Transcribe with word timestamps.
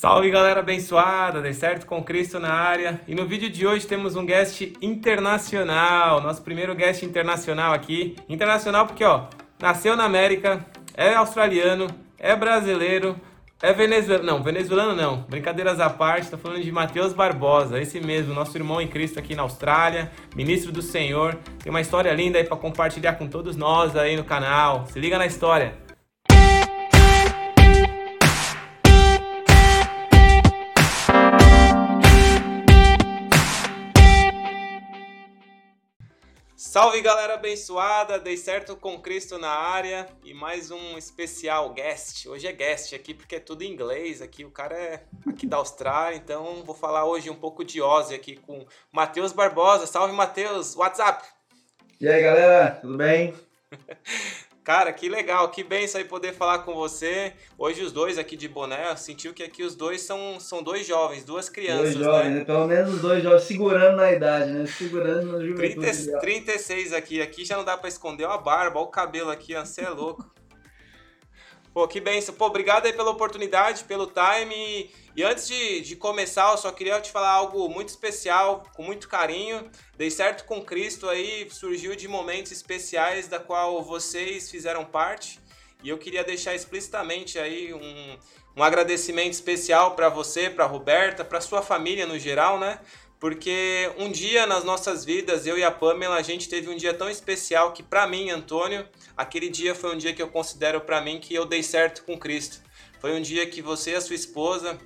Salve 0.00 0.30
galera 0.30 0.60
abençoada, 0.60 1.40
dê 1.40 1.52
certo 1.52 1.84
com 1.84 2.00
Cristo 2.04 2.38
na 2.38 2.52
área. 2.52 3.00
E 3.08 3.16
no 3.16 3.26
vídeo 3.26 3.50
de 3.50 3.66
hoje 3.66 3.84
temos 3.84 4.14
um 4.14 4.24
guest 4.24 4.60
internacional, 4.80 6.20
nosso 6.20 6.40
primeiro 6.40 6.72
guest 6.72 7.02
internacional 7.02 7.72
aqui. 7.72 8.14
Internacional 8.28 8.86
porque, 8.86 9.02
ó, 9.02 9.24
nasceu 9.60 9.96
na 9.96 10.04
América, 10.04 10.64
é 10.94 11.14
australiano, 11.14 11.88
é 12.16 12.36
brasileiro, 12.36 13.16
é 13.60 13.72
venezuelano. 13.72 14.24
Não, 14.24 14.40
venezuelano 14.40 14.94
não, 14.94 15.22
brincadeiras 15.22 15.80
à 15.80 15.90
parte, 15.90 16.30
tô 16.30 16.38
falando 16.38 16.62
de 16.62 16.70
Matheus 16.70 17.12
Barbosa, 17.12 17.80
esse 17.80 17.98
mesmo, 17.98 18.32
nosso 18.32 18.56
irmão 18.56 18.80
em 18.80 18.86
Cristo 18.86 19.18
aqui 19.18 19.34
na 19.34 19.42
Austrália, 19.42 20.12
ministro 20.32 20.70
do 20.70 20.80
Senhor. 20.80 21.36
Tem 21.60 21.70
uma 21.70 21.80
história 21.80 22.14
linda 22.14 22.38
aí 22.38 22.44
para 22.44 22.56
compartilhar 22.56 23.14
com 23.14 23.26
todos 23.26 23.56
nós 23.56 23.96
aí 23.96 24.16
no 24.16 24.22
canal. 24.22 24.86
Se 24.86 25.00
liga 25.00 25.18
na 25.18 25.26
história. 25.26 25.87
Salve 36.70 37.00
galera 37.00 37.32
abençoada, 37.32 38.18
dei 38.18 38.36
certo 38.36 38.76
com 38.76 39.00
Cristo 39.00 39.38
na 39.38 39.48
área 39.48 40.06
e 40.22 40.34
mais 40.34 40.70
um 40.70 40.98
especial 40.98 41.72
guest. 41.72 42.26
Hoje 42.26 42.46
é 42.46 42.52
guest 42.52 42.92
aqui 42.92 43.14
porque 43.14 43.36
é 43.36 43.40
tudo 43.40 43.62
em 43.62 43.72
inglês 43.72 44.20
aqui, 44.20 44.44
o 44.44 44.50
cara 44.50 44.76
é 44.76 45.02
aqui 45.26 45.46
da 45.46 45.56
Austrália, 45.56 46.18
então 46.18 46.62
vou 46.66 46.74
falar 46.74 47.06
hoje 47.06 47.30
um 47.30 47.34
pouco 47.34 47.64
de 47.64 47.80
Ozzy 47.80 48.14
aqui 48.14 48.36
com 48.36 48.66
Matheus 48.92 49.32
Barbosa. 49.32 49.86
Salve 49.86 50.12
Matheus, 50.12 50.76
WhatsApp. 50.76 51.26
E 51.98 52.06
aí 52.06 52.22
galera, 52.22 52.72
tudo 52.82 52.98
bem? 52.98 53.32
Cara, 54.68 54.92
que 54.92 55.08
legal, 55.08 55.48
que 55.48 55.64
bem 55.64 55.86
aí 55.94 56.04
poder 56.04 56.34
falar 56.34 56.58
com 56.58 56.74
você. 56.74 57.32
Hoje 57.56 57.82
os 57.82 57.90
dois 57.90 58.18
aqui 58.18 58.36
de 58.36 58.46
boné, 58.46 58.94
sentiu 58.96 59.32
que 59.32 59.42
aqui 59.42 59.62
os 59.62 59.74
dois 59.74 60.02
são, 60.02 60.38
são 60.38 60.62
dois 60.62 60.86
jovens, 60.86 61.24
duas 61.24 61.48
crianças, 61.48 61.94
dois 61.94 62.04
jovens, 62.04 62.34
né? 62.34 62.44
Pelo 62.44 62.66
menos 62.66 62.92
os 62.92 63.00
dois 63.00 63.22
jovens, 63.22 63.44
segurando 63.44 63.96
na 63.96 64.12
idade, 64.12 64.50
né? 64.50 64.66
Segurando 64.66 65.32
na 65.32 65.40
juventude. 65.42 65.90
30, 65.90 66.18
36 66.20 66.92
aqui, 66.92 67.22
aqui 67.22 67.46
já 67.46 67.56
não 67.56 67.64
dá 67.64 67.78
para 67.78 67.88
esconder 67.88 68.26
a 68.26 68.36
barba, 68.36 68.78
olha 68.78 68.88
o 68.88 68.90
cabelo 68.90 69.30
aqui, 69.30 69.54
você 69.54 69.80
é 69.80 69.88
louco. 69.88 70.30
Pô, 71.72 71.88
que 71.88 71.98
benção. 71.98 72.34
Pô, 72.34 72.44
obrigado 72.44 72.84
aí 72.84 72.92
pela 72.92 73.10
oportunidade, 73.10 73.84
pelo 73.84 74.06
time. 74.06 74.90
E 75.18 75.24
antes 75.24 75.48
de, 75.48 75.80
de 75.80 75.96
começar, 75.96 76.52
eu 76.52 76.56
só 76.56 76.70
queria 76.70 77.00
te 77.00 77.10
falar 77.10 77.30
algo 77.30 77.68
muito 77.68 77.88
especial, 77.88 78.62
com 78.72 78.84
muito 78.84 79.08
carinho. 79.08 79.68
Dei 79.96 80.12
certo 80.12 80.44
com 80.44 80.64
Cristo 80.64 81.08
aí, 81.08 81.48
surgiu 81.50 81.96
de 81.96 82.06
momentos 82.06 82.52
especiais 82.52 83.26
da 83.26 83.40
qual 83.40 83.82
vocês 83.82 84.48
fizeram 84.48 84.84
parte. 84.84 85.40
E 85.82 85.88
eu 85.88 85.98
queria 85.98 86.22
deixar 86.22 86.54
explicitamente 86.54 87.36
aí 87.36 87.74
um, 87.74 88.16
um 88.56 88.62
agradecimento 88.62 89.32
especial 89.32 89.96
para 89.96 90.08
você, 90.08 90.48
para 90.48 90.66
Roberta, 90.66 91.24
para 91.24 91.40
sua 91.40 91.62
família 91.62 92.06
no 92.06 92.16
geral, 92.16 92.60
né? 92.60 92.78
porque 93.18 93.90
um 93.98 94.12
dia 94.12 94.46
nas 94.46 94.62
nossas 94.62 95.04
vidas, 95.04 95.48
eu 95.48 95.58
e 95.58 95.64
a 95.64 95.72
Pamela, 95.72 96.14
a 96.14 96.22
gente 96.22 96.48
teve 96.48 96.70
um 96.70 96.76
dia 96.76 96.94
tão 96.94 97.10
especial 97.10 97.72
que 97.72 97.82
para 97.82 98.06
mim, 98.06 98.30
Antônio, 98.30 98.88
aquele 99.16 99.48
dia 99.48 99.74
foi 99.74 99.92
um 99.92 99.98
dia 99.98 100.14
que 100.14 100.22
eu 100.22 100.28
considero 100.28 100.80
para 100.80 101.00
mim 101.00 101.18
que 101.18 101.34
eu 101.34 101.44
dei 101.44 101.64
certo 101.64 102.04
com 102.04 102.16
Cristo. 102.16 102.60
Foi 103.00 103.12
um 103.18 103.20
dia 103.20 103.44
que 103.48 103.60
você 103.60 103.90
e 103.90 103.94
a 103.96 104.00
sua 104.00 104.14
esposa, 104.14 104.78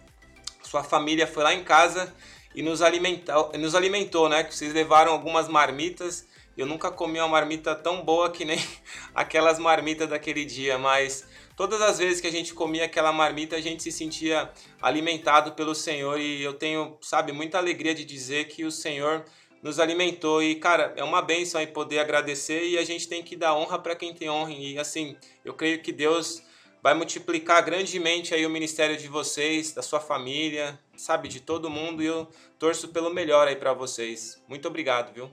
sua 0.72 0.82
família 0.82 1.26
foi 1.26 1.42
lá 1.42 1.52
em 1.52 1.62
casa 1.62 2.14
e 2.54 2.62
nos 2.62 2.80
alimentou, 2.80 3.52
nos 3.58 3.74
alimentou, 3.74 4.26
né? 4.26 4.42
Que 4.42 4.56
vocês 4.56 4.72
levaram 4.72 5.12
algumas 5.12 5.46
marmitas. 5.46 6.26
Eu 6.56 6.64
nunca 6.64 6.90
comi 6.90 7.18
uma 7.18 7.28
marmita 7.28 7.74
tão 7.74 8.02
boa 8.02 8.30
que 8.30 8.42
nem 8.42 8.58
aquelas 9.14 9.58
marmitas 9.58 10.08
daquele 10.08 10.46
dia, 10.46 10.78
mas 10.78 11.26
todas 11.58 11.82
as 11.82 11.98
vezes 11.98 12.22
que 12.22 12.26
a 12.26 12.32
gente 12.32 12.54
comia 12.54 12.86
aquela 12.86 13.12
marmita, 13.12 13.54
a 13.54 13.60
gente 13.60 13.82
se 13.82 13.92
sentia 13.92 14.50
alimentado 14.80 15.52
pelo 15.52 15.74
Senhor 15.74 16.18
e 16.18 16.42
eu 16.42 16.54
tenho, 16.54 16.96
sabe, 17.02 17.32
muita 17.32 17.58
alegria 17.58 17.94
de 17.94 18.02
dizer 18.02 18.46
que 18.46 18.64
o 18.64 18.70
Senhor 18.70 19.26
nos 19.62 19.78
alimentou 19.78 20.42
e, 20.42 20.54
cara, 20.54 20.94
é 20.96 21.04
uma 21.04 21.20
bênção 21.20 21.60
aí 21.60 21.66
poder 21.66 21.98
agradecer 21.98 22.66
e 22.66 22.78
a 22.78 22.84
gente 22.84 23.06
tem 23.06 23.22
que 23.22 23.36
dar 23.36 23.54
honra 23.54 23.78
para 23.78 23.94
quem 23.94 24.14
tem 24.14 24.30
honra 24.30 24.52
e, 24.52 24.78
assim, 24.78 25.18
eu 25.44 25.52
creio 25.52 25.82
que 25.82 25.92
Deus 25.92 26.42
vai 26.82 26.94
multiplicar 26.94 27.64
grandemente 27.64 28.34
aí 28.34 28.44
o 28.44 28.50
ministério 28.50 28.96
de 28.96 29.06
vocês, 29.06 29.72
da 29.72 29.82
sua 29.82 30.00
família, 30.00 30.76
sabe, 30.96 31.28
de 31.28 31.40
todo 31.40 31.70
mundo 31.70 32.02
e 32.02 32.06
eu 32.06 32.28
torço 32.58 32.88
pelo 32.88 33.14
melhor 33.14 33.46
aí 33.46 33.54
para 33.54 33.72
vocês. 33.72 34.42
Muito 34.48 34.66
obrigado, 34.66 35.14
viu? 35.14 35.30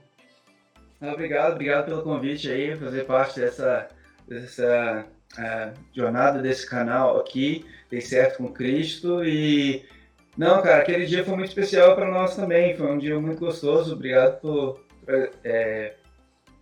Obrigado, 1.02 1.52
obrigado 1.52 1.86
pelo 1.86 2.02
convite 2.02 2.50
aí, 2.50 2.76
fazer 2.76 3.04
parte 3.04 3.40
dessa, 3.40 3.88
dessa 4.28 5.06
a 5.36 5.72
jornada 5.92 6.40
desse 6.40 6.68
canal 6.68 7.18
aqui, 7.18 7.64
dei 7.88 8.00
certo 8.00 8.38
com 8.38 8.52
Cristo 8.52 9.24
e 9.24 9.84
não, 10.36 10.62
cara, 10.62 10.82
aquele 10.82 11.06
dia 11.06 11.24
foi 11.24 11.34
muito 11.34 11.48
especial 11.48 11.94
para 11.94 12.10
nós 12.10 12.36
também, 12.36 12.76
foi 12.76 12.86
um 12.90 12.98
dia 12.98 13.18
muito 13.18 13.40
gostoso, 13.40 13.94
obrigado 13.94 14.40
por, 14.40 14.84
é, 15.44 15.94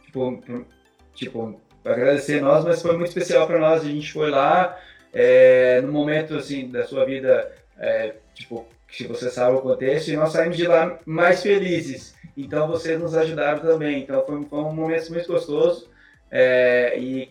tipo, 0.05 0.39
por, 0.39 0.67
tipo, 1.15 1.61
agradecer 1.85 2.41
nós, 2.41 2.65
mas 2.65 2.83
foi 2.83 2.97
muito 2.97 3.09
especial 3.09 3.47
para 3.47 3.59
nós, 3.59 3.83
a 3.83 3.87
gente 3.87 4.13
foi 4.13 4.31
lá, 4.31 4.79
é, 5.13 5.81
no 5.81 5.93
momento 5.93 6.35
assim 6.35 6.69
da 6.69 6.85
sua 6.85 7.05
vida, 7.05 7.53
é, 7.79 8.15
tipo, 8.35 8.67
se 8.91 9.07
você 9.07 9.31
sabe 9.31 9.57
o 9.57 9.61
contexto, 9.61 10.09
e 10.09 10.17
nós 10.17 10.33
saímos 10.33 10.57
de 10.57 10.67
lá 10.67 10.99
mais 11.07 11.43
felizes, 11.43 12.15
então 12.37 12.69
vocês 12.69 13.01
nos 13.01 13.15
ajudaram 13.15 13.61
também, 13.61 14.01
então 14.01 14.25
foi, 14.25 14.43
foi 14.45 14.59
um 14.59 14.73
momento 14.73 15.13
muito 15.13 15.27
gostoso, 15.27 15.89
é, 16.31 16.99
e 16.99 17.31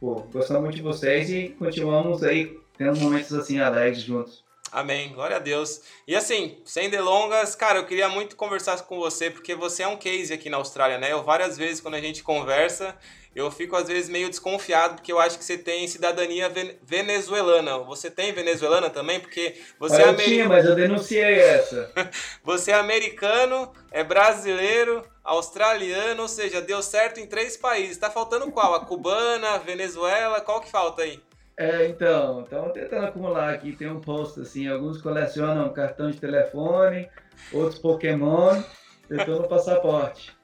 pô, 0.00 0.22
gostamos 0.32 0.62
muito 0.62 0.76
de 0.76 0.82
vocês 0.82 1.30
e 1.30 1.50
continuamos 1.58 2.22
aí 2.22 2.58
tendo 2.76 2.98
momentos 2.98 3.32
assim 3.32 3.60
alegres 3.60 4.02
juntos. 4.02 4.44
Amém, 4.72 5.12
glória 5.12 5.36
a 5.36 5.38
Deus. 5.38 5.82
E 6.08 6.16
assim, 6.16 6.56
sem 6.64 6.88
delongas, 6.88 7.54
cara, 7.54 7.78
eu 7.78 7.84
queria 7.84 8.08
muito 8.08 8.34
conversar 8.34 8.80
com 8.80 8.98
você, 8.98 9.30
porque 9.30 9.54
você 9.54 9.82
é 9.82 9.86
um 9.86 9.98
case 9.98 10.32
aqui 10.32 10.48
na 10.48 10.56
Austrália, 10.56 10.96
né? 10.96 11.12
Eu 11.12 11.22
várias 11.22 11.58
vezes, 11.58 11.78
quando 11.78 11.96
a 11.96 12.00
gente 12.00 12.22
conversa, 12.22 12.96
eu 13.36 13.50
fico 13.50 13.76
às 13.76 13.88
vezes 13.88 14.08
meio 14.08 14.30
desconfiado, 14.30 14.94
porque 14.94 15.12
eu 15.12 15.20
acho 15.20 15.38
que 15.38 15.44
você 15.44 15.58
tem 15.58 15.86
cidadania 15.86 16.50
venezuelana. 16.82 17.80
Você 17.80 18.10
tem 18.10 18.32
venezuelana 18.32 18.88
também? 18.88 19.20
Porque 19.20 19.60
você 19.78 19.96
é 19.96 20.04
eu 20.04 20.08
americano. 20.08 20.34
tinha, 20.34 20.48
mas 20.48 20.64
eu 20.64 20.74
denunciei 20.74 21.38
essa. 21.38 21.92
você 22.42 22.70
é 22.70 22.74
americano, 22.74 23.70
é 23.90 24.02
brasileiro, 24.02 25.04
australiano, 25.22 26.22
ou 26.22 26.28
seja, 26.28 26.62
deu 26.62 26.82
certo 26.82 27.20
em 27.20 27.26
três 27.26 27.58
países. 27.58 27.98
Tá 27.98 28.10
faltando 28.10 28.50
qual? 28.50 28.74
A 28.74 28.86
cubana, 28.86 29.58
Venezuela, 29.58 30.40
qual 30.40 30.62
que 30.62 30.70
falta 30.70 31.02
aí? 31.02 31.20
É, 31.56 31.86
então, 31.86 32.42
estamos 32.42 32.72
tentando 32.72 33.06
acumular 33.06 33.52
aqui. 33.52 33.72
Tem 33.72 33.88
um 33.88 34.00
post 34.00 34.40
assim: 34.40 34.68
alguns 34.68 35.00
colecionam 35.00 35.72
cartão 35.72 36.10
de 36.10 36.18
telefone, 36.18 37.08
outros 37.52 37.78
Pokémon. 37.78 38.62
No 39.10 39.44
passaporte. 39.46 40.34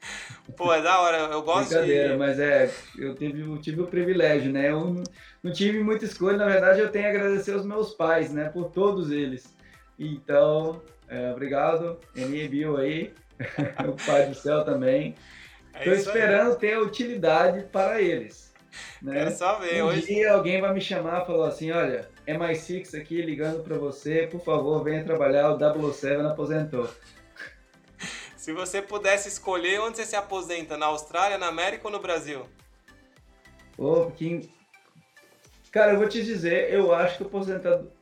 Pô, 0.56 0.72
é 0.72 0.82
da 0.82 1.00
hora, 1.00 1.16
eu 1.18 1.42
gosto 1.42 1.70
Brincadeira, 1.70 2.10
de... 2.10 2.16
mas 2.18 2.38
é, 2.38 2.70
eu 2.98 3.14
tive, 3.14 3.40
eu 3.40 3.58
tive 3.58 3.80
o 3.80 3.86
privilégio, 3.86 4.52
né? 4.52 4.70
Eu 4.70 5.02
não 5.42 5.52
tive 5.52 5.82
muita 5.82 6.04
escolha, 6.04 6.36
na 6.36 6.46
verdade 6.46 6.80
eu 6.80 6.90
tenho 6.90 7.06
a 7.06 7.10
agradecer 7.10 7.52
aos 7.52 7.64
meus 7.64 7.94
pais, 7.94 8.32
né? 8.32 8.48
Por 8.48 8.70
todos 8.70 9.10
eles. 9.10 9.54
Então, 9.98 10.82
é, 11.08 11.30
obrigado, 11.32 11.98
Eni 12.14 12.46
Bill 12.48 12.76
aí, 12.76 13.14
o 13.88 14.06
Pai 14.06 14.26
do 14.26 14.34
Céu 14.34 14.64
também. 14.64 15.14
Estou 15.74 15.92
é 15.92 15.96
esperando 15.96 16.52
aí. 16.52 16.58
ter 16.58 16.78
utilidade 16.78 17.62
para 17.70 18.02
eles. 18.02 18.47
Né? 19.02 19.12
Quero 19.12 19.30
só 19.36 19.58
ver. 19.58 19.82
Um 19.82 19.86
hoje... 19.86 20.06
dia 20.06 20.32
alguém 20.32 20.60
vai 20.60 20.72
me 20.74 20.80
chamar 20.80 21.22
e 21.22 21.26
falar 21.26 21.48
assim, 21.48 21.70
olha, 21.70 22.08
é 22.26 22.36
mais 22.36 22.58
Six 22.58 22.94
aqui 22.94 23.22
ligando 23.22 23.62
para 23.62 23.78
você, 23.78 24.26
por 24.30 24.40
favor, 24.40 24.82
venha 24.82 25.04
trabalhar, 25.04 25.50
o 25.52 25.92
07 25.92 26.20
aposentou. 26.26 26.88
Se 28.36 28.52
você 28.52 28.82
pudesse 28.82 29.28
escolher 29.28 29.80
onde 29.80 29.96
você 29.96 30.04
se 30.04 30.16
aposenta, 30.16 30.76
na 30.76 30.86
Austrália, 30.86 31.38
na 31.38 31.46
América 31.46 31.86
ou 31.86 31.92
no 31.92 32.00
Brasil? 32.00 32.44
Oh, 33.76 34.10
que... 34.10 34.50
Cara, 35.70 35.92
eu 35.92 35.98
vou 35.98 36.08
te 36.08 36.22
dizer, 36.24 36.72
eu 36.72 36.92
acho 36.92 37.18
que 37.18 37.22
aposentado... 37.22 37.92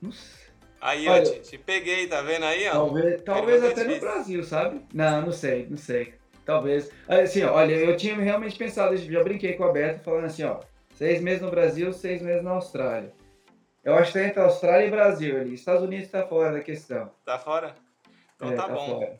Não 0.00 0.12
sei. 0.12 0.42
Aí, 0.80 1.06
Olha, 1.08 1.22
eu 1.22 1.32
te, 1.34 1.50
te, 1.50 1.58
peguei, 1.58 2.08
tá 2.08 2.22
vendo 2.22 2.44
aí? 2.44 2.66
Ó? 2.68 2.72
Talvez, 2.72 3.22
talvez 3.22 3.64
até 3.64 3.84
no 3.84 4.00
Brasil, 4.00 4.42
sabe? 4.42 4.84
Não, 4.92 5.22
não 5.22 5.30
sei, 5.30 5.68
não 5.70 5.76
sei. 5.76 6.14
Talvez. 6.44 6.90
Assim, 7.08 7.42
olha, 7.42 7.74
eu 7.74 7.96
tinha 7.96 8.16
realmente 8.16 8.56
pensado, 8.56 8.96
já 8.96 9.22
brinquei 9.22 9.54
com 9.54 9.64
a 9.64 9.72
Beto, 9.72 10.02
falando 10.02 10.24
assim, 10.24 10.44
ó, 10.44 10.60
seis 10.94 11.20
meses 11.20 11.42
no 11.42 11.50
Brasil, 11.50 11.92
seis 11.92 12.20
meses 12.20 12.42
na 12.42 12.52
Austrália. 12.52 13.12
Eu 13.84 13.94
acho 13.94 14.12
que 14.12 14.18
tá 14.18 14.24
entre 14.24 14.40
Austrália 14.40 14.86
e 14.86 14.90
Brasil 14.90 15.40
ali. 15.40 15.54
Estados 15.54 15.82
Unidos 15.82 16.06
está 16.06 16.24
fora 16.24 16.52
da 16.52 16.60
questão. 16.60 17.10
Tá 17.24 17.38
fora? 17.38 17.74
Então 18.36 18.52
é, 18.52 18.54
tá, 18.54 18.68
tá, 18.68 18.74
bom. 18.74 19.00
Fora. 19.00 19.16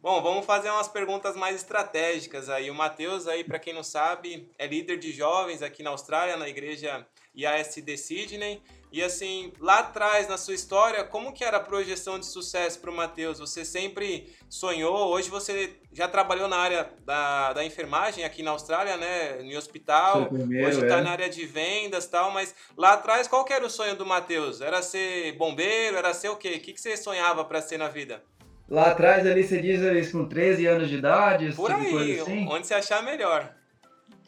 Bom, 0.00 0.20
vamos 0.20 0.44
fazer 0.44 0.68
umas 0.68 0.88
perguntas 0.88 1.36
mais 1.36 1.54
estratégicas 1.54 2.48
aí. 2.48 2.68
O 2.68 2.74
Matheus 2.74 3.28
aí, 3.28 3.44
para 3.44 3.60
quem 3.60 3.72
não 3.72 3.84
sabe, 3.84 4.50
é 4.58 4.66
líder 4.66 4.98
de 4.98 5.12
jovens 5.12 5.62
aqui 5.62 5.80
na 5.84 5.90
Austrália, 5.90 6.36
na 6.36 6.48
igreja 6.48 7.06
IASD 7.32 7.96
Sydney. 7.96 8.60
E 8.92 9.02
assim, 9.02 9.54
lá 9.58 9.78
atrás 9.78 10.28
na 10.28 10.36
sua 10.36 10.52
história, 10.52 11.02
como 11.02 11.32
que 11.32 11.42
era 11.42 11.56
a 11.56 11.60
projeção 11.60 12.18
de 12.18 12.26
sucesso 12.26 12.78
para 12.78 12.90
o 12.90 12.94
Matheus? 12.94 13.38
Você 13.38 13.64
sempre 13.64 14.30
sonhou? 14.50 15.08
Hoje 15.08 15.30
você 15.30 15.70
já 15.90 16.06
trabalhou 16.06 16.46
na 16.46 16.58
área 16.58 16.90
da, 17.02 17.54
da 17.54 17.64
enfermagem 17.64 18.22
aqui 18.22 18.42
na 18.42 18.50
Austrália, 18.50 18.98
né? 18.98 19.42
No 19.42 19.56
hospital. 19.56 20.26
Primeiro, 20.26 20.68
hoje 20.68 20.82
está 20.82 20.98
é. 20.98 21.00
na 21.00 21.10
área 21.10 21.30
de 21.30 21.46
vendas 21.46 22.06
tal, 22.06 22.30
mas 22.30 22.54
lá 22.76 22.92
atrás 22.92 23.26
qual 23.26 23.46
que 23.46 23.54
era 23.54 23.64
o 23.64 23.70
sonho 23.70 23.96
do 23.96 24.04
Matheus? 24.04 24.60
Era 24.60 24.82
ser 24.82 25.32
bombeiro? 25.38 25.96
Era 25.96 26.12
ser 26.12 26.28
o 26.28 26.36
quê? 26.36 26.56
O 26.58 26.60
que, 26.60 26.74
que 26.74 26.80
você 26.80 26.94
sonhava 26.94 27.46
para 27.46 27.62
ser 27.62 27.78
na 27.78 27.88
vida? 27.88 28.22
Lá 28.68 28.90
atrás 28.90 29.26
ali 29.26 29.42
você 29.42 29.58
diz 29.58 30.12
com 30.12 30.28
13 30.28 30.66
anos 30.66 30.90
de 30.90 30.96
idade? 30.96 31.52
Por 31.52 31.74
tipo 31.74 31.96
aí, 31.96 32.20
assim? 32.20 32.46
onde 32.46 32.66
você 32.66 32.74
achar 32.74 33.02
melhor. 33.02 33.54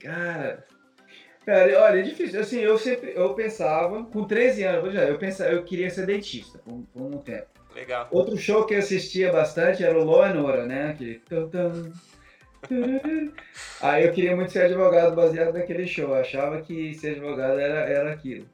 Cara, 0.00 0.66
Cara, 1.44 1.82
olha, 1.82 1.98
é 1.98 2.02
difícil. 2.02 2.40
Assim, 2.40 2.60
eu 2.60 2.78
sempre 2.78 3.12
eu 3.14 3.34
pensava, 3.34 4.04
com 4.04 4.24
13 4.24 4.64
anos, 4.64 4.94
eu 4.94 5.18
pensava, 5.18 5.50
eu 5.50 5.62
queria 5.62 5.90
ser 5.90 6.06
dentista 6.06 6.58
por, 6.58 6.82
por 6.92 7.02
um 7.02 7.18
tempo. 7.18 7.46
Legal. 7.74 8.08
Outro 8.10 8.36
show 8.36 8.64
que 8.64 8.74
eu 8.74 8.78
assistia 8.78 9.32
bastante 9.32 9.82
era 9.82 9.98
o 9.98 10.04
Law 10.04 10.22
and 10.22 10.40
Order, 10.40 10.66
né? 10.66 10.90
Aquele... 10.90 11.20
Aí 13.82 14.04
eu 14.04 14.12
queria 14.12 14.34
muito 14.34 14.52
ser 14.52 14.62
advogado 14.62 15.14
baseado 15.14 15.52
naquele 15.52 15.86
show. 15.86 16.10
Eu 16.10 16.14
achava 16.14 16.62
que 16.62 16.94
ser 16.94 17.10
advogado 17.10 17.58
era, 17.58 17.80
era 17.80 18.12
aquilo. 18.12 18.46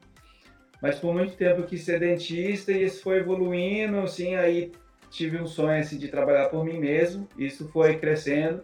Mas 0.81 0.97
por 0.99 1.13
muito 1.13 1.35
tempo 1.35 1.61
eu 1.61 1.65
quis 1.65 1.83
ser 1.83 1.99
dentista 1.99 2.71
e 2.71 2.83
isso 2.83 3.03
foi 3.03 3.17
evoluindo, 3.17 3.99
assim, 3.99 4.35
aí 4.35 4.71
tive 5.11 5.37
um 5.37 5.45
sonho 5.45 5.79
assim, 5.79 5.97
de 5.97 6.07
trabalhar 6.07 6.49
por 6.49 6.65
mim 6.65 6.79
mesmo. 6.79 7.27
Isso 7.37 7.69
foi 7.69 7.97
crescendo. 7.97 8.63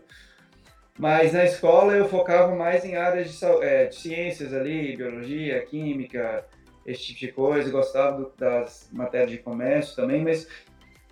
Mas 0.97 1.31
na 1.31 1.45
escola 1.45 1.94
eu 1.94 2.09
focava 2.09 2.55
mais 2.55 2.83
em 2.83 2.95
áreas 2.95 3.31
de, 3.31 3.45
é, 3.61 3.85
de 3.85 3.95
ciências 3.95 4.51
ali, 4.51 4.97
biologia, 4.97 5.63
química, 5.65 6.44
esse 6.85 7.03
tipo 7.05 7.19
de 7.19 7.31
coisa. 7.31 7.69
Gostava 7.69 8.17
do, 8.17 8.33
das 8.35 8.89
matérias 8.91 9.31
de 9.31 9.38
comércio 9.38 9.95
também, 9.95 10.23
mas 10.23 10.47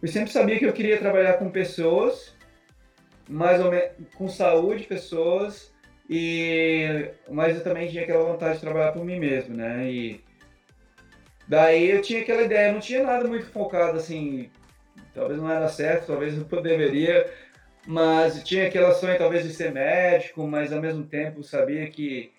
eu 0.01 0.07
sempre 0.07 0.31
sabia 0.31 0.57
que 0.57 0.65
eu 0.65 0.73
queria 0.73 0.97
trabalhar 0.97 1.33
com 1.33 1.51
pessoas, 1.51 2.35
mais 3.29 3.63
ou 3.63 3.69
menos 3.69 3.91
com 4.15 4.27
saúde, 4.27 4.83
pessoas, 4.83 5.71
e 6.09 7.11
mas 7.29 7.55
eu 7.55 7.63
também 7.63 7.87
tinha 7.87 8.03
aquela 8.03 8.23
vontade 8.25 8.55
de 8.55 8.61
trabalhar 8.61 8.91
por 8.91 9.05
mim 9.05 9.19
mesmo, 9.19 9.55
né? 9.55 9.89
E 9.89 10.23
daí 11.47 11.91
eu 11.91 12.01
tinha 12.01 12.21
aquela 12.21 12.41
ideia, 12.41 12.71
não 12.71 12.79
tinha 12.79 13.03
nada 13.03 13.27
muito 13.27 13.45
focado 13.47 13.97
assim, 13.97 14.49
talvez 15.13 15.39
não 15.39 15.49
era 15.49 15.67
certo, 15.67 16.07
talvez 16.07 16.35
eu 16.35 16.43
deveria 16.61 17.31
mas 17.85 18.43
tinha 18.43 18.67
aquela 18.67 18.93
sonho 18.93 19.17
talvez 19.17 19.43
de 19.43 19.53
ser 19.53 19.71
médico, 19.71 20.45
mas 20.47 20.73
ao 20.73 20.81
mesmo 20.81 21.05
tempo 21.05 21.43
sabia 21.43 21.87
que 21.87 22.31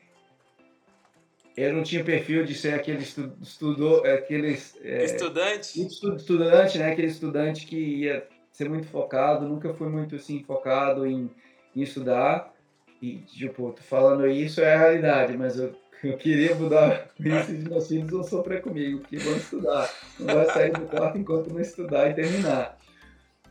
eu 1.56 1.72
não 1.72 1.82
tinha 1.82 2.04
perfil 2.04 2.44
de 2.44 2.54
ser 2.54 2.74
aquele 2.74 3.02
estu, 3.02 3.32
estudou, 3.40 4.04
aquele 4.04 4.58
é, 4.82 5.04
estudante, 5.04 5.86
estudante, 5.86 6.78
né? 6.78 6.92
Aquele 6.92 7.06
estudante 7.06 7.66
que 7.66 7.76
ia 7.76 8.26
ser 8.52 8.68
muito 8.68 8.86
focado, 8.88 9.48
nunca 9.48 9.72
fui 9.72 9.88
muito 9.88 10.16
assim 10.16 10.42
focado 10.42 11.06
em, 11.06 11.30
em 11.74 11.82
estudar. 11.82 12.52
E 13.00 13.18
tipo, 13.18 13.72
tô 13.72 13.82
falando 13.82 14.26
isso 14.26 14.60
é 14.60 14.74
a 14.74 14.78
realidade, 14.78 15.36
mas 15.36 15.58
eu, 15.58 15.74
eu 16.04 16.16
queria 16.18 16.54
mudar 16.54 17.08
isso 17.18 17.54
de 17.54 17.68
meus 17.70 17.88
filhos 17.88 18.12
não 18.12 18.22
sofrer 18.22 18.60
comigo, 18.60 19.00
porque 19.00 19.16
vão 19.16 19.36
estudar, 19.36 19.90
não 20.18 20.34
vai 20.34 20.46
sair 20.46 20.72
do 20.72 20.86
quarto 20.86 21.16
enquanto 21.16 21.52
não 21.52 21.60
estudar 21.60 22.10
e 22.10 22.14
terminar. 22.14 22.75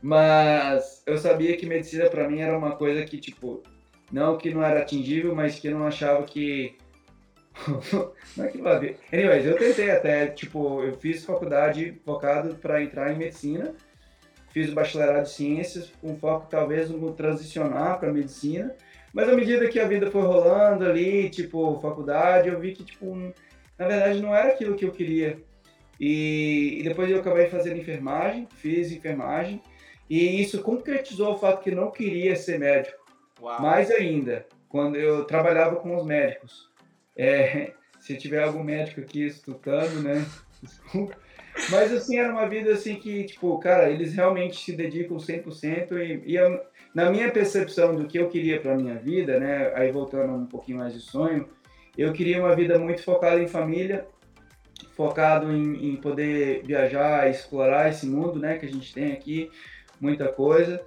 Mas 0.05 1.01
eu 1.07 1.17
sabia 1.17 1.57
que 1.57 1.65
medicina 1.65 2.07
para 2.07 2.29
mim 2.29 2.39
era 2.39 2.55
uma 2.55 2.75
coisa 2.75 3.03
que, 3.03 3.17
tipo, 3.17 3.63
não 4.11 4.37
que 4.37 4.53
não 4.53 4.61
era 4.61 4.81
atingível, 4.81 5.33
mas 5.33 5.57
que 5.57 5.67
eu 5.67 5.79
não 5.79 5.87
achava 5.87 6.21
que. 6.25 6.77
não 8.37 8.45
é 8.45 8.47
que 8.49 8.59
não 8.59 8.79
ver. 8.79 8.99
Anyways, 9.11 9.47
eu 9.47 9.57
tentei 9.57 9.89
até, 9.89 10.27
tipo, 10.27 10.83
eu 10.83 10.93
fiz 10.93 11.25
faculdade 11.25 11.99
focado 12.05 12.53
para 12.57 12.83
entrar 12.83 13.11
em 13.11 13.17
medicina, 13.17 13.73
fiz 14.51 14.69
o 14.69 14.75
bacharelado 14.75 15.23
de 15.23 15.31
ciências, 15.31 15.91
com 15.99 16.15
foco 16.17 16.45
talvez 16.51 16.87
no 16.91 17.11
transicionar 17.13 17.99
para 17.99 18.13
medicina, 18.13 18.75
mas 19.11 19.27
à 19.27 19.33
medida 19.33 19.67
que 19.67 19.79
a 19.79 19.87
vida 19.87 20.11
foi 20.11 20.21
rolando 20.21 20.85
ali, 20.85 21.31
tipo, 21.31 21.79
faculdade, 21.81 22.49
eu 22.49 22.59
vi 22.59 22.73
que, 22.73 22.83
tipo, 22.83 23.15
na 23.75 23.87
verdade 23.87 24.21
não 24.21 24.35
era 24.35 24.49
aquilo 24.49 24.75
que 24.75 24.85
eu 24.85 24.91
queria. 24.91 25.39
E, 25.99 26.77
e 26.79 26.83
depois 26.83 27.09
eu 27.09 27.21
acabei 27.21 27.47
fazendo 27.47 27.79
enfermagem, 27.79 28.47
fiz 28.61 28.91
enfermagem, 28.91 29.63
e 30.09 30.41
isso 30.41 30.61
concretizou 30.61 31.33
o 31.33 31.37
fato 31.37 31.63
que 31.63 31.71
não 31.71 31.91
queria 31.91 32.35
ser 32.35 32.59
médico. 32.59 33.03
Uau. 33.41 33.61
Mais 33.61 33.91
ainda, 33.91 34.45
quando 34.69 34.95
eu 34.95 35.25
trabalhava 35.25 35.77
com 35.77 35.95
os 35.95 36.05
médicos. 36.05 36.69
É, 37.17 37.71
se 37.99 38.15
tiver 38.15 38.43
algum 38.43 38.63
médico 38.63 39.01
aqui 39.01 39.25
escutando, 39.25 40.01
né? 40.01 40.25
Desculpa. 40.61 41.15
Mas 41.69 41.93
assim, 41.93 42.17
era 42.17 42.31
uma 42.31 42.47
vida 42.47 42.73
assim 42.73 42.95
que, 42.95 43.23
tipo, 43.23 43.57
cara, 43.59 43.89
eles 43.89 44.13
realmente 44.13 44.63
se 44.63 44.73
dedicam 44.73 45.17
100% 45.17 45.91
e, 45.93 46.31
e 46.31 46.35
eu, 46.35 46.59
na 46.93 47.09
minha 47.09 47.31
percepção 47.31 47.95
do 47.95 48.07
que 48.07 48.19
eu 48.19 48.27
queria 48.27 48.59
para 48.59 48.75
minha 48.75 48.95
vida, 48.95 49.39
né? 49.39 49.71
Aí 49.73 49.91
voltando 49.91 50.33
um 50.33 50.45
pouquinho 50.45 50.79
mais 50.79 50.93
de 50.93 50.99
sonho, 50.99 51.47
eu 51.97 52.11
queria 52.11 52.39
uma 52.39 52.55
vida 52.55 52.77
muito 52.77 53.01
focada 53.03 53.41
em 53.41 53.47
família, 53.47 54.05
focado 54.95 55.51
em, 55.51 55.93
em 55.93 55.95
poder 55.95 56.63
viajar, 56.63 57.29
explorar 57.29 57.89
esse 57.89 58.05
mundo, 58.05 58.39
né, 58.39 58.57
que 58.57 58.65
a 58.65 58.71
gente 58.71 58.93
tem 58.93 59.13
aqui, 59.13 59.49
muita 60.05 60.27
coisa. 60.29 60.81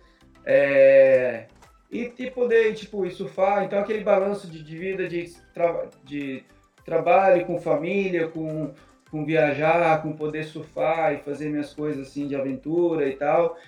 É, 0.44 1.46
e, 1.90 2.12
e 2.18 2.30
poder, 2.30 2.74
tipo, 2.74 3.08
surfar. 3.10 3.64
Então, 3.64 3.78
aquele 3.78 4.04
balanço 4.04 4.46
de, 4.48 4.62
de 4.62 4.76
vida, 4.76 5.08
de, 5.08 5.30
tra, 5.52 5.86
de 6.04 6.44
trabalho 6.84 7.44
com 7.44 7.60
família, 7.60 8.28
com, 8.28 8.72
com 9.10 9.24
viajar, 9.24 10.02
com 10.02 10.12
poder 10.12 10.44
surfar 10.44 11.14
e 11.14 11.18
fazer 11.18 11.48
minhas 11.48 11.74
coisas 11.74 12.08
assim 12.08 12.26
de 12.26 12.36
aventura 12.36 13.08
e 13.08 13.16
tal. 13.16 13.58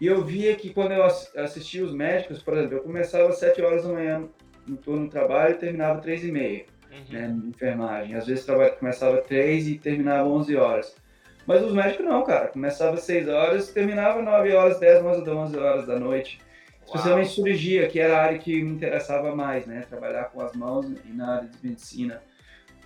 E 0.00 0.06
eu 0.06 0.24
via 0.24 0.54
que 0.54 0.72
quando 0.72 0.92
eu 0.92 1.04
assistia 1.04 1.84
os 1.84 1.92
médicos, 1.92 2.42
por 2.42 2.56
exemplo, 2.56 2.76
eu 2.76 2.82
começava 2.82 3.28
às 3.28 3.38
7 3.38 3.60
horas 3.62 3.82
da 3.82 3.92
manhã 3.92 4.28
no 4.66 4.76
turno 4.76 5.04
de 5.04 5.10
trabalho 5.10 5.54
e 5.54 5.58
terminava 5.58 5.98
às 5.98 6.02
3 6.02 6.24
e 6.24 6.32
meia, 6.32 6.64
uhum. 6.92 7.12
né, 7.12 7.36
enfermagem. 7.48 8.14
Às 8.14 8.26
vezes 8.26 8.46
começava 8.78 9.18
às 9.18 9.26
3 9.26 9.68
e 9.68 9.78
terminava 9.78 10.28
às 10.28 10.34
11 10.34 10.56
horas. 10.56 11.07
Mas 11.48 11.64
os 11.64 11.72
médicos 11.72 12.04
não, 12.04 12.22
cara. 12.24 12.48
Começava 12.48 12.96
às 12.96 13.04
6 13.04 13.26
horas, 13.26 13.70
terminava 13.70 14.20
9 14.20 14.52
horas, 14.52 14.78
10, 14.78 15.02
11, 15.02 15.30
11 15.30 15.56
horas 15.56 15.86
da 15.86 15.98
noite. 15.98 16.38
Especialmente 16.84 17.30
cirurgia, 17.30 17.88
que 17.88 17.98
era 17.98 18.18
a 18.18 18.22
área 18.22 18.38
que 18.38 18.62
me 18.62 18.70
interessava 18.70 19.34
mais, 19.34 19.66
né? 19.66 19.82
Trabalhar 19.88 20.24
com 20.24 20.42
as 20.42 20.52
mãos 20.52 20.84
e 21.06 21.08
na 21.10 21.36
área 21.36 21.48
de 21.48 21.66
medicina. 21.66 22.22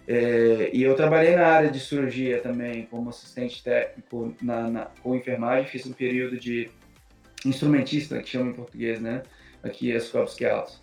É, 0.07 0.71
e 0.73 0.81
eu 0.81 0.95
trabalhei 0.95 1.35
na 1.35 1.45
área 1.45 1.71
de 1.73 1.81
cirurgia 1.81 2.41
também, 2.41 2.87
como 2.87 3.11
assistente 3.11 3.65
técnico 3.65 4.33
na, 4.41 4.71
na, 4.71 4.87
com 5.03 5.17
enfermagem. 5.17 5.67
Fiz 5.67 5.85
um 5.85 5.93
período 5.93 6.39
de 6.39 6.71
instrumentista, 7.45 8.23
que 8.23 8.29
chama 8.29 8.51
em 8.51 8.55
português, 8.55 9.01
né? 9.01 9.25
Aqui 9.61 9.91
é 9.91 9.99
Scrub 9.99 10.29
Scouts. 10.29 10.81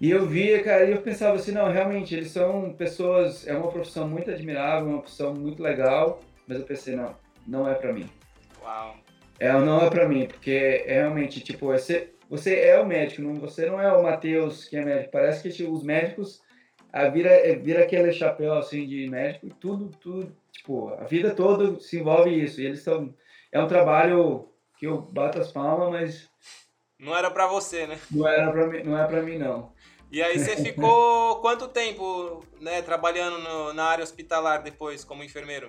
E 0.00 0.10
eu 0.10 0.26
via, 0.26 0.62
cara, 0.62 0.84
e 0.84 0.92
eu 0.92 1.00
pensava 1.00 1.36
assim, 1.36 1.52
não, 1.52 1.70
realmente, 1.70 2.14
eles 2.14 2.30
são 2.30 2.72
pessoas, 2.74 3.46
é 3.46 3.56
uma 3.56 3.70
profissão 3.70 4.06
muito 4.06 4.30
admirável, 4.30 4.88
uma 4.88 5.00
profissão 5.00 5.34
muito 5.34 5.62
legal, 5.62 6.20
mas 6.46 6.58
eu 6.58 6.64
pensei, 6.64 6.94
não, 6.94 7.16
não 7.46 7.68
é 7.68 7.74
para 7.74 7.92
mim. 7.92 8.08
Uau. 8.62 8.96
É, 9.38 9.52
não 9.52 9.84
é 9.84 9.90
para 9.90 10.08
mim, 10.08 10.26
porque 10.26 10.84
é 10.86 11.00
realmente, 11.00 11.40
tipo, 11.40 11.66
você, 11.66 12.12
você 12.28 12.60
é 12.60 12.80
o 12.80 12.86
médico, 12.86 13.22
não, 13.22 13.34
você 13.34 13.66
não 13.66 13.80
é 13.80 13.90
o 13.92 14.02
Matheus 14.02 14.64
que 14.64 14.76
é 14.76 14.84
médico. 14.84 15.12
Parece 15.12 15.42
que 15.42 15.50
tipo, 15.50 15.72
os 15.72 15.82
médicos 15.82 16.42
a 16.96 17.08
vira, 17.10 17.28
é, 17.28 17.54
vira 17.54 17.82
aquele 17.82 18.10
chapéu 18.10 18.54
assim 18.54 18.86
de 18.86 19.06
médico 19.08 19.46
e 19.46 19.50
tudo, 19.50 19.90
tudo, 20.00 20.34
tipo, 20.50 20.88
a 20.94 21.04
vida 21.04 21.34
toda 21.34 21.78
se 21.78 21.98
envolve 21.98 22.30
isso. 22.30 22.58
E 22.60 22.64
eles 22.64 22.78
estão. 22.78 23.14
É 23.52 23.60
um 23.60 23.68
trabalho 23.68 24.48
que 24.78 24.86
eu 24.86 25.02
bato 25.02 25.38
as 25.38 25.52
palmas, 25.52 25.90
mas. 25.90 26.28
Não 26.98 27.14
era 27.14 27.30
para 27.30 27.46
você, 27.46 27.86
né? 27.86 27.98
Não 28.10 28.26
era 28.26 28.50
para 28.50 28.66
mim, 28.66 28.82
não 28.82 28.98
é 28.98 29.06
para 29.06 29.22
mim 29.22 29.36
não. 29.36 29.72
E 30.10 30.22
aí 30.22 30.38
você 30.38 30.56
ficou 30.56 31.36
quanto 31.42 31.68
tempo 31.68 32.44
né, 32.60 32.82
trabalhando 32.82 33.38
no, 33.38 33.72
na 33.72 33.84
área 33.84 34.04
hospitalar 34.04 34.62
depois, 34.62 35.04
como 35.04 35.24
enfermeiro? 35.24 35.68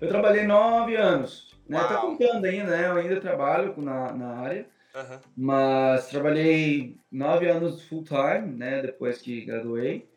Eu 0.00 0.08
trabalhei 0.08 0.46
nove 0.46 0.94
anos. 0.96 1.54
Né? 1.68 1.78
Tá 1.78 1.96
contando 1.96 2.44
ainda, 2.44 2.76
né? 2.76 2.86
Eu 2.86 2.96
ainda 2.96 3.20
trabalho 3.20 3.74
na, 3.78 4.12
na 4.12 4.36
área. 4.40 4.66
Uhum. 4.94 5.18
Mas 5.36 6.08
trabalhei 6.08 6.96
nove 7.10 7.48
anos 7.48 7.82
full 7.82 8.04
time, 8.04 8.56
né? 8.56 8.82
Depois 8.82 9.18
que 9.18 9.44
graduei. 9.44 10.08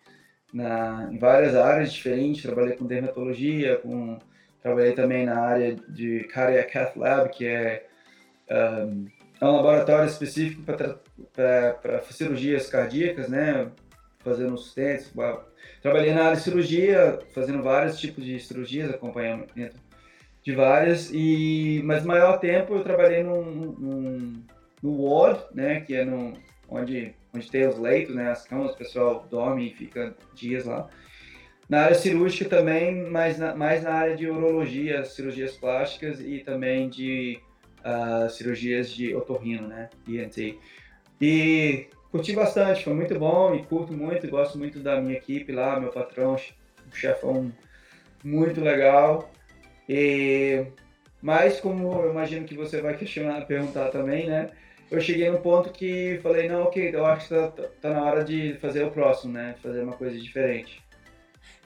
Na, 0.53 1.07
em 1.11 1.17
várias 1.17 1.55
áreas 1.55 1.93
diferentes. 1.93 2.43
Trabalhei 2.43 2.75
com 2.75 2.85
dermatologia, 2.85 3.77
com, 3.77 4.19
trabalhei 4.61 4.93
também 4.93 5.25
na 5.25 5.39
área 5.39 5.75
de 5.75 6.25
Cardiac 6.25 6.71
Cath 6.71 6.95
Lab, 6.95 7.29
que 7.29 7.45
é... 7.47 7.85
Um, 8.51 9.07
é 9.41 9.46
um 9.46 9.55
laboratório 9.55 10.10
específico 10.10 10.63
para 10.63 12.01
cirurgias 12.12 12.67
cardíacas, 12.69 13.29
né? 13.29 13.72
Fazendo 14.19 14.58
sustentes. 14.58 15.13
Trabalhei 15.81 16.13
na 16.13 16.25
área 16.25 16.38
de 16.38 16.43
cirurgia, 16.43 17.19
fazendo 17.34 17.63
vários 17.63 17.98
tipos 17.98 18.24
de 18.24 18.39
cirurgias, 18.39 18.89
acompanhamento 18.89 19.77
de 20.43 20.53
várias. 20.53 21.10
E 21.13 21.81
mas 21.86 22.03
maior 22.03 22.39
tempo 22.39 22.75
eu 22.75 22.84
trabalhei 22.84 23.24
num, 23.24 23.43
num, 23.43 24.43
no 24.84 25.03
ward, 25.03 25.41
né? 25.53 25.81
Que 25.81 25.96
é 25.96 26.05
no, 26.05 26.38
onde 26.67 27.15
onde 27.34 27.50
tem 27.50 27.67
os 27.67 27.77
leitos, 27.77 28.13
né? 28.15 28.31
As 28.31 28.46
camas, 28.46 28.74
o 28.74 28.77
pessoal 28.77 29.25
dorme 29.29 29.67
e 29.67 29.74
fica 29.74 30.15
dias 30.34 30.65
lá. 30.65 30.89
na 31.69 31.81
área 31.84 31.96
cirúrgica 31.96 32.50
também, 32.50 33.03
mas 33.10 33.38
na, 33.38 33.55
mais 33.55 33.84
na 33.84 33.93
área 33.93 34.17
de 34.17 34.27
urologia, 34.27 35.05
cirurgias 35.05 35.55
plásticas 35.55 36.19
e 36.19 36.39
também 36.39 36.89
de 36.89 37.39
uh, 37.86 38.29
cirurgias 38.29 38.91
de 38.91 39.15
otorrino, 39.15 39.67
né? 39.67 39.89
ENT. 40.07 40.57
E 41.21 41.88
curti 42.12 42.33
bastante, 42.33 42.83
foi 42.83 42.93
muito 42.93 43.17
bom 43.17 43.53
e 43.55 43.63
curto 43.63 43.93
muito, 43.93 44.27
gosto 44.27 44.57
muito 44.57 44.79
da 44.79 45.00
minha 45.00 45.17
equipe 45.17 45.51
lá, 45.51 45.79
meu 45.79 45.89
patrão, 45.89 46.36
um 46.36 46.95
chefão 46.95 47.51
muito 48.24 48.62
legal. 48.62 49.31
E, 49.88 50.65
mas 51.21 51.59
como 51.59 51.93
eu 52.01 52.12
imagino 52.12 52.45
que 52.45 52.55
você 52.55 52.81
vai 52.81 52.95
questionar, 52.95 53.45
perguntar 53.45 53.89
também, 53.89 54.27
né? 54.27 54.50
Eu 54.89 55.00
cheguei 55.00 55.29
num 55.29 55.41
ponto 55.41 55.71
que 55.71 56.19
falei, 56.24 56.48
não, 56.50 56.63
ok, 56.63 56.91
eu 56.93 57.05
acho 57.05 57.27
que 57.27 57.36
tá, 57.36 57.69
tá 57.81 57.89
na 57.91 58.03
hora 58.03 58.24
de 58.24 58.55
fazer 58.55 58.83
o 58.83 58.91
próximo, 58.91 59.33
né? 59.33 59.55
Fazer 59.62 59.81
uma 59.83 59.93
coisa 59.93 60.17
diferente. 60.17 60.81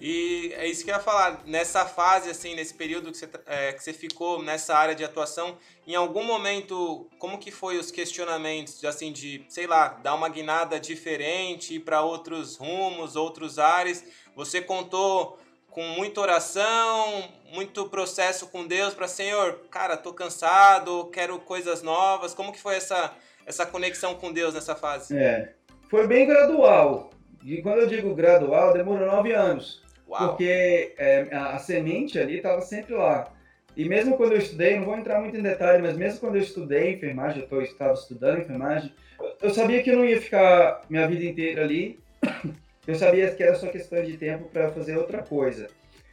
E 0.06 0.54
é 0.58 0.68
isso 0.68 0.84
que 0.84 0.92
eu 0.92 0.96
ia 0.96 1.00
falar, 1.00 1.44
nessa 1.46 1.86
fase, 1.86 2.30
assim, 2.30 2.56
nesse 2.56 2.74
período 2.74 3.10
que 3.10 3.18
você, 3.18 3.30
é, 3.46 3.72
que 3.72 3.82
você 3.82 3.94
ficou 3.94 4.44
nessa 4.44 4.76
área 4.76 4.94
de 4.94 5.02
atuação, 5.02 5.58
em 5.88 5.96
algum 5.96 6.26
momento, 6.26 7.10
como 7.18 7.38
que 7.38 7.52
foi 7.52 7.78
os 7.78 7.90
questionamentos, 7.90 8.84
assim, 8.84 9.14
de, 9.14 9.46
sei 9.48 9.66
lá, 9.66 9.98
dar 10.04 10.14
uma 10.16 10.28
guinada 10.28 10.78
diferente, 10.78 11.76
ir 11.76 11.80
para 11.80 12.02
outros 12.02 12.58
rumos, 12.58 13.16
outros 13.16 13.58
ares? 13.58 14.04
Você 14.36 14.60
contou 14.62 15.40
com 15.70 15.84
muita 15.84 16.20
oração, 16.20 17.24
muito 17.54 17.88
processo 17.88 18.48
com 18.48 18.68
Deus 18.68 18.94
para 18.94 19.08
Senhor, 19.08 19.62
cara, 19.72 19.96
tô 19.96 20.12
cansado, 20.12 21.06
quero 21.14 21.40
coisas 21.40 21.82
novas. 21.82 22.34
Como 22.34 22.52
que 22.52 22.60
foi 22.60 22.76
essa, 22.76 23.16
essa 23.46 23.66
conexão 23.66 24.16
com 24.16 24.34
Deus 24.34 24.54
nessa 24.54 24.76
fase? 24.76 25.18
É, 25.18 25.54
foi 25.90 26.06
bem 26.08 26.28
gradual. 26.28 27.10
E 27.42 27.62
quando 27.62 27.80
eu 27.80 27.88
digo 27.88 28.14
gradual, 28.14 28.74
demorou 28.74 29.08
nove 29.08 29.32
anos. 29.34 29.83
Uau. 30.08 30.30
Porque 30.30 30.94
é, 30.98 31.28
a, 31.32 31.56
a, 31.56 31.60
semente 31.60 32.20
ali 32.20 32.38
estava 32.38 32.62
sempre 32.62 32.94
lá. 32.94 33.32
E 33.76 33.86
mesmo 33.86 34.18
quando 34.18 34.34
eu 34.34 34.38
estudei, 34.38 34.78
não 34.78 34.86
vou 34.86 34.98
entrar 34.98 35.20
muito 35.20 35.36
em 35.36 35.42
detalhe, 35.42 35.82
mas 35.82 35.98
mesmo 35.98 36.20
quando 36.20 36.36
eu 36.36 36.42
estudei 36.42 36.94
enfermagem, 36.94 37.48
eu 37.50 37.62
estava 37.62 37.94
estudando 37.94 38.40
enfermagem, 38.40 38.94
eu 39.42 39.50
sabia 39.50 39.82
que 39.82 39.90
eu 39.90 39.98
não 39.98 40.06
ia 40.06 40.22
ficar 40.22 40.82
minha 40.90 41.08
vida 41.08 41.24
inteira 41.24 41.64
ali. 41.64 42.00
Eu 42.86 42.96
sabia 42.96 43.34
que 43.34 43.42
era 43.42 43.56
só 43.56 43.68
questão 43.68 44.04
de 44.04 44.18
tempo 44.18 44.50
para 44.50 44.70
fazer 44.70 44.98
outra 44.98 45.24
coisa. 45.24 45.70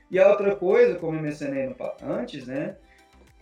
E 0.08 0.20
a 0.20 0.28
outra 0.28 0.54
coisa, 0.54 0.94
como 0.94 1.16
eu 1.16 1.20
mencionei 1.20 1.74
antes, 2.00 2.46
né, 2.46 2.76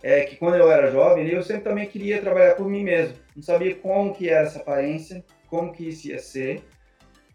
é 0.01 0.21
que 0.21 0.35
quando 0.35 0.55
eu 0.55 0.71
era 0.71 0.91
jovem, 0.91 1.27
eu 1.27 1.43
sempre 1.43 1.63
também 1.63 1.87
queria 1.87 2.21
trabalhar 2.21 2.55
por 2.55 2.67
mim 2.67 2.83
mesmo. 2.83 3.15
Não 3.35 3.43
sabia 3.43 3.75
como 3.75 4.15
que 4.15 4.29
era 4.29 4.47
essa 4.47 4.59
aparência, 4.59 5.23
como 5.47 5.71
que 5.71 5.89
isso 5.89 6.07
ia 6.07 6.19
ser. 6.19 6.63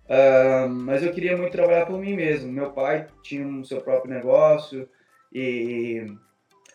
Uh, 0.04 0.68
mas 0.68 1.02
eu 1.02 1.12
queria 1.12 1.36
muito 1.36 1.52
trabalhar 1.52 1.86
por 1.86 1.98
mim 1.98 2.14
mesmo. 2.14 2.52
Meu 2.52 2.70
pai 2.70 3.06
tinha 3.22 3.46
o 3.46 3.50
um 3.50 3.64
seu 3.64 3.80
próprio 3.80 4.12
negócio 4.12 4.88
e, 5.32 6.06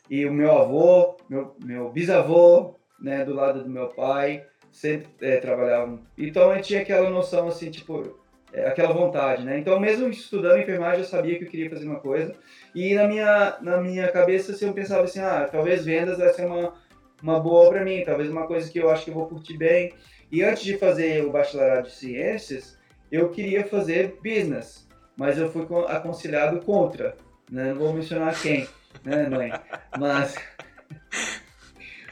e 0.10 0.26
o 0.26 0.34
meu 0.34 0.52
avô, 0.52 1.16
meu, 1.30 1.56
meu 1.64 1.92
bisavô, 1.92 2.76
né, 3.00 3.24
do 3.24 3.34
lado 3.34 3.64
do 3.64 3.70
meu 3.70 3.88
pai, 3.88 4.46
sempre 4.72 5.10
é, 5.22 5.38
trabalhavam. 5.38 6.02
Então 6.18 6.54
eu 6.54 6.62
tinha 6.62 6.82
aquela 6.82 7.10
noção 7.10 7.48
assim, 7.48 7.70
tipo, 7.70 8.20
é, 8.52 8.68
aquela 8.68 8.94
vontade, 8.94 9.46
né? 9.46 9.60
Então 9.60 9.80
mesmo 9.80 10.10
estudando 10.10 10.60
enfermagem 10.60 11.02
eu 11.02 11.06
sabia 11.06 11.38
que 11.38 11.46
eu 11.46 11.50
queria 11.50 11.70
fazer 11.70 11.86
uma 11.86 12.00
coisa 12.00 12.34
e 12.74 12.96
na 12.96 13.08
minha 13.08 13.58
na 13.62 13.78
minha 13.78 14.12
cabeça 14.12 14.52
assim, 14.52 14.66
eu 14.66 14.74
pensava 14.74 15.04
assim, 15.04 15.20
ah, 15.20 15.48
talvez 15.50 15.86
vendas 15.86 16.18
vai 16.18 16.34
ser 16.34 16.46
uma 16.46 16.74
uma 17.22 17.40
boa 17.40 17.70
para 17.70 17.84
mim, 17.84 18.04
talvez 18.06 18.30
uma 18.30 18.48
coisa 18.48 18.72
que 18.72 18.80
eu 18.80 18.90
acho 18.90 19.04
que 19.04 19.12
eu 19.12 19.14
vou 19.14 19.28
curtir 19.28 19.58
bem. 19.58 19.94
E 20.32 20.44
antes 20.44 20.64
de 20.64 20.78
fazer 20.78 21.26
o 21.26 21.32
bacharelado 21.32 21.88
de 21.88 21.96
ciências, 21.96 22.79
eu 23.12 23.30
queria 23.30 23.66
fazer 23.66 24.18
business, 24.24 24.88
mas 25.18 25.38
eu 25.38 25.52
fui 25.52 25.66
aconselhado 25.88 26.62
contra. 26.62 27.16
Né? 27.50 27.74
Não 27.74 27.80
vou 27.80 27.94
mencionar 27.94 28.40
quem, 28.40 28.68
né, 29.04 29.28
mãe? 29.28 29.52
Mas, 29.98 30.36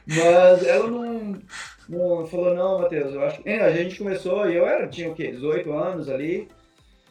mas 0.06 0.66
ela 0.66 0.88
não, 0.88 1.42
não 1.88 2.28
falou, 2.28 2.56
não, 2.56 2.80
Matheus, 2.80 3.14
eu 3.14 3.24
acho 3.24 3.42
que. 3.42 3.50
A 3.50 3.72
gente 3.72 3.98
começou, 3.98 4.50
e 4.50 4.56
eu 4.56 4.68
era, 4.68 4.88
tinha 4.88 5.10
o 5.10 5.16
quê? 5.16 5.32
18 5.32 5.72
anos 5.72 6.10
ali. 6.10 6.48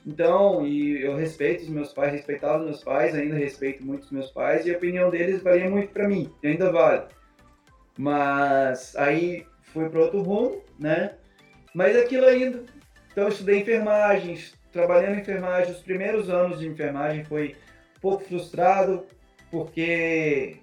Então, 0.07 0.65
e 0.65 1.03
eu 1.03 1.17
respeito 1.17 1.63
os 1.65 1.69
meus 1.69 1.93
pais, 1.93 2.13
respeitava 2.13 2.59
os 2.59 2.65
meus 2.65 2.85
pais, 2.85 3.15
ainda 3.15 3.35
respeito 3.35 3.85
muito 3.85 4.05
os 4.05 4.11
meus 4.13 4.31
pais, 4.31 4.65
e 4.65 4.73
a 4.73 4.77
opinião 4.77 5.11
deles 5.11 5.43
valia 5.43 5.69
muito 5.69 5.93
para 5.93 6.09
mim, 6.09 6.33
ainda 6.45 6.71
vale. 6.71 7.07
Mas 7.99 8.95
aí 8.95 9.45
fui 9.63 9.89
para 9.89 10.03
outro 10.03 10.23
rumo, 10.23 10.63
né? 10.79 11.15
Mas 11.75 11.97
aquilo 11.97 12.25
ainda 12.25 12.63
então 13.17 13.25
eu 13.25 13.31
estudei 13.31 13.63
enfermagem, 13.63 14.39
trabalhando 14.71 15.17
em 15.17 15.21
enfermagem, 15.23 15.73
os 15.73 15.81
primeiros 15.81 16.29
anos 16.29 16.59
de 16.59 16.69
enfermagem 16.69 17.25
foi 17.25 17.57
um 17.97 18.01
pouco 18.01 18.23
frustrado, 18.25 19.07
porque 19.51 20.59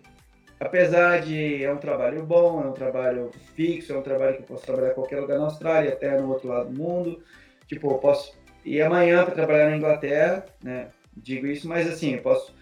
apesar 0.60 1.22
de 1.22 1.64
é 1.64 1.74
um 1.74 1.78
trabalho 1.78 2.24
bom, 2.24 2.62
é 2.62 2.68
um 2.68 2.74
trabalho 2.74 3.32
fixo, 3.56 3.92
é 3.92 3.98
um 3.98 4.04
trabalho 4.04 4.36
que 4.36 4.44
eu 4.44 4.46
posso 4.46 4.68
trabalhar 4.68 4.92
em 4.92 4.94
qualquer 4.94 5.20
lugar 5.20 5.40
na 5.40 5.46
Austrália, 5.46 5.94
até 5.94 6.16
no 6.22 6.32
outro 6.32 6.48
lado 6.48 6.70
do 6.70 6.78
mundo. 6.78 7.24
Tipo, 7.66 7.90
eu 7.90 7.98
posso 7.98 8.38
ir 8.64 8.84
amanhã 8.84 9.26
para 9.26 9.34
trabalhar 9.34 9.72
na 9.72 9.78
Inglaterra, 9.78 10.46
né? 10.64 10.90
Digo 11.18 11.48
isso, 11.48 11.68
mas 11.68 11.90
assim, 11.90 12.14
eu 12.14 12.22
posso 12.22 12.54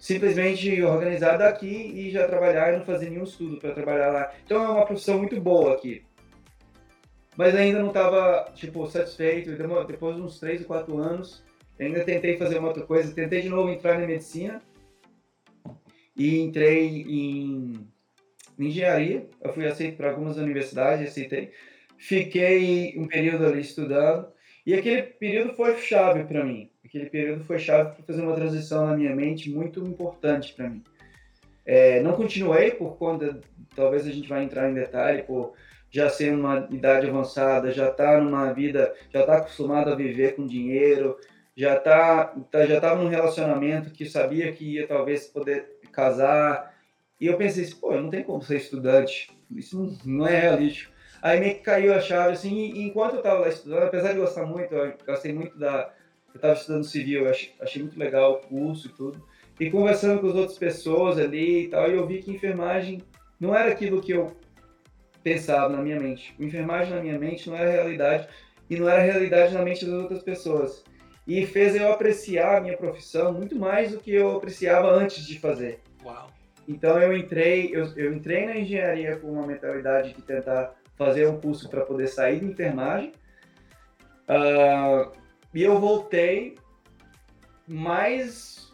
simplesmente 0.00 0.82
organizar 0.82 1.36
daqui 1.36 1.92
e 1.94 2.10
já 2.10 2.26
trabalhar 2.26 2.74
e 2.74 2.78
não 2.78 2.84
fazer 2.84 3.08
nenhum 3.08 3.22
estudo 3.22 3.56
para 3.58 3.70
trabalhar 3.70 4.10
lá. 4.10 4.32
Então 4.44 4.60
é 4.64 4.68
uma 4.68 4.84
profissão 4.84 5.16
muito 5.16 5.40
boa 5.40 5.74
aqui 5.74 6.07
mas 7.38 7.54
ainda 7.54 7.78
não 7.78 7.86
estava 7.86 8.50
tipo 8.56 8.84
satisfeito. 8.88 9.52
Depois 9.86 10.16
de 10.16 10.22
uns 10.22 10.40
3 10.40 10.62
ou 10.62 10.66
4 10.66 10.98
anos, 10.98 11.44
ainda 11.78 12.02
tentei 12.02 12.36
fazer 12.36 12.58
uma 12.58 12.66
outra 12.66 12.84
coisa, 12.84 13.14
tentei 13.14 13.42
de 13.42 13.48
novo 13.48 13.70
entrar 13.70 13.96
na 13.96 14.08
medicina 14.08 14.60
e 16.16 16.40
entrei 16.40 17.02
em, 17.02 17.86
em 18.58 18.66
engenharia. 18.66 19.28
Eu 19.40 19.52
fui 19.52 19.64
aceito 19.68 19.96
para 19.96 20.10
algumas 20.10 20.36
universidades, 20.36 21.10
aceitei. 21.10 21.52
Fiquei 21.96 22.98
um 22.98 23.06
período 23.06 23.46
ali 23.46 23.60
estudando 23.60 24.26
e 24.66 24.74
aquele 24.74 25.02
período 25.02 25.54
foi 25.54 25.76
chave 25.76 26.24
para 26.24 26.44
mim. 26.44 26.68
Aquele 26.84 27.08
período 27.08 27.44
foi 27.44 27.60
chave 27.60 27.94
para 27.94 28.04
fazer 28.04 28.22
uma 28.22 28.34
transição 28.34 28.84
na 28.84 28.96
minha 28.96 29.14
mente 29.14 29.48
muito 29.48 29.80
importante 29.86 30.54
para 30.54 30.70
mim. 30.70 30.82
É, 31.64 32.00
não 32.00 32.14
continuei 32.14 32.72
por 32.72 32.96
conta, 32.96 33.40
talvez 33.76 34.08
a 34.08 34.10
gente 34.10 34.28
vai 34.28 34.42
entrar 34.42 34.68
em 34.68 34.74
detalhe, 34.74 35.22
por 35.22 35.54
já 35.90 36.08
ser 36.08 36.34
uma 36.34 36.68
idade 36.70 37.08
avançada, 37.08 37.72
já 37.72 37.88
está 37.88 38.20
numa 38.20 38.52
vida, 38.52 38.94
já 39.12 39.20
está 39.20 39.38
acostumado 39.38 39.90
a 39.90 39.94
viver 39.94 40.36
com 40.36 40.46
dinheiro, 40.46 41.16
já 41.56 41.76
tá, 41.76 42.26
tá 42.50 42.66
já 42.66 42.76
estava 42.76 43.02
num 43.02 43.08
relacionamento 43.08 43.90
que 43.90 44.06
sabia 44.06 44.52
que 44.52 44.74
ia 44.74 44.86
talvez 44.86 45.26
poder 45.26 45.78
casar. 45.92 46.74
E 47.20 47.26
eu 47.26 47.36
pensei 47.36 47.64
assim, 47.64 47.76
pô, 47.76 47.92
não 47.94 48.10
tenho 48.10 48.24
como 48.24 48.42
ser 48.42 48.58
estudante, 48.58 49.30
isso 49.50 49.98
não, 50.04 50.26
é 50.26 50.38
realístico. 50.38 50.92
Aí 51.20 51.40
meio 51.40 51.56
que 51.56 51.62
caiu 51.62 51.92
a 51.92 52.00
chave, 52.00 52.34
assim, 52.34 52.72
e 52.74 52.82
enquanto 52.82 53.14
eu 53.14 53.18
estava 53.18 53.40
lá 53.40 53.48
estudando, 53.48 53.82
apesar 53.82 54.12
de 54.12 54.20
gostar 54.20 54.46
muito, 54.46 54.72
eu 54.72 54.94
gostei 55.04 55.32
muito 55.32 55.58
da... 55.58 55.92
Eu 56.28 56.36
estava 56.36 56.54
estudando 56.54 56.84
civil, 56.84 57.24
eu 57.24 57.30
achei, 57.30 57.52
achei 57.60 57.82
muito 57.82 57.98
legal 57.98 58.34
o 58.34 58.46
curso 58.46 58.86
e 58.86 58.90
tudo. 58.90 59.26
E 59.58 59.70
conversando 59.70 60.20
com 60.20 60.28
as 60.28 60.34
outras 60.34 60.58
pessoas 60.58 61.18
ali 61.18 61.64
e 61.64 61.68
tal, 61.68 61.90
e 61.90 61.94
eu 61.94 62.06
vi 62.06 62.22
que 62.22 62.30
enfermagem 62.30 63.02
não 63.40 63.52
era 63.52 63.72
aquilo 63.72 64.00
que 64.00 64.12
eu 64.12 64.36
pensava 65.28 65.68
na 65.68 65.82
minha 65.82 65.98
mente. 66.00 66.34
O 66.38 66.44
enfermagem 66.44 66.94
na 66.94 67.02
minha 67.02 67.18
mente 67.18 67.48
não 67.48 67.56
era 67.56 67.70
realidade 67.70 68.28
e 68.68 68.76
não 68.76 68.88
era 68.88 69.02
realidade 69.02 69.54
na 69.54 69.62
mente 69.62 69.84
das 69.84 69.94
outras 69.94 70.22
pessoas. 70.22 70.84
E 71.26 71.44
fez 71.44 71.76
eu 71.76 71.92
apreciar 71.92 72.56
a 72.56 72.60
minha 72.60 72.76
profissão 72.76 73.32
muito 73.32 73.54
mais 73.56 73.92
do 73.92 73.98
que 73.98 74.14
eu 74.14 74.36
apreciava 74.36 74.90
antes 74.90 75.26
de 75.26 75.38
fazer. 75.38 75.80
Uau. 76.04 76.30
Então 76.66 77.00
eu 77.00 77.16
entrei, 77.16 77.70
eu, 77.72 77.84
eu 77.96 78.12
entrei 78.12 78.46
na 78.46 78.56
engenharia 78.56 79.16
com 79.16 79.32
uma 79.32 79.46
mentalidade 79.46 80.14
de 80.14 80.22
tentar 80.22 80.74
fazer 80.96 81.26
um 81.28 81.40
curso 81.40 81.68
para 81.68 81.82
poder 81.82 82.08
sair 82.08 82.40
de 82.40 82.46
enfermagem. 82.46 83.12
Uh, 84.28 85.12
e 85.54 85.62
eu 85.62 85.78
voltei 85.78 86.56
mais 87.66 88.70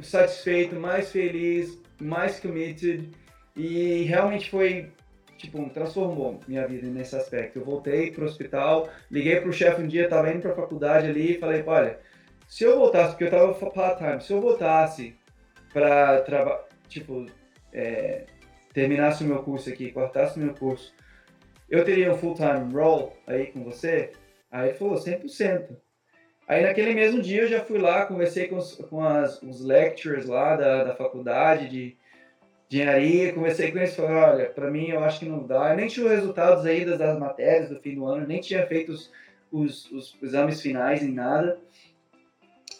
satisfeito, 0.00 0.76
mais 0.76 1.10
feliz, 1.10 1.80
mais 2.00 2.38
committed. 2.40 3.08
E 3.56 4.04
realmente 4.04 4.50
foi 4.50 4.92
tipo, 5.40 5.68
transformou 5.70 6.38
minha 6.46 6.66
vida 6.66 6.86
nesse 6.88 7.16
aspecto. 7.16 7.58
Eu 7.58 7.64
voltei 7.64 8.10
pro 8.10 8.26
hospital, 8.26 8.88
liguei 9.10 9.40
pro 9.40 9.52
chefe 9.52 9.80
um 9.80 9.86
dia, 9.86 10.08
tava 10.08 10.30
indo 10.30 10.42
pra 10.42 10.54
faculdade 10.54 11.08
ali 11.08 11.32
e 11.32 11.38
falei, 11.38 11.62
olha, 11.66 11.98
se 12.46 12.64
eu 12.64 12.78
voltasse, 12.78 13.10
porque 13.10 13.24
eu 13.24 13.30
tava 13.30 13.54
part-time, 13.54 14.20
se 14.20 14.32
eu 14.32 14.40
voltasse 14.40 15.16
pra, 15.72 16.20
trabalhar, 16.20 16.64
tipo, 16.88 17.26
é, 17.72 18.26
terminasse 18.74 19.24
o 19.24 19.26
meu 19.26 19.42
curso 19.42 19.70
aqui, 19.70 19.90
cortasse 19.90 20.38
o 20.38 20.42
meu 20.42 20.54
curso, 20.54 20.92
eu 21.70 21.84
teria 21.84 22.12
um 22.12 22.18
full-time 22.18 22.72
role 22.72 23.12
aí 23.26 23.46
com 23.46 23.64
você? 23.64 24.12
Aí 24.50 24.70
ele 24.70 24.78
falou, 24.78 24.94
100%. 24.94 25.76
Aí 26.46 26.64
naquele 26.64 26.92
mesmo 26.92 27.22
dia 27.22 27.42
eu 27.42 27.48
já 27.48 27.60
fui 27.60 27.78
lá, 27.78 28.04
conversei 28.04 28.48
com 28.48 28.56
os, 28.56 28.74
com 28.74 29.02
as, 29.02 29.40
os 29.40 29.64
lecturers 29.64 30.26
lá 30.26 30.56
da, 30.56 30.84
da 30.84 30.96
faculdade 30.96 31.68
de 31.68 31.96
engenharia, 32.70 33.32
comecei 33.32 33.72
com 33.72 33.78
eles 33.78 33.92
e 33.92 33.96
falei, 33.96 34.14
olha, 34.14 34.46
para 34.46 34.70
mim 34.70 34.90
eu 34.90 35.02
acho 35.02 35.20
que 35.20 35.28
não 35.28 35.46
dá. 35.46 35.70
Eu 35.70 35.76
nem 35.76 35.88
tinha 35.88 36.06
os 36.06 36.12
resultados 36.12 36.64
aí 36.64 36.84
das, 36.84 36.98
das 36.98 37.18
matérias 37.18 37.68
do 37.68 37.80
fim 37.80 37.96
do 37.96 38.06
ano, 38.06 38.26
nem 38.26 38.40
tinha 38.40 38.66
feito 38.66 38.92
os, 38.92 39.10
os, 39.50 39.90
os 39.90 40.16
exames 40.22 40.60
finais 40.60 41.02
nem 41.02 41.12
nada. 41.12 41.58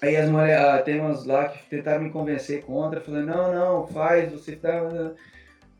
Aí 0.01 0.17
as 0.17 0.31
mulheres, 0.31 0.65
ah, 0.65 0.79
tem 0.83 1.01
umas 1.01 1.27
lá 1.27 1.49
que 1.49 1.69
tentaram 1.69 2.03
me 2.03 2.11
convencer 2.11 2.63
contra, 2.65 3.01
falando, 3.01 3.27
não, 3.27 3.53
não, 3.53 3.87
faz, 3.89 4.33
você 4.33 4.57
tá. 4.57 4.81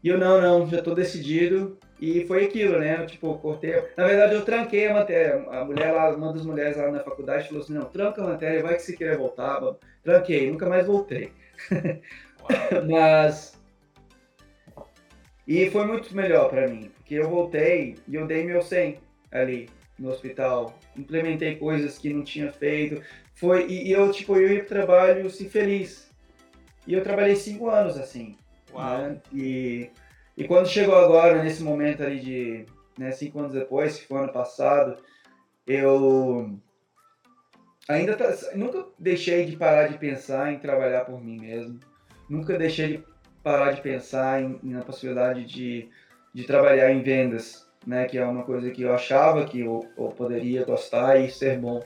E 0.03 0.09
eu, 0.09 0.19
não, 0.19 0.41
não, 0.41 0.67
já 0.67 0.83
tô 0.83 0.95
decidido. 0.95 1.79
E 2.01 2.25
foi 2.27 2.47
aquilo, 2.47 2.79
né? 2.79 2.99
Eu, 3.01 3.07
tipo, 3.07 3.39
cortei. 3.39 3.83
Na 3.97 4.07
verdade, 4.07 4.35
eu 4.35 4.45
tranquei 4.45 4.89
a 4.89 4.95
matéria. 4.95 5.47
A 5.51 5.65
mulher 5.65 5.93
lá, 5.93 6.15
uma 6.17 6.33
das 6.33 6.47
mulheres 6.47 6.77
lá 6.77 6.91
na 6.91 7.01
faculdade 7.01 7.49
falou 7.49 7.63
assim: 7.63 7.75
não, 7.75 7.85
tranca 7.85 8.23
a 8.23 8.29
matéria, 8.29 8.63
vai 8.63 8.75
que 8.77 8.83
você 8.83 8.97
queira 8.97 9.19
voltar. 9.19 9.61
Tranquei, 10.03 10.51
nunca 10.51 10.67
mais 10.67 10.87
voltei. 10.87 11.33
Mas. 12.89 13.60
E 15.51 15.69
foi 15.69 15.85
muito 15.85 16.15
melhor 16.15 16.49
para 16.49 16.69
mim, 16.69 16.93
porque 16.95 17.17
eu 17.17 17.29
voltei 17.29 17.97
e 18.07 18.15
eu 18.15 18.25
dei 18.25 18.45
meu 18.45 18.63
100 18.63 18.99
ali 19.33 19.69
no 19.99 20.11
hospital. 20.11 20.79
Implementei 20.97 21.57
coisas 21.57 21.99
que 21.99 22.15
não 22.15 22.23
tinha 22.23 22.53
feito. 22.53 23.03
Foi, 23.35 23.67
e, 23.67 23.89
e 23.89 23.91
eu, 23.91 24.13
tipo, 24.13 24.37
eu 24.37 24.49
ia 24.49 24.61
pro 24.61 24.69
trabalho 24.69 25.27
assim, 25.27 25.49
feliz. 25.49 26.09
E 26.87 26.95
eu 26.95 27.03
trabalhei 27.03 27.35
cinco 27.35 27.69
anos 27.69 27.99
assim. 27.99 28.37
Né? 28.73 29.21
E, 29.35 29.91
e 30.37 30.45
quando 30.45 30.69
chegou 30.69 30.95
agora, 30.95 31.43
nesse 31.43 31.65
momento 31.65 32.05
ali 32.05 32.21
de 32.21 32.67
né, 32.97 33.11
cinco 33.11 33.41
anos 33.41 33.53
depois, 33.53 33.99
que 33.99 34.07
foi 34.07 34.21
ano 34.21 34.33
passado, 34.33 35.03
eu 35.67 36.57
ainda 37.89 38.17
tá, 38.17 38.33
nunca 38.55 38.87
deixei 38.97 39.47
de 39.47 39.57
parar 39.57 39.89
de 39.89 39.99
pensar 39.99 40.53
em 40.53 40.61
trabalhar 40.61 41.07
por 41.07 41.21
mim 41.21 41.41
mesmo. 41.41 41.81
Nunca 42.29 42.57
deixei 42.57 42.99
de 42.99 43.10
parar 43.43 43.73
de 43.73 43.81
pensar 43.81 44.43
em, 44.43 44.59
na 44.63 44.83
possibilidade 44.83 45.45
de, 45.45 45.89
de 46.33 46.45
trabalhar 46.45 46.91
em 46.91 47.03
vendas, 47.03 47.67
né, 47.87 48.05
que 48.05 48.19
é 48.19 48.25
uma 48.25 48.43
coisa 48.43 48.71
que 48.71 48.83
eu 48.83 48.95
achava 48.95 49.45
que 49.45 49.61
eu, 49.61 49.81
eu 49.97 50.09
poderia 50.09 50.65
gostar 50.65 51.17
e 51.19 51.31
ser 51.31 51.59
bom. 51.59 51.83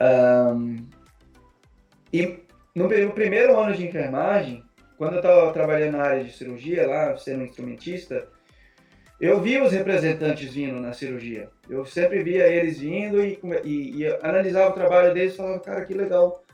Um, 0.00 0.86
e 2.12 2.40
no, 2.74 2.88
primeiro 2.88 3.58
ano 3.58 3.74
de 3.74 3.86
enfermagem, 3.86 4.62
quando 4.98 5.14
eu 5.14 5.20
estava 5.20 5.52
trabalhando 5.52 5.96
na 5.96 6.04
área 6.04 6.24
de 6.24 6.32
cirurgia, 6.32 6.86
lá, 6.86 7.16
sendo 7.16 7.44
instrumentista, 7.44 8.28
eu 9.20 9.40
via 9.40 9.64
os 9.64 9.72
representantes 9.72 10.52
vindo 10.52 10.78
na 10.78 10.92
cirurgia. 10.92 11.48
Eu 11.68 11.86
sempre 11.86 12.22
via 12.22 12.46
eles 12.46 12.78
vindo 12.78 13.24
e, 13.24 13.38
e, 13.64 14.02
e 14.02 14.06
analisava 14.22 14.70
o 14.70 14.74
trabalho 14.74 15.14
deles 15.14 15.32
e 15.32 15.36
falava, 15.36 15.60
cara, 15.60 15.84
que 15.84 15.94
legal. 15.94 16.44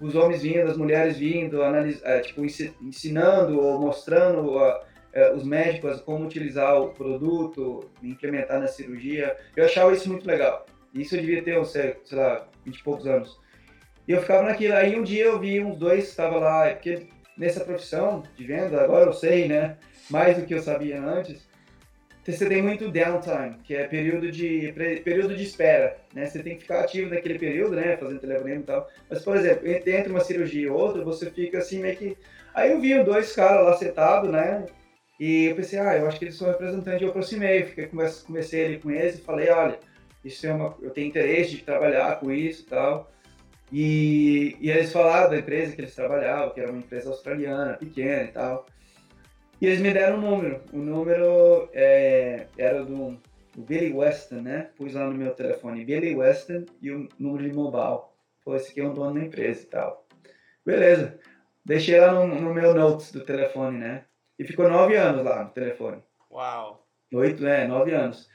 Os 0.00 0.14
homens 0.14 0.42
vindo, 0.42 0.70
as 0.70 0.76
mulheres 0.76 1.18
vindo, 1.18 1.62
é, 1.62 2.20
tipo, 2.20 2.42
ensinando 2.44 3.60
ou 3.60 3.78
mostrando 3.78 4.58
a, 4.58 4.82
é, 5.12 5.32
os 5.34 5.44
médicos 5.44 6.00
como 6.00 6.24
utilizar 6.24 6.80
o 6.80 6.88
produto, 6.88 7.90
implementar 8.02 8.60
na 8.60 8.66
cirurgia. 8.66 9.36
Eu 9.56 9.64
achava 9.64 9.92
isso 9.92 10.08
muito 10.08 10.26
legal. 10.26 10.66
Isso 10.94 11.16
eu 11.16 11.20
devia 11.20 11.42
ter, 11.42 11.64
sei, 11.66 11.96
sei 12.04 12.18
lá, 12.18 12.46
20 12.64 12.76
e 12.76 12.82
poucos 12.82 13.06
anos. 13.06 13.38
E 14.08 14.12
eu 14.12 14.20
ficava 14.20 14.42
naquilo. 14.42 14.74
Aí 14.74 14.98
um 14.98 15.02
dia 15.02 15.24
eu 15.24 15.38
vi 15.38 15.62
uns 15.62 15.76
dois, 15.76 16.08
estava 16.08 16.38
lá, 16.38 16.70
porque 16.70 17.06
nessa 17.36 17.60
profissão 17.60 18.22
de 18.36 18.44
venda, 18.44 18.82
agora 18.82 19.06
eu 19.06 19.12
sei, 19.12 19.46
né? 19.46 19.76
Mais 20.10 20.36
do 20.36 20.44
que 20.44 20.54
eu 20.54 20.60
sabia 20.60 21.00
antes. 21.00 21.48
Você 22.24 22.46
tem 22.46 22.62
muito 22.62 22.90
downtime, 22.90 23.56
que 23.64 23.74
é 23.74 23.86
período 23.86 24.30
de, 24.30 24.72
período 25.02 25.34
de 25.34 25.42
espera, 25.42 25.96
né? 26.14 26.26
Você 26.26 26.42
tem 26.42 26.54
que 26.54 26.62
ficar 26.62 26.80
ativo 26.80 27.10
naquele 27.10 27.38
período, 27.38 27.76
né? 27.76 27.96
Fazendo 27.96 28.20
telefonema 28.20 28.60
e 28.60 28.64
tal. 28.64 28.88
Mas, 29.08 29.24
por 29.24 29.36
exemplo, 29.36 29.66
entre 29.66 30.10
uma 30.10 30.20
cirurgia 30.20 30.66
e 30.66 30.68
outra, 30.68 31.02
você 31.02 31.30
fica 31.30 31.58
assim 31.58 31.80
meio 31.80 31.96
que... 31.96 32.16
Aí 32.54 32.72
eu 32.72 32.80
vi 32.80 33.02
dois 33.02 33.32
caras 33.32 33.64
lá 33.64 33.76
sentados, 33.76 34.30
né? 34.30 34.66
E 35.18 35.46
eu 35.46 35.56
pensei, 35.56 35.78
ah, 35.78 35.96
eu 35.96 36.06
acho 36.06 36.18
que 36.18 36.26
eles 36.26 36.36
são 36.36 36.48
representantes. 36.48 37.02
Eu 37.02 37.08
aproximei, 37.08 37.64
fiquei, 37.64 37.90
comecei 38.26 38.64
ali 38.66 38.78
com 38.78 38.90
eles 38.90 39.16
e 39.18 39.22
falei, 39.22 39.50
olha, 39.50 39.78
isso 40.24 40.46
é 40.46 40.52
uma, 40.52 40.76
eu 40.82 40.90
tenho 40.90 41.08
interesse 41.08 41.50
de 41.52 41.62
trabalhar 41.62 42.20
com 42.20 42.30
isso 42.30 42.62
e 42.62 42.66
tal. 42.66 43.10
E, 43.72 44.56
e 44.60 44.70
eles 44.70 44.92
falaram 44.92 45.30
da 45.30 45.38
empresa 45.38 45.74
que 45.74 45.80
eles 45.80 45.94
trabalhavam, 45.94 46.50
que 46.50 46.60
era 46.60 46.70
uma 46.70 46.78
empresa 46.80 47.08
australiana, 47.08 47.74
pequena 47.74 48.24
e 48.24 48.28
tal. 48.28 48.66
E 49.60 49.66
eles 49.66 49.80
me 49.80 49.92
deram 49.92 50.16
um 50.16 50.20
número. 50.20 50.62
O 50.72 50.78
número 50.78 51.68
é, 51.74 52.46
era 52.56 52.82
do, 52.82 53.20
do, 53.54 53.62
Billy 53.62 53.92
Weston, 53.92 54.40
né? 54.40 54.70
Pus 54.76 54.94
lá 54.94 55.04
no 55.04 55.14
meu 55.14 55.34
telefone 55.34 55.84
Billy 55.84 56.14
Weston 56.14 56.64
e 56.80 56.90
o 56.90 57.08
número 57.18 57.48
de 57.48 57.54
mobile. 57.54 58.08
Pô, 58.42 58.56
esse 58.56 58.70
aqui 58.70 58.80
é 58.80 58.84
um 58.84 58.94
dono 58.94 59.14
da 59.14 59.26
empresa 59.26 59.62
e 59.62 59.66
tal. 59.66 60.06
Beleza. 60.64 61.18
Deixei 61.64 62.00
lá 62.00 62.12
no, 62.12 62.26
no 62.26 62.54
meu 62.54 62.74
notes 62.74 63.12
do 63.12 63.20
telefone, 63.20 63.76
né? 63.78 64.04
E 64.38 64.44
ficou 64.44 64.68
nove 64.68 64.96
anos 64.96 65.22
lá 65.22 65.44
no 65.44 65.50
telefone. 65.50 66.02
Uau! 66.30 66.86
Oito, 67.12 67.46
é, 67.46 67.66
nove 67.66 67.92
anos. 67.92 68.28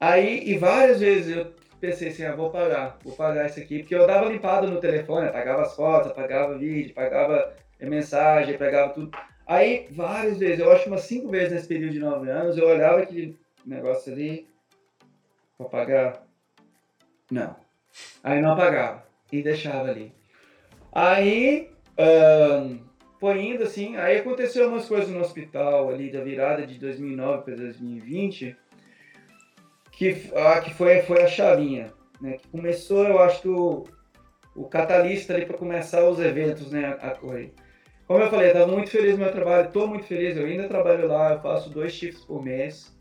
Aí, 0.00 0.42
e 0.48 0.58
várias 0.58 1.00
vezes 1.00 1.36
eu 1.36 1.54
pensei 1.80 2.08
assim, 2.08 2.24
ah, 2.24 2.34
vou 2.34 2.50
pagar, 2.50 2.98
vou 3.04 3.14
pagar 3.14 3.46
isso 3.46 3.60
aqui, 3.60 3.80
porque 3.80 3.94
eu 3.94 4.06
dava 4.06 4.26
limpada 4.26 4.66
no 4.66 4.80
telefone, 4.80 5.28
apagava 5.28 5.62
as 5.62 5.76
fotos, 5.76 6.10
apagava 6.10 6.58
vídeo, 6.58 6.92
apagava 6.92 7.54
mensagem, 7.80 8.56
apagava 8.56 8.92
tudo. 8.92 9.10
Aí, 9.50 9.88
várias 9.90 10.38
vezes, 10.38 10.60
eu 10.60 10.70
acho 10.70 10.86
umas 10.86 11.00
cinco 11.00 11.28
vezes 11.28 11.52
nesse 11.52 11.66
período 11.66 11.94
de 11.94 11.98
nove 11.98 12.30
anos, 12.30 12.56
eu 12.56 12.68
olhava 12.68 13.00
aquele 13.00 13.36
negócio 13.66 14.12
ali, 14.12 14.46
vou 15.58 15.68
pagar? 15.68 16.24
Não. 17.28 17.56
Aí 18.22 18.40
não 18.40 18.52
apagava 18.52 19.04
e 19.32 19.42
deixava 19.42 19.90
ali. 19.90 20.14
Aí, 20.92 21.68
um, 21.98 22.78
foi 23.18 23.42
indo 23.42 23.64
assim, 23.64 23.96
aí 23.96 24.18
aconteceu 24.18 24.68
umas 24.68 24.86
coisas 24.86 25.10
no 25.10 25.18
hospital 25.18 25.88
ali 25.88 26.12
da 26.12 26.22
virada 26.22 26.64
de 26.64 26.78
2009 26.78 27.42
para 27.42 27.56
2020, 27.56 28.56
que, 29.90 30.30
ah, 30.32 30.60
que 30.60 30.72
foi, 30.72 31.02
foi 31.02 31.22
a 31.22 31.26
chavinha, 31.26 31.92
né? 32.20 32.34
Que 32.34 32.46
começou, 32.46 33.02
eu 33.02 33.18
acho 33.18 33.52
o, 33.52 33.88
o 34.54 34.68
catalista 34.68 35.34
ali 35.34 35.44
para 35.44 35.58
começar 35.58 36.08
os 36.08 36.20
eventos, 36.20 36.70
né, 36.70 36.96
a 37.02 37.10
correr. 37.10 37.52
Como 38.10 38.24
eu 38.24 38.28
falei, 38.28 38.48
eu 38.48 38.52
estava 38.54 38.72
muito 38.72 38.90
feliz 38.90 39.12
no 39.12 39.22
meu 39.22 39.30
trabalho, 39.30 39.68
estou 39.68 39.86
muito 39.86 40.04
feliz, 40.04 40.36
eu 40.36 40.44
ainda 40.44 40.66
trabalho 40.66 41.06
lá, 41.06 41.34
eu 41.34 41.40
faço 41.40 41.70
dois 41.70 41.92
shifts 41.92 42.24
por 42.24 42.42
mês. 42.42 42.92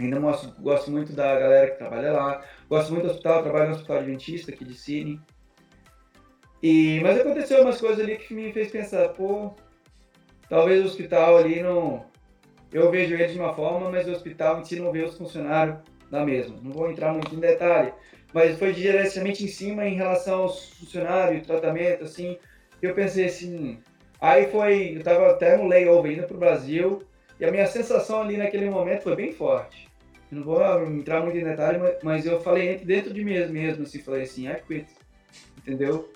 Ainda 0.00 0.18
mostro, 0.18 0.50
gosto 0.60 0.90
muito 0.90 1.12
da 1.12 1.38
galera 1.38 1.70
que 1.70 1.78
trabalha 1.78 2.10
lá, 2.10 2.44
gosto 2.68 2.90
muito 2.90 3.04
do 3.04 3.12
hospital, 3.12 3.44
trabalho 3.44 3.68
no 3.68 3.76
hospital 3.76 3.98
adventista 3.98 4.50
aqui 4.50 4.64
de 4.64 4.74
Sydney. 4.74 5.20
E, 6.60 6.98
mas 7.04 7.20
aconteceu 7.20 7.62
umas 7.62 7.80
coisas 7.80 8.00
ali 8.00 8.16
que 8.16 8.34
me 8.34 8.52
fez 8.52 8.72
pensar, 8.72 9.10
pô, 9.10 9.54
talvez 10.48 10.82
o 10.82 10.86
hospital 10.86 11.36
ali 11.36 11.62
não, 11.62 12.04
eu 12.72 12.90
vejo 12.90 13.14
eles 13.14 13.32
de 13.32 13.38
uma 13.38 13.54
forma, 13.54 13.92
mas 13.92 14.08
o 14.08 14.10
hospital 14.10 14.58
em 14.58 14.64
si 14.64 14.80
não 14.80 14.90
vê 14.90 15.04
os 15.04 15.16
funcionários 15.16 15.78
da 16.10 16.26
mesma. 16.26 16.56
Não 16.60 16.72
vou 16.72 16.90
entrar 16.90 17.12
muito 17.12 17.32
em 17.32 17.38
detalhe, 17.38 17.94
mas 18.34 18.58
foi 18.58 18.72
diretamente 18.72 19.44
em 19.44 19.48
cima 19.48 19.86
em 19.86 19.94
relação 19.94 20.40
aos 20.40 20.70
funcionários, 20.70 21.46
tratamento, 21.46 22.02
assim. 22.02 22.36
Eu 22.82 22.92
pensei 22.92 23.26
assim. 23.26 23.80
Aí 24.20 24.46
foi, 24.48 24.96
eu 24.96 25.02
tava 25.02 25.30
até 25.30 25.56
no 25.56 25.66
layover 25.66 26.12
indo 26.12 26.26
pro 26.26 26.38
Brasil, 26.38 27.02
e 27.38 27.44
a 27.44 27.50
minha 27.50 27.66
sensação 27.66 28.20
ali 28.20 28.36
naquele 28.36 28.68
momento 28.68 29.02
foi 29.02 29.16
bem 29.16 29.32
forte. 29.32 29.88
Não 30.30 30.44
vou 30.44 30.62
entrar 30.86 31.22
muito 31.22 31.36
em 31.36 31.44
detalhe, 31.44 31.78
mas 32.02 32.26
eu 32.26 32.40
falei 32.40 32.76
dentro 32.76 33.12
de 33.12 33.24
mim 33.24 33.32
mesmo, 33.48 33.82
assim, 33.82 33.98
falei 33.98 34.22
assim, 34.22 34.48
I 34.48 34.56
quit. 34.66 34.86
Entendeu? 35.58 36.10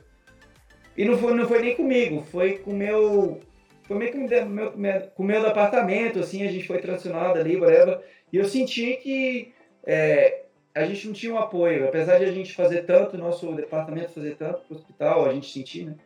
E 0.96 1.04
não 1.04 1.18
foi, 1.18 1.34
não 1.34 1.48
foi 1.48 1.60
nem 1.60 1.74
comigo, 1.74 2.22
foi 2.30 2.58
com 2.58 2.72
meu 2.72 3.40
foi 3.84 3.98
meio 3.98 4.12
que 4.12 4.18
meu, 4.18 4.76
meu, 4.76 5.00
com 5.14 5.22
o 5.22 5.26
meu 5.26 5.46
apartamento, 5.46 6.18
assim, 6.18 6.46
a 6.46 6.50
gente 6.50 6.66
foi 6.66 6.78
transicionado 6.78 7.38
ali, 7.38 7.56
whatever, 7.56 8.00
e 8.32 8.38
eu 8.38 8.44
senti 8.46 8.96
que 8.96 9.52
é, 9.86 10.44
a 10.74 10.84
gente 10.84 11.06
não 11.06 11.12
tinha 11.12 11.34
um 11.34 11.38
apoio, 11.38 11.86
apesar 11.86 12.18
de 12.18 12.24
a 12.24 12.32
gente 12.32 12.54
fazer 12.54 12.82
tanto, 12.86 13.18
nosso 13.18 13.52
departamento 13.52 14.12
fazer 14.12 14.36
tanto 14.36 14.62
pro 14.62 14.76
hospital, 14.76 15.26
a 15.26 15.34
gente 15.34 15.52
sentir, 15.52 15.84
né? 15.84 15.96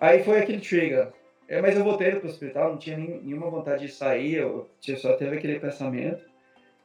Aí 0.00 0.24
foi 0.24 0.40
aquele 0.40 0.60
trigger. 0.60 1.12
É, 1.46 1.60
mas 1.60 1.76
eu 1.76 1.84
voltei 1.84 2.12
pro 2.12 2.28
hospital, 2.28 2.70
não 2.70 2.78
tinha 2.78 2.96
nem, 2.96 3.20
nenhuma 3.22 3.50
vontade 3.50 3.86
de 3.86 3.92
sair, 3.92 4.36
eu 4.36 4.70
tinha, 4.80 4.96
só 4.96 5.14
teve 5.14 5.36
aquele 5.36 5.58
pensamento. 5.58 6.24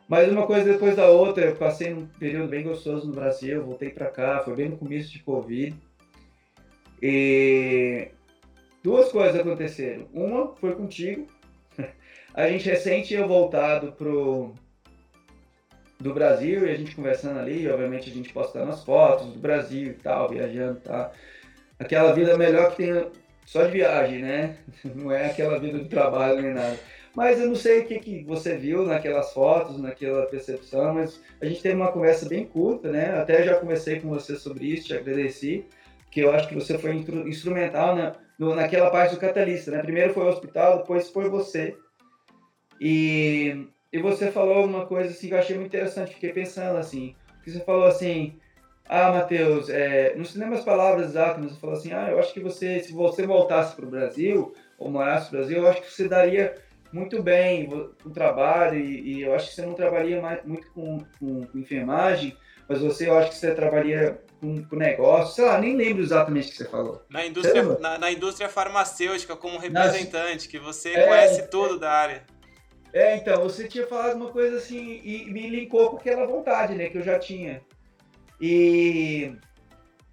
Mas 0.07 0.29
uma 0.31 0.45
coisa 0.45 0.71
depois 0.71 0.95
da 0.95 1.07
outra, 1.07 1.45
eu 1.45 1.55
passei 1.55 1.93
um 1.93 2.05
período 2.05 2.49
bem 2.49 2.63
gostoso 2.63 3.07
no 3.07 3.13
Brasil, 3.13 3.63
voltei 3.63 3.89
para 3.89 4.09
cá, 4.09 4.39
foi 4.39 4.55
bem 4.55 4.69
no 4.69 4.77
começo 4.77 5.11
de 5.11 5.19
Covid. 5.19 5.75
E 7.01 8.09
duas 8.83 9.11
coisas 9.11 9.39
aconteceram. 9.39 10.07
Uma 10.13 10.55
foi 10.55 10.75
contigo. 10.75 11.27
A 12.33 12.49
gente 12.49 12.67
recente 12.67 13.09
tinha 13.09 13.25
voltado 13.25 13.93
pro 13.93 14.53
do 15.99 16.13
Brasil 16.13 16.67
e 16.67 16.71
a 16.71 16.75
gente 16.75 16.93
conversando 16.93 17.39
ali, 17.39 17.67
obviamente 17.69 18.09
a 18.09 18.13
gente 18.13 18.33
postando 18.33 18.69
as 18.69 18.83
fotos 18.83 19.27
do 19.31 19.39
Brasil 19.39 19.91
e 19.91 19.93
tal, 19.93 20.29
viajando, 20.29 20.81
tá? 20.81 21.11
Aquela 21.79 22.13
vida 22.13 22.37
melhor 22.37 22.71
que 22.71 22.77
tem 22.77 23.11
só 23.45 23.63
de 23.63 23.71
viagem, 23.71 24.21
né? 24.21 24.57
Não 24.83 25.11
é 25.11 25.27
aquela 25.27 25.59
vida 25.59 25.79
de 25.79 25.89
trabalho 25.89 26.41
nem 26.41 26.53
nada. 26.53 26.79
Mas 27.15 27.39
eu 27.39 27.47
não 27.47 27.55
sei 27.55 27.79
o 27.79 27.85
que, 27.85 27.97
que 27.97 28.23
você 28.25 28.57
viu 28.57 28.85
naquelas 28.85 29.31
fotos, 29.31 29.79
naquela 29.79 30.25
percepção, 30.25 30.95
mas 30.95 31.21
a 31.41 31.45
gente 31.45 31.61
teve 31.61 31.75
uma 31.75 31.91
conversa 31.91 32.27
bem 32.27 32.45
curta, 32.45 32.91
né? 32.91 33.17
Até 33.17 33.41
já 33.41 33.55
conversei 33.55 34.01
com 34.01 34.09
você 34.09 34.35
sobre 34.35 34.65
isso, 34.65 34.87
te 34.87 34.95
agradeci, 34.95 35.65
que 36.11 36.19
eu 36.19 36.31
acho 36.31 36.49
que 36.49 36.55
você 36.55 36.77
foi 36.77 36.93
instrumental 37.25 37.95
na, 37.95 38.11
no, 38.37 38.53
naquela 38.53 38.89
parte 38.89 39.15
do 39.15 39.21
catalista, 39.21 39.71
né? 39.71 39.81
Primeiro 39.81 40.13
foi 40.13 40.25
o 40.25 40.27
hospital, 40.27 40.79
depois 40.79 41.09
foi 41.09 41.29
você. 41.29 41.77
E, 42.81 43.65
e 43.93 43.99
você 43.99 44.29
falou 44.29 44.65
uma 44.65 44.85
coisa 44.85 45.11
assim 45.11 45.29
que 45.29 45.33
eu 45.33 45.39
achei 45.39 45.55
muito 45.55 45.73
interessante, 45.73 46.15
fiquei 46.15 46.33
pensando 46.33 46.77
assim, 46.77 47.15
que 47.45 47.51
você 47.51 47.61
falou 47.61 47.85
assim, 47.85 48.37
ah, 48.87 49.11
Matheus, 49.11 49.67
é, 49.69 50.13
não 50.15 50.23
se 50.23 50.37
lembra 50.37 50.59
as 50.59 50.63
palavras 50.63 51.09
exatas, 51.09 51.41
mas 51.41 51.53
você 51.53 51.59
falou 51.59 51.75
assim, 51.75 51.91
ah, 51.91 52.09
eu 52.11 52.19
acho 52.19 52.33
que 52.33 52.39
você, 52.39 52.79
se 52.81 52.93
você 52.93 53.25
voltasse 53.25 53.75
para 53.75 53.85
o 53.85 53.89
Brasil, 53.89 54.53
ou 54.77 54.91
morasse 54.91 55.25
no 55.25 55.39
Brasil, 55.39 55.57
eu 55.57 55.67
acho 55.67 55.81
que 55.81 55.91
você 55.91 56.07
daria 56.07 56.55
muito 56.91 57.21
bem 57.21 57.67
o 58.05 58.09
trabalho, 58.11 58.77
e, 58.77 59.17
e, 59.17 59.21
eu 59.23 59.33
acho 59.33 59.49
que 59.49 59.55
você 59.55 59.65
não 59.65 59.73
trabalharia 59.73 60.21
mais, 60.21 60.45
muito 60.45 60.71
com, 60.71 60.99
com, 61.19 61.45
com, 61.45 61.57
enfermagem, 61.57 62.37
mas 62.69 62.79
você, 62.79 63.09
eu 63.09 63.17
acho 63.17 63.31
que 63.31 63.37
você 63.37 63.55
trabalharia 63.55 64.21
com, 64.39 64.63
com 64.63 64.75
negócio, 64.75 65.35
sei 65.35 65.45
lá, 65.45 65.59
nem 65.59 65.75
lembro 65.75 66.03
exatamente 66.03 66.49
o 66.49 66.51
que 66.51 66.57
você 66.57 66.65
falou. 66.65 67.03
Na 67.09 67.25
indústria, 67.25 67.63
na, 67.79 67.97
na, 67.97 68.11
indústria 68.11 68.47
farmacêutica, 68.47 69.35
como 69.35 69.57
representante, 69.57 70.35
Nas... 70.35 70.47
que 70.47 70.59
você 70.59 70.91
é, 70.91 71.07
conhece 71.07 71.49
tudo 71.49 71.79
da 71.79 71.91
área. 71.91 72.23
É, 72.93 73.17
então, 73.17 73.41
você 73.41 73.67
tinha 73.67 73.85
falado 73.87 74.15
uma 74.15 74.29
coisa 74.29 74.57
assim, 74.57 75.01
e 75.03 75.25
me 75.31 75.49
linkou 75.49 75.89
com 75.89 75.97
aquela 75.97 76.25
vontade, 76.27 76.75
né, 76.75 76.87
que 76.87 76.99
eu 76.99 77.03
já 77.03 77.17
tinha. 77.17 77.61
E 78.39 79.33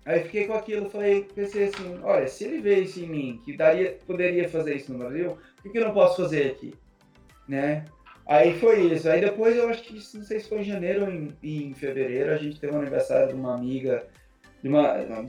aí 0.05 0.21
fiquei 0.21 0.47
com 0.47 0.55
aquilo, 0.55 0.91
falei, 0.91 1.27
pensei 1.35 1.65
assim, 1.65 1.99
olha, 2.03 2.27
se 2.29 2.45
ele 2.45 2.61
vê 2.61 2.81
isso 2.81 3.01
em 3.01 3.07
mim, 3.07 3.41
que 3.45 3.57
daria, 3.57 3.99
poderia 4.07 4.49
fazer 4.49 4.77
isso 4.77 4.93
no 4.93 4.99
Brasil, 4.99 5.39
por 5.63 5.73
que, 5.73 5.79
eu 5.79 5.85
não 5.85 5.95
posso 5.95 6.23
fazer 6.23 6.53
aqui? 6.53 6.75
Né? 7.49 7.85
Aí 8.27 8.59
foi 8.59 8.93
isso. 8.93 9.09
Aí 9.09 9.21
depois 9.21 9.57
eu 9.57 9.69
acho 9.69 9.83
que, 9.83 9.95
não 9.95 10.25
sei 10.25 10.41
se 10.41 10.49
foi 10.49 10.61
em 10.61 10.65
janeiro 10.65 11.05
ou 11.05 11.11
em, 11.11 11.37
em 11.43 11.75
fevereiro, 11.75 12.33
a 12.33 12.37
gente 12.37 12.61
teve 12.61 12.75
um 12.75 12.81
aniversário 12.81 13.29
de 13.29 13.35
uma 13.35 13.55
amiga, 13.55 14.07
de 14.63 14.69
uma, 14.69 15.27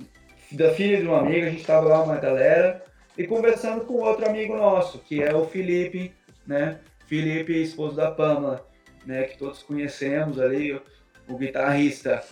da 0.52 0.72
filha 0.72 1.00
de 1.00 1.08
uma 1.08 1.20
amiga, 1.20 1.48
a 1.48 1.50
gente 1.50 1.66
tava 1.66 1.88
lá 1.88 2.04
uma 2.04 2.18
galera, 2.18 2.84
e 3.18 3.26
conversando 3.28 3.86
com 3.86 3.96
outro 3.96 4.28
amigo 4.28 4.56
nosso, 4.56 5.00
que 5.00 5.22
é 5.22 5.34
o 5.36 5.46
Felipe, 5.46 6.14
né? 6.46 6.80
Felipe, 7.08 7.62
esposo 7.62 7.96
da 7.96 8.12
Pamela, 8.12 8.68
né? 9.06 9.24
Que 9.24 9.38
todos 9.38 9.62
conhecemos 9.62 10.40
ali, 10.40 10.74
o, 10.74 10.82
o 11.28 11.38
guitarrista 11.38 12.24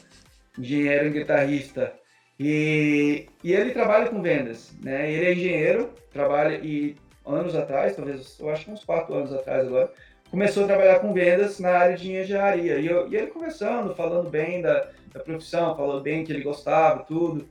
engenheiro 0.57 1.07
e 1.07 1.11
guitarrista. 1.11 1.93
E, 2.39 3.27
e 3.43 3.53
ele 3.53 3.71
trabalha 3.71 4.09
com 4.09 4.21
vendas, 4.21 4.73
né? 4.83 5.11
Ele 5.11 5.25
é 5.25 5.33
engenheiro, 5.33 5.93
trabalha 6.11 6.55
e 6.55 6.95
anos 7.25 7.55
atrás, 7.55 7.95
talvez, 7.95 8.39
eu 8.39 8.49
acho 8.49 8.65
que 8.65 8.71
uns 8.71 8.83
quatro 8.83 9.13
anos 9.13 9.31
atrás 9.31 9.67
agora, 9.67 9.91
começou 10.29 10.63
a 10.63 10.67
trabalhar 10.67 10.99
com 10.99 11.13
vendas 11.13 11.59
na 11.59 11.69
área 11.69 11.97
de 11.97 12.11
engenharia. 12.11 12.79
E, 12.79 12.87
eu, 12.87 13.11
e 13.11 13.15
ele 13.15 13.27
conversando, 13.27 13.93
falando 13.93 14.29
bem 14.29 14.61
da, 14.61 14.89
da 15.13 15.19
profissão, 15.19 15.75
falando 15.75 16.01
bem 16.01 16.23
que 16.23 16.31
ele 16.31 16.41
gostava, 16.41 17.03
tudo. 17.03 17.47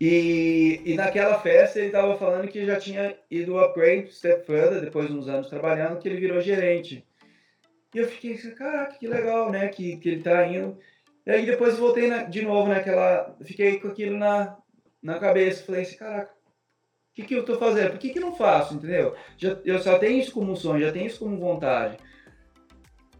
E, 0.00 0.80
e 0.84 0.94
naquela 0.96 1.38
festa 1.38 1.78
ele 1.78 1.86
estava 1.86 2.18
falando 2.18 2.48
que 2.48 2.66
já 2.66 2.76
tinha 2.76 3.14
ido 3.30 3.56
upgrade, 3.56 4.12
step 4.12 4.44
further, 4.44 4.80
depois 4.80 5.06
de 5.06 5.12
uns 5.12 5.28
anos 5.28 5.48
trabalhando, 5.48 6.00
que 6.00 6.08
ele 6.08 6.18
virou 6.18 6.40
gerente. 6.40 7.06
E 7.94 7.98
eu 7.98 8.08
fiquei 8.08 8.34
assim, 8.34 8.52
caraca, 8.52 8.98
que 8.98 9.06
legal, 9.06 9.52
né? 9.52 9.68
Que, 9.68 9.98
que 9.98 10.08
ele 10.08 10.18
está 10.18 10.44
indo. 10.44 10.76
E 11.24 11.30
aí 11.30 11.46
depois 11.46 11.78
voltei 11.78 12.08
na, 12.08 12.24
de 12.24 12.42
novo 12.42 12.68
naquela. 12.68 13.36
Fiquei 13.42 13.78
com 13.78 13.88
aquilo 13.88 14.16
na, 14.16 14.56
na 15.02 15.18
cabeça. 15.18 15.64
Falei 15.64 15.82
assim, 15.82 15.96
caraca, 15.96 16.32
o 17.12 17.14
que, 17.14 17.22
que 17.24 17.34
eu 17.34 17.44
tô 17.44 17.58
fazendo? 17.58 17.90
Por 17.90 17.98
que, 17.98 18.10
que 18.10 18.20
não 18.20 18.34
faço, 18.34 18.74
entendeu? 18.74 19.14
Já, 19.36 19.58
eu 19.64 19.78
só 19.80 19.98
tenho 19.98 20.18
isso 20.18 20.32
como 20.32 20.56
sonho, 20.56 20.84
já 20.84 20.90
tenho 20.90 21.06
isso 21.06 21.18
como 21.18 21.38
vontade. 21.38 21.98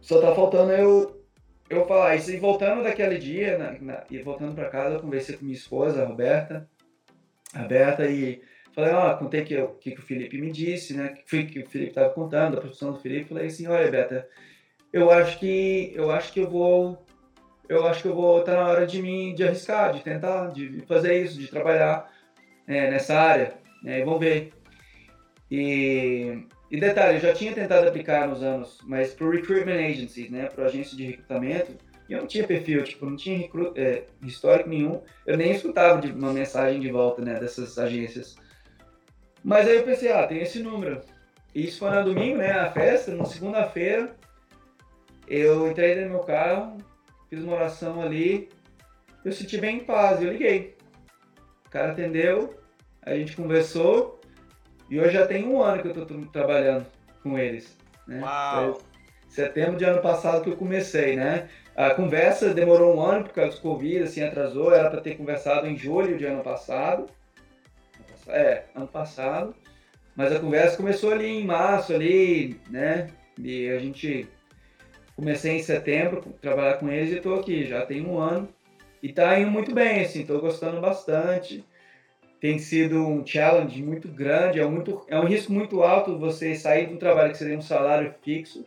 Só 0.01 0.19
tá 0.19 0.33
faltando 0.35 0.71
eu, 0.71 1.23
eu 1.69 1.85
falar 1.85 2.15
isso. 2.15 2.31
E 2.31 2.37
voltando 2.37 2.83
daquele 2.83 3.17
dia, 3.17 3.57
na, 3.57 3.79
na, 3.79 4.03
e 4.09 4.17
voltando 4.17 4.55
para 4.55 4.69
casa, 4.69 4.95
eu 4.95 4.99
conversei 4.99 5.37
com 5.37 5.45
minha 5.45 5.55
esposa, 5.55 6.01
a 6.01 6.05
Roberta. 6.05 6.67
A 7.53 7.61
Roberta, 7.61 8.05
e 8.09 8.41
falei, 8.73 8.91
ó, 8.93 9.13
oh, 9.13 9.17
contei 9.17 9.45
que, 9.45 9.55
que, 9.79 9.91
que 9.91 9.99
o 9.99 10.03
Felipe 10.03 10.41
me 10.41 10.51
disse, 10.51 10.93
né? 10.95 11.15
Que, 11.25 11.45
que 11.45 11.59
o 11.59 11.69
Felipe 11.69 11.93
tava 11.93 12.09
contando, 12.09 12.55
da 12.55 12.61
profissão 12.61 12.91
do 12.91 12.99
Felipe. 12.99 13.29
Falei 13.29 13.45
assim, 13.45 13.67
olha, 13.67 13.85
Roberta, 13.85 14.27
eu 14.91 15.11
acho 15.11 15.39
que 15.39 15.91
eu 15.95 16.09
acho 16.11 16.33
que 16.33 16.39
eu 16.39 16.49
vou 16.49 17.02
eu 17.67 17.85
acho 17.87 18.01
que 18.01 18.07
eu 18.07 18.15
vou 18.15 18.39
estar 18.39 18.53
tá 18.53 18.63
na 18.63 18.69
hora 18.69 18.85
de 18.85 19.01
mim 19.01 19.33
de 19.33 19.43
arriscar, 19.43 19.93
de 19.93 20.01
tentar, 20.01 20.47
de 20.47 20.81
fazer 20.87 21.23
isso, 21.23 21.39
de 21.39 21.47
trabalhar 21.47 22.11
é, 22.67 22.91
nessa 22.91 23.17
área. 23.17 23.53
Né? 23.81 24.03
Vamos 24.03 24.19
ver. 24.19 24.51
E, 25.49 26.45
e 26.71 26.79
detalhe, 26.79 27.17
eu 27.17 27.21
já 27.21 27.33
tinha 27.33 27.53
tentado 27.53 27.87
aplicar 27.87 28.27
nos 28.27 28.41
anos, 28.41 28.79
mas 28.83 29.13
para 29.13 29.29
recruitment 29.29 29.73
agencies, 29.73 30.29
né, 30.31 30.47
para 30.47 30.65
agência 30.65 30.97
de 30.97 31.05
recrutamento, 31.05 31.73
eu 32.09 32.19
não 32.19 32.27
tinha 32.27 32.45
perfil, 32.45 32.83
tipo, 32.83 33.05
não 33.05 33.15
tinha 33.15 33.49
é, 33.75 34.03
histórico 34.21 34.69
nenhum. 34.69 35.01
Eu 35.25 35.37
nem 35.37 35.51
escutava 35.51 36.01
de 36.01 36.11
uma 36.11 36.33
mensagem 36.33 36.79
de 36.79 36.91
volta, 36.91 37.21
né, 37.21 37.39
dessas 37.39 37.77
agências. 37.77 38.35
Mas 39.43 39.67
aí 39.67 39.77
eu 39.77 39.83
pensei, 39.83 40.11
ah, 40.11 40.27
tem 40.27 40.39
esse 40.39 40.59
número. 40.61 41.01
E 41.55 41.65
isso 41.65 41.79
foi 41.79 41.91
no 41.91 42.03
domingo, 42.03 42.37
né, 42.37 42.51
a 42.51 42.71
festa, 42.71 43.13
na 43.13 43.25
segunda-feira, 43.25 44.15
eu 45.27 45.69
entrei 45.69 45.95
no 46.03 46.09
meu 46.09 46.19
carro, 46.19 46.77
fiz 47.33 47.43
uma 47.43 47.55
oração 47.55 47.99
ali, 47.99 48.49
eu 49.25 49.31
senti 49.31 49.57
bem 49.57 49.77
em 49.77 49.83
paz, 49.83 50.21
eu 50.21 50.31
liguei. 50.31 50.75
O 51.65 51.69
cara 51.69 51.91
atendeu, 51.91 52.53
a 53.01 53.15
gente 53.15 53.35
conversou, 53.35 54.21
e 54.87 54.99
hoje 54.99 55.13
já 55.13 55.25
tem 55.25 55.47
um 55.47 55.59
ano 55.61 55.81
que 55.81 55.87
eu 55.87 56.03
estou 56.03 56.25
trabalhando 56.27 56.85
com 57.23 57.37
eles. 57.37 57.75
Né? 58.07 58.21
Uau! 58.21 58.81
setembro 59.27 59.77
de 59.77 59.83
ano 59.83 59.99
passado 59.99 60.43
que 60.43 60.49
eu 60.51 60.55
comecei, 60.55 61.15
né? 61.15 61.49
A 61.75 61.89
conversa 61.89 62.53
demorou 62.53 62.95
um 62.95 63.01
ano 63.01 63.23
por 63.23 63.33
causa 63.33 63.55
do 63.55 63.61
Covid, 63.63 64.03
assim, 64.03 64.21
atrasou, 64.21 64.71
era 64.71 64.91
para 64.91 65.01
ter 65.01 65.17
conversado 65.17 65.65
em 65.65 65.75
julho 65.75 66.19
de 66.19 66.25
ano 66.25 66.43
passado. 66.43 67.07
É, 68.27 68.65
ano 68.75 68.87
passado. 68.87 69.55
Mas 70.15 70.31
a 70.31 70.39
conversa 70.39 70.77
começou 70.77 71.11
ali 71.11 71.25
em 71.25 71.47
março, 71.47 71.95
ali, 71.95 72.61
né? 72.69 73.07
E 73.39 73.71
a 73.71 73.79
gente 73.79 74.29
comecei 75.15 75.57
em 75.57 75.63
setembro 75.63 76.21
trabalhar 76.41 76.77
com 76.77 76.89
eles 76.89 77.11
e 77.11 77.17
estou 77.17 77.39
aqui, 77.39 77.65
já 77.65 77.85
tem 77.85 78.05
um 78.05 78.17
ano. 78.17 78.49
E 79.01 79.09
está 79.09 79.37
indo 79.39 79.51
muito 79.51 79.73
bem, 79.73 80.01
assim, 80.01 80.21
estou 80.21 80.39
gostando 80.39 80.79
bastante. 80.79 81.63
Tem 82.39 82.59
sido 82.59 83.05
um 83.05 83.25
challenge 83.25 83.81
muito 83.81 84.07
grande, 84.07 84.59
é, 84.59 84.65
muito, 84.65 85.05
é 85.07 85.19
um 85.19 85.25
risco 85.25 85.51
muito 85.51 85.81
alto 85.81 86.17
você 86.17 86.55
sair 86.55 86.87
de 86.87 86.93
um 86.93 86.97
trabalho 86.97 87.31
que 87.31 87.37
seria 87.37 87.57
um 87.57 87.61
salário 87.61 88.13
fixo 88.21 88.65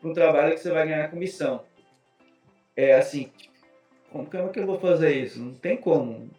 para 0.00 0.10
um 0.10 0.12
trabalho 0.12 0.54
que 0.54 0.60
você 0.60 0.70
vai 0.70 0.86
ganhar 0.86 1.10
comissão. 1.10 1.64
É 2.76 2.94
assim, 2.94 3.30
como, 4.10 4.50
que 4.50 4.60
eu 4.60 4.66
vou 4.66 4.78
fazer 4.78 5.12
isso? 5.14 5.40
Não 5.40 5.54
tem 5.54 5.76
como. 5.76 6.30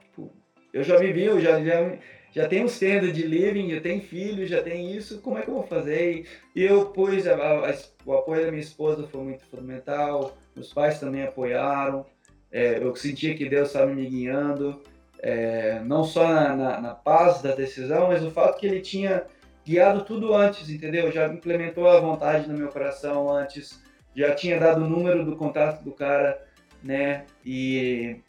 Tipo, 0.00 0.30
eu 0.72 0.82
já 0.82 0.96
vivi, 0.96 1.24
eu 1.24 1.40
já, 1.40 1.62
já 1.62 1.98
já 2.32 2.48
um 2.62 2.66
standard 2.66 3.12
de 3.12 3.22
living, 3.22 3.70
já 3.70 3.80
tem 3.80 4.00
filho, 4.00 4.46
já 4.46 4.62
tem 4.62 4.94
isso, 4.94 5.20
como 5.20 5.38
é 5.38 5.42
que 5.42 5.48
eu 5.48 5.54
vou 5.54 5.62
fazer? 5.64 6.26
E 6.54 6.62
eu 6.62 6.86
pus, 6.86 7.26
a, 7.26 7.34
a, 7.34 7.74
o 8.06 8.12
apoio 8.14 8.44
da 8.44 8.50
minha 8.50 8.62
esposa 8.62 9.06
foi 9.08 9.22
muito 9.22 9.44
fundamental, 9.46 10.36
meus 10.54 10.72
pais 10.72 11.00
também 11.00 11.24
apoiaram, 11.24 12.06
é, 12.52 12.78
eu 12.78 12.94
sentia 12.94 13.34
que 13.34 13.48
Deus 13.48 13.68
estava 13.68 13.92
me 13.92 14.06
guiando, 14.06 14.80
é, 15.20 15.80
não 15.80 16.04
só 16.04 16.26
na, 16.26 16.56
na, 16.56 16.80
na, 16.80 16.94
paz 16.94 17.42
da 17.42 17.54
decisão, 17.54 18.08
mas 18.08 18.24
o 18.24 18.30
fato 18.30 18.58
que 18.58 18.66
Ele 18.66 18.80
tinha 18.80 19.24
guiado 19.64 20.04
tudo 20.04 20.34
antes, 20.34 20.70
entendeu? 20.70 21.12
Já 21.12 21.28
implementou 21.28 21.88
a 21.88 22.00
vontade 22.00 22.48
no 22.48 22.56
meu 22.56 22.68
coração 22.68 23.30
antes, 23.32 23.82
já 24.14 24.34
tinha 24.34 24.58
dado 24.58 24.84
o 24.84 24.88
número 24.88 25.24
do 25.24 25.36
contato 25.36 25.82
do 25.84 25.92
cara, 25.92 26.42
né? 26.82 27.26
E 27.44 28.20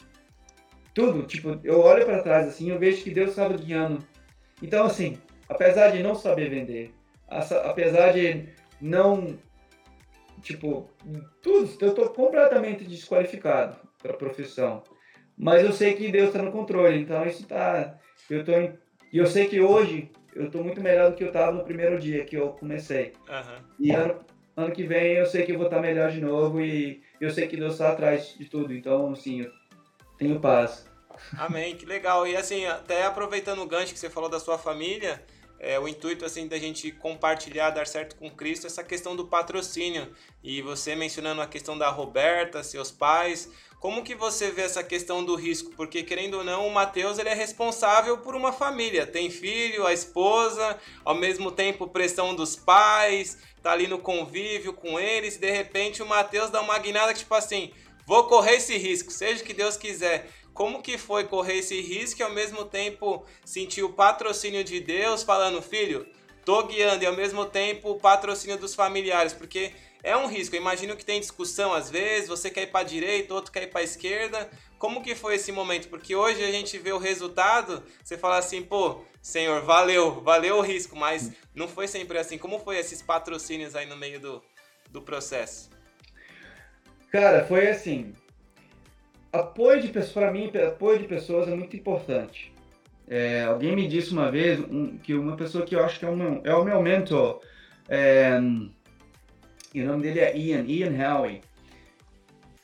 tudo, 0.94 1.22
tipo, 1.22 1.58
eu 1.64 1.80
olho 1.80 2.04
para 2.04 2.22
trás 2.22 2.48
assim, 2.48 2.70
eu 2.70 2.78
vejo 2.78 3.02
que 3.02 3.10
Deus 3.10 3.30
estava 3.30 3.56
guiando. 3.56 4.04
Então, 4.62 4.86
assim, 4.86 5.18
apesar 5.48 5.90
de 5.90 6.02
não 6.02 6.14
saber 6.14 6.50
vender, 6.50 6.94
apesar 7.28 8.12
de 8.12 8.48
não, 8.80 9.38
tipo, 10.42 10.88
tudo, 11.42 11.70
eu 11.80 11.94
tô 11.94 12.10
completamente 12.10 12.84
desqualificado 12.84 13.76
para 14.02 14.12
a 14.12 14.16
profissão. 14.16 14.82
Mas 15.36 15.64
eu 15.64 15.72
sei 15.72 15.94
que 15.94 16.12
Deus 16.12 16.28
está 16.28 16.42
no 16.42 16.52
controle, 16.52 16.98
então 16.98 17.24
isso 17.26 17.46
tá, 17.46 17.98
eu 18.28 18.44
tô, 18.44 18.52
e 18.52 19.18
eu 19.18 19.26
sei 19.26 19.46
que 19.46 19.60
hoje 19.60 20.10
eu 20.34 20.50
tô 20.50 20.62
muito 20.62 20.80
melhor 20.80 21.10
do 21.10 21.16
que 21.16 21.24
eu 21.24 21.28
estava 21.28 21.52
no 21.52 21.64
primeiro 21.64 21.98
dia 21.98 22.24
que 22.24 22.36
eu 22.36 22.50
comecei. 22.50 23.12
Uhum. 23.28 23.64
E 23.80 23.90
ano, 23.90 24.20
ano 24.56 24.72
que 24.72 24.84
vem 24.84 25.14
eu 25.14 25.26
sei 25.26 25.44
que 25.44 25.52
eu 25.52 25.56
vou 25.56 25.66
estar 25.66 25.76
tá 25.76 25.82
melhor 25.82 26.10
de 26.10 26.20
novo 26.20 26.60
e 26.60 27.02
eu 27.20 27.30
sei 27.30 27.46
que 27.46 27.56
Deus 27.56 27.74
está 27.74 27.90
atrás 27.90 28.34
de 28.38 28.44
tudo. 28.46 28.72
Então, 28.72 29.10
assim, 29.12 29.42
eu 29.42 29.50
tenho 30.22 30.40
paz. 30.40 30.86
Amém, 31.36 31.76
que 31.76 31.84
legal. 31.84 32.26
E 32.26 32.36
assim, 32.36 32.64
até 32.66 33.04
aproveitando 33.04 33.60
o 33.62 33.66
gancho 33.66 33.92
que 33.92 33.98
você 33.98 34.10
falou 34.10 34.28
da 34.28 34.40
sua 34.40 34.58
família, 34.58 35.22
é, 35.58 35.78
o 35.78 35.86
intuito 35.86 36.24
assim 36.24 36.48
da 36.48 36.58
gente 36.58 36.90
compartilhar, 36.90 37.70
dar 37.70 37.86
certo 37.86 38.16
com 38.16 38.30
Cristo, 38.30 38.66
essa 38.66 38.82
questão 38.82 39.14
do 39.14 39.26
patrocínio. 39.26 40.12
E 40.42 40.60
você 40.62 40.94
mencionando 40.94 41.40
a 41.40 41.46
questão 41.46 41.76
da 41.76 41.88
Roberta, 41.88 42.62
seus 42.62 42.90
pais, 42.90 43.48
como 43.78 44.04
que 44.04 44.14
você 44.14 44.50
vê 44.50 44.62
essa 44.62 44.82
questão 44.82 45.24
do 45.24 45.34
risco? 45.34 45.72
Porque 45.76 46.02
querendo 46.02 46.38
ou 46.38 46.44
não, 46.44 46.66
o 46.66 46.72
Mateus 46.72 47.18
ele 47.18 47.28
é 47.28 47.34
responsável 47.34 48.18
por 48.18 48.34
uma 48.34 48.52
família, 48.52 49.06
tem 49.06 49.28
filho, 49.30 49.86
a 49.86 49.92
esposa, 49.92 50.78
ao 51.04 51.14
mesmo 51.14 51.50
tempo 51.50 51.88
pressão 51.88 52.34
dos 52.34 52.54
pais, 52.54 53.38
tá 53.62 53.72
ali 53.72 53.86
no 53.86 53.98
convívio 53.98 54.72
com 54.72 54.98
eles, 54.98 55.36
de 55.36 55.50
repente 55.50 56.02
o 56.02 56.06
Mateus 56.06 56.50
dá 56.50 56.60
uma 56.60 56.78
guinada 56.78 57.12
que 57.12 57.20
tipo 57.20 57.34
assim, 57.34 57.72
vou 58.06 58.24
correr 58.24 58.56
esse 58.56 58.76
risco, 58.76 59.10
seja 59.10 59.42
o 59.42 59.46
que 59.46 59.54
Deus 59.54 59.76
quiser. 59.76 60.28
Como 60.54 60.82
que 60.82 60.98
foi 60.98 61.24
correr 61.24 61.58
esse 61.58 61.80
risco 61.80 62.20
e 62.20 62.22
ao 62.22 62.32
mesmo 62.32 62.64
tempo 62.64 63.24
sentir 63.44 63.82
o 63.82 63.92
patrocínio 63.92 64.62
de 64.62 64.80
Deus 64.80 65.22
falando, 65.22 65.62
filho, 65.62 66.06
tô 66.44 66.62
guiando 66.64 67.02
e 67.04 67.06
ao 67.06 67.16
mesmo 67.16 67.46
tempo 67.46 67.90
o 67.90 67.98
patrocínio 67.98 68.58
dos 68.58 68.74
familiares, 68.74 69.32
porque 69.32 69.72
é 70.02 70.16
um 70.16 70.26
risco. 70.26 70.54
Eu 70.54 70.60
imagino 70.60 70.96
que 70.96 71.04
tem 71.04 71.20
discussão 71.20 71.72
às 71.72 71.90
vezes, 71.90 72.28
você 72.28 72.50
quer 72.50 72.62
ir 72.62 72.70
para 72.70 72.84
direita, 72.84 73.32
outro 73.32 73.52
quer 73.52 73.62
ir 73.62 73.68
para 73.68 73.82
esquerda. 73.82 74.50
Como 74.78 75.02
que 75.02 75.14
foi 75.14 75.36
esse 75.36 75.52
momento? 75.52 75.88
Porque 75.88 76.14
hoje 76.14 76.42
a 76.44 76.50
gente 76.50 76.76
vê 76.76 76.92
o 76.92 76.98
resultado, 76.98 77.82
você 78.02 78.18
fala 78.18 78.38
assim, 78.38 78.62
pô, 78.62 79.04
senhor, 79.22 79.62
valeu, 79.62 80.20
valeu 80.20 80.56
o 80.56 80.60
risco, 80.60 80.96
mas 80.96 81.30
não 81.54 81.68
foi 81.68 81.86
sempre 81.86 82.18
assim. 82.18 82.36
Como 82.36 82.58
foi 82.58 82.78
esses 82.78 83.00
patrocínios 83.00 83.76
aí 83.76 83.86
no 83.86 83.96
meio 83.96 84.20
do, 84.20 84.42
do 84.90 85.00
processo? 85.00 85.70
Cara, 87.12 87.44
foi 87.44 87.68
assim. 87.68 88.14
Apoio 89.30 89.82
de 89.82 89.88
pessoas, 89.88 90.12
para 90.12 90.32
mim, 90.32 90.50
apoio 90.66 90.98
de 90.98 91.06
pessoas 91.06 91.46
é 91.46 91.54
muito 91.54 91.76
importante. 91.76 92.52
É, 93.06 93.42
alguém 93.42 93.76
me 93.76 93.86
disse 93.86 94.12
uma 94.12 94.30
vez 94.30 94.58
um, 94.60 94.96
que 94.96 95.12
uma 95.12 95.36
pessoa 95.36 95.66
que 95.66 95.74
eu 95.74 95.84
acho 95.84 95.98
que 95.98 96.06
é, 96.06 96.08
um, 96.08 96.40
é 96.42 96.54
o 96.54 96.64
meu 96.64 96.80
mentor, 96.80 97.42
é, 97.86 98.38
e 99.74 99.82
o 99.82 99.86
nome 99.86 100.02
dele 100.02 100.20
é 100.20 100.36
Ian, 100.36 100.64
Ian 100.66 101.18
Howie. 101.18 101.42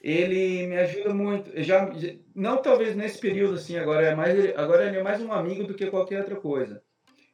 Ele 0.03 0.67
me 0.67 0.79
ajuda 0.79 1.13
muito. 1.13 1.51
Já, 1.63 1.91
não 2.35 2.63
talvez 2.63 2.97
nesse 2.97 3.19
período 3.19 3.55
assim, 3.55 3.77
agora 3.77 4.07
é 4.07 4.15
mais 4.15 4.57
agora 4.57 4.87
ele 4.87 4.97
é 4.97 5.03
mais 5.03 5.21
um 5.21 5.33
amigo 5.33 5.65
do 5.65 5.75
que 5.75 5.91
qualquer 5.91 6.21
outra 6.21 6.37
coisa. 6.37 6.83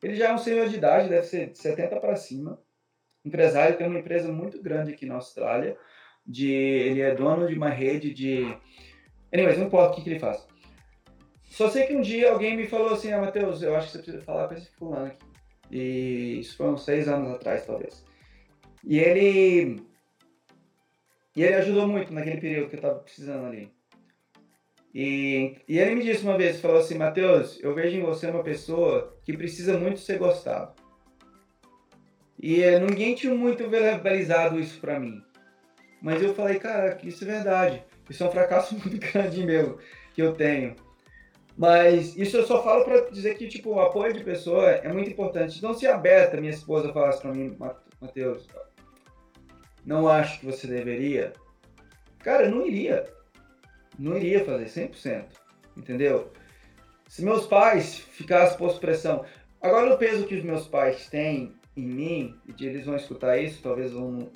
Ele 0.03 0.17
já 0.17 0.31
é 0.31 0.35
um 0.35 0.39
senhor 0.39 0.69
de 0.69 0.77
idade, 0.77 1.09
deve 1.09 1.27
ser 1.27 1.51
de 1.51 1.59
70 1.59 2.01
para 2.01 2.17
cima. 2.17 2.61
Empresário, 3.25 3.77
tem 3.77 3.87
uma 3.87 4.01
empresa 4.01 4.33
muito 4.33 4.61
grande 4.61 4.93
aqui 4.93 5.07
na 5.07 5.15
Austrália. 5.15 5.77
De, 6.27 6.51
ele 6.51 7.01
é 7.01 7.15
dono 7.15 7.47
de 7.47 7.55
uma 7.55 7.69
rede 7.69 8.13
de. 8.13 8.57
Anyways, 9.33 9.59
não 9.59 9.67
importa 9.67 9.93
o 9.93 9.95
que, 9.97 10.03
que 10.03 10.11
ele 10.11 10.19
faz. 10.19 10.47
Só 11.51 11.69
sei 11.69 11.87
que 11.87 11.95
um 11.95 12.01
dia 12.01 12.33
alguém 12.33 12.57
me 12.57 12.67
falou 12.67 12.93
assim: 12.93 13.13
Ah, 13.13 13.21
Matheus, 13.21 13.63
eu 13.63 13.77
acho 13.77 13.87
que 13.87 13.93
você 13.93 13.99
precisa 13.99 14.25
falar 14.25 14.49
com 14.49 14.55
esse 14.55 14.71
fulano 14.73 15.07
aqui. 15.07 15.25
E 15.71 16.41
isso 16.41 16.57
foi 16.57 16.67
uns 16.67 16.85
seis 16.85 17.09
anos 17.09 17.33
atrás, 17.35 17.67
talvez. 17.67 18.05
E 18.83 18.99
ele. 18.99 19.83
E 21.37 21.43
ele 21.43 21.55
ajudou 21.55 21.87
muito 21.87 22.13
naquele 22.13 22.41
período 22.41 22.69
que 22.69 22.77
eu 22.77 22.79
estava 22.79 22.99
precisando 23.01 23.47
ali. 23.47 23.73
E, 24.95 25.57
e 25.69 25.79
ele 25.79 25.97
me 25.97 26.05
disse 26.05 26.23
uma 26.23 26.39
vez, 26.39 26.61
falou 26.61 26.79
assim, 26.79 26.97
Mateus, 26.97 27.59
eu 27.61 27.75
vejo 27.75 27.97
em 27.97 28.03
você 28.03 28.29
uma 28.29 28.45
pessoa 28.45 29.19
que 29.25 29.37
precisa 29.37 29.77
muito 29.77 29.99
ser 29.99 30.19
gostado. 30.19 30.73
E 32.41 32.63
ninguém 32.79 33.15
tinha 33.17 33.35
muito 33.35 33.69
verbalizado 33.69 34.61
isso 34.61 34.81
para 34.81 35.01
mim. 35.01 35.21
Mas 36.05 36.21
eu 36.21 36.35
falei, 36.35 36.59
cara, 36.59 36.99
isso 37.03 37.25
é 37.25 37.27
verdade. 37.27 37.83
Isso 38.11 38.23
é 38.23 38.27
um 38.27 38.31
fracasso 38.31 38.77
muito 38.77 38.99
grande 38.99 39.43
meu 39.43 39.79
que 40.13 40.21
eu 40.21 40.35
tenho. 40.35 40.77
Mas 41.57 42.15
isso 42.15 42.37
eu 42.37 42.47
só 42.47 42.63
falo 42.63 42.85
para 42.85 43.09
dizer 43.09 43.39
que 43.39 43.49
tipo 43.49 43.71
o 43.71 43.81
apoio 43.81 44.13
de 44.13 44.23
pessoa 44.23 44.69
é 44.69 44.93
muito 44.93 45.09
importante. 45.09 45.57
Então 45.57 45.73
se 45.73 45.87
a 45.87 45.97
minha 45.97 46.53
esposa, 46.53 46.93
falasse 46.93 47.23
para 47.23 47.33
mim, 47.33 47.57
Mateus, 48.03 48.47
não 49.83 50.07
acho 50.07 50.41
que 50.41 50.47
você 50.47 50.67
deveria, 50.67 51.33
cara, 52.19 52.45
eu 52.45 52.51
não 52.51 52.67
iria. 52.67 53.07
Não 53.99 54.15
iria 54.19 54.45
fazer 54.45 54.67
100%. 54.67 55.25
Entendeu? 55.75 56.31
Se 57.09 57.25
meus 57.25 57.47
pais 57.47 57.97
ficassem 57.97 58.59
posto 58.59 58.79
pressão. 58.79 59.25
Agora, 59.59 59.95
o 59.95 59.97
peso 59.97 60.27
que 60.27 60.35
os 60.35 60.45
meus 60.45 60.67
pais 60.67 61.09
têm 61.09 61.55
em 61.75 61.87
mim, 61.87 62.39
e 62.47 62.67
eles 62.67 62.85
vão 62.85 62.95
escutar 62.95 63.39
isso, 63.39 63.63
talvez 63.63 63.93
vão 63.93 64.31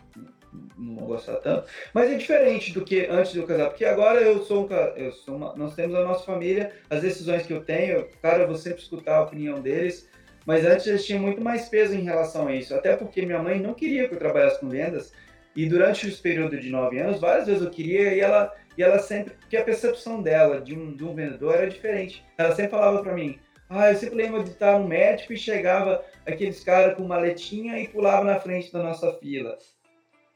não 0.76 1.06
gostar 1.06 1.36
tanto, 1.36 1.68
mas 1.92 2.10
é 2.10 2.16
diferente 2.16 2.72
do 2.72 2.84
que 2.84 3.06
antes 3.06 3.34
do 3.34 3.46
casar, 3.46 3.68
porque 3.68 3.84
agora 3.84 4.20
eu 4.20 4.42
sou 4.44 4.66
um 4.66 4.68
eu 4.96 5.12
sou 5.12 5.36
uma, 5.36 5.54
nós 5.56 5.74
temos 5.74 5.94
a 5.96 6.04
nossa 6.04 6.24
família, 6.24 6.72
as 6.88 7.02
decisões 7.02 7.46
que 7.46 7.52
eu 7.52 7.64
tenho, 7.64 8.08
cara, 8.22 8.42
eu 8.42 8.46
vou 8.46 8.56
sempre 8.56 8.80
escutar 8.80 9.16
a 9.16 9.22
opinião 9.22 9.60
deles, 9.60 10.08
mas 10.46 10.64
antes 10.64 10.86
eles 10.86 11.04
tinham 11.04 11.20
muito 11.20 11.42
mais 11.42 11.68
peso 11.68 11.94
em 11.94 12.02
relação 12.02 12.48
a 12.48 12.54
isso, 12.54 12.74
até 12.74 12.96
porque 12.96 13.26
minha 13.26 13.42
mãe 13.42 13.60
não 13.60 13.74
queria 13.74 14.08
que 14.08 14.14
eu 14.14 14.18
trabalhasse 14.18 14.60
com 14.60 14.68
vendas, 14.68 15.12
e 15.58 15.66
durante 15.66 16.06
esse 16.06 16.22
período 16.22 16.58
de 16.58 16.70
nove 16.70 17.00
anos, 17.00 17.20
várias 17.20 17.46
vezes 17.46 17.62
eu 17.62 17.70
queria 17.70 18.14
e 18.14 18.20
ela, 18.20 18.54
e 18.76 18.82
ela 18.82 18.98
sempre, 19.00 19.34
porque 19.34 19.56
a 19.56 19.64
percepção 19.64 20.22
dela 20.22 20.60
de 20.60 20.72
um, 20.72 20.94
de 20.94 21.04
um 21.04 21.14
vendedor 21.14 21.56
era 21.56 21.68
diferente. 21.68 22.24
Ela 22.38 22.54
sempre 22.54 22.70
falava 22.70 23.02
para 23.02 23.12
mim, 23.12 23.38
ah, 23.68 23.90
eu 23.90 23.96
sempre 23.96 24.16
lembro 24.16 24.44
de 24.44 24.50
estar 24.50 24.76
um 24.76 24.86
médico 24.86 25.32
e 25.32 25.36
chegava 25.36 26.04
aqueles 26.24 26.62
caras 26.62 26.96
com 26.96 27.02
maletinha 27.02 27.78
e 27.78 27.88
pulava 27.88 28.24
na 28.24 28.38
frente 28.38 28.72
da 28.72 28.82
nossa 28.82 29.12
fila. 29.14 29.58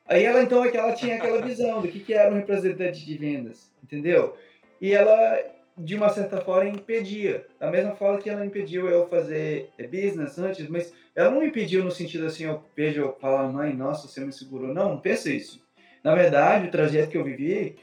Aí 0.06 0.24
ela 0.24 0.42
então 0.42 0.64
é 0.64 0.76
ela 0.76 0.92
tinha 0.92 1.16
aquela 1.16 1.40
visão 1.40 1.80
do 1.80 1.88
que, 1.88 2.00
que 2.00 2.14
era 2.14 2.30
um 2.30 2.36
representante 2.36 3.04
de 3.04 3.16
vendas, 3.16 3.70
entendeu? 3.82 4.36
E 4.80 4.92
ela 4.92 5.38
de 5.76 5.94
uma 5.94 6.08
certa 6.10 6.40
forma 6.40 6.68
impedia, 6.68 7.46
da 7.58 7.70
mesma 7.70 7.94
forma 7.94 8.20
que 8.20 8.28
ela 8.28 8.44
impediu 8.44 8.88
eu 8.88 9.08
fazer 9.08 9.70
business 9.90 10.38
antes, 10.38 10.68
mas 10.68 10.92
ela 11.14 11.30
não 11.30 11.42
impediu 11.42 11.82
no 11.82 11.90
sentido 11.90 12.26
assim, 12.26 12.44
eu 12.44 12.62
vejo 12.76 13.00
eu 13.00 13.16
falar, 13.20 13.48
mãe, 13.48 13.72
nossa, 13.74 14.06
você 14.06 14.20
me 14.20 14.32
segurou. 14.32 14.74
Não, 14.74 14.90
não 14.90 15.00
pensa 15.00 15.30
isso. 15.30 15.62
Na 16.04 16.14
verdade, 16.14 16.68
o 16.68 16.70
trajeto 16.70 17.10
que 17.10 17.16
eu 17.16 17.24
vivi 17.24 17.76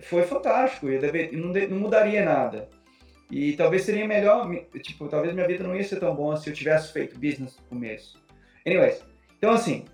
foi 0.00 0.22
fantástico, 0.24 0.88
eu 0.88 1.00
deve, 1.00 1.30
não, 1.32 1.48
não 1.48 1.78
mudaria 1.78 2.24
nada. 2.24 2.68
E 3.30 3.54
talvez 3.54 3.82
seria 3.82 4.06
melhor, 4.06 4.48
tipo, 4.82 5.08
talvez 5.08 5.34
minha 5.34 5.46
vida 5.46 5.64
não 5.64 5.74
ia 5.74 5.84
ser 5.84 5.98
tão 5.98 6.14
boa 6.14 6.36
se 6.36 6.48
eu 6.50 6.54
tivesse 6.54 6.92
feito 6.92 7.18
business 7.18 7.56
no 7.56 7.64
começo. 7.68 8.22
Anyways, 8.66 9.02
então 9.38 9.50
assim, 9.50 9.84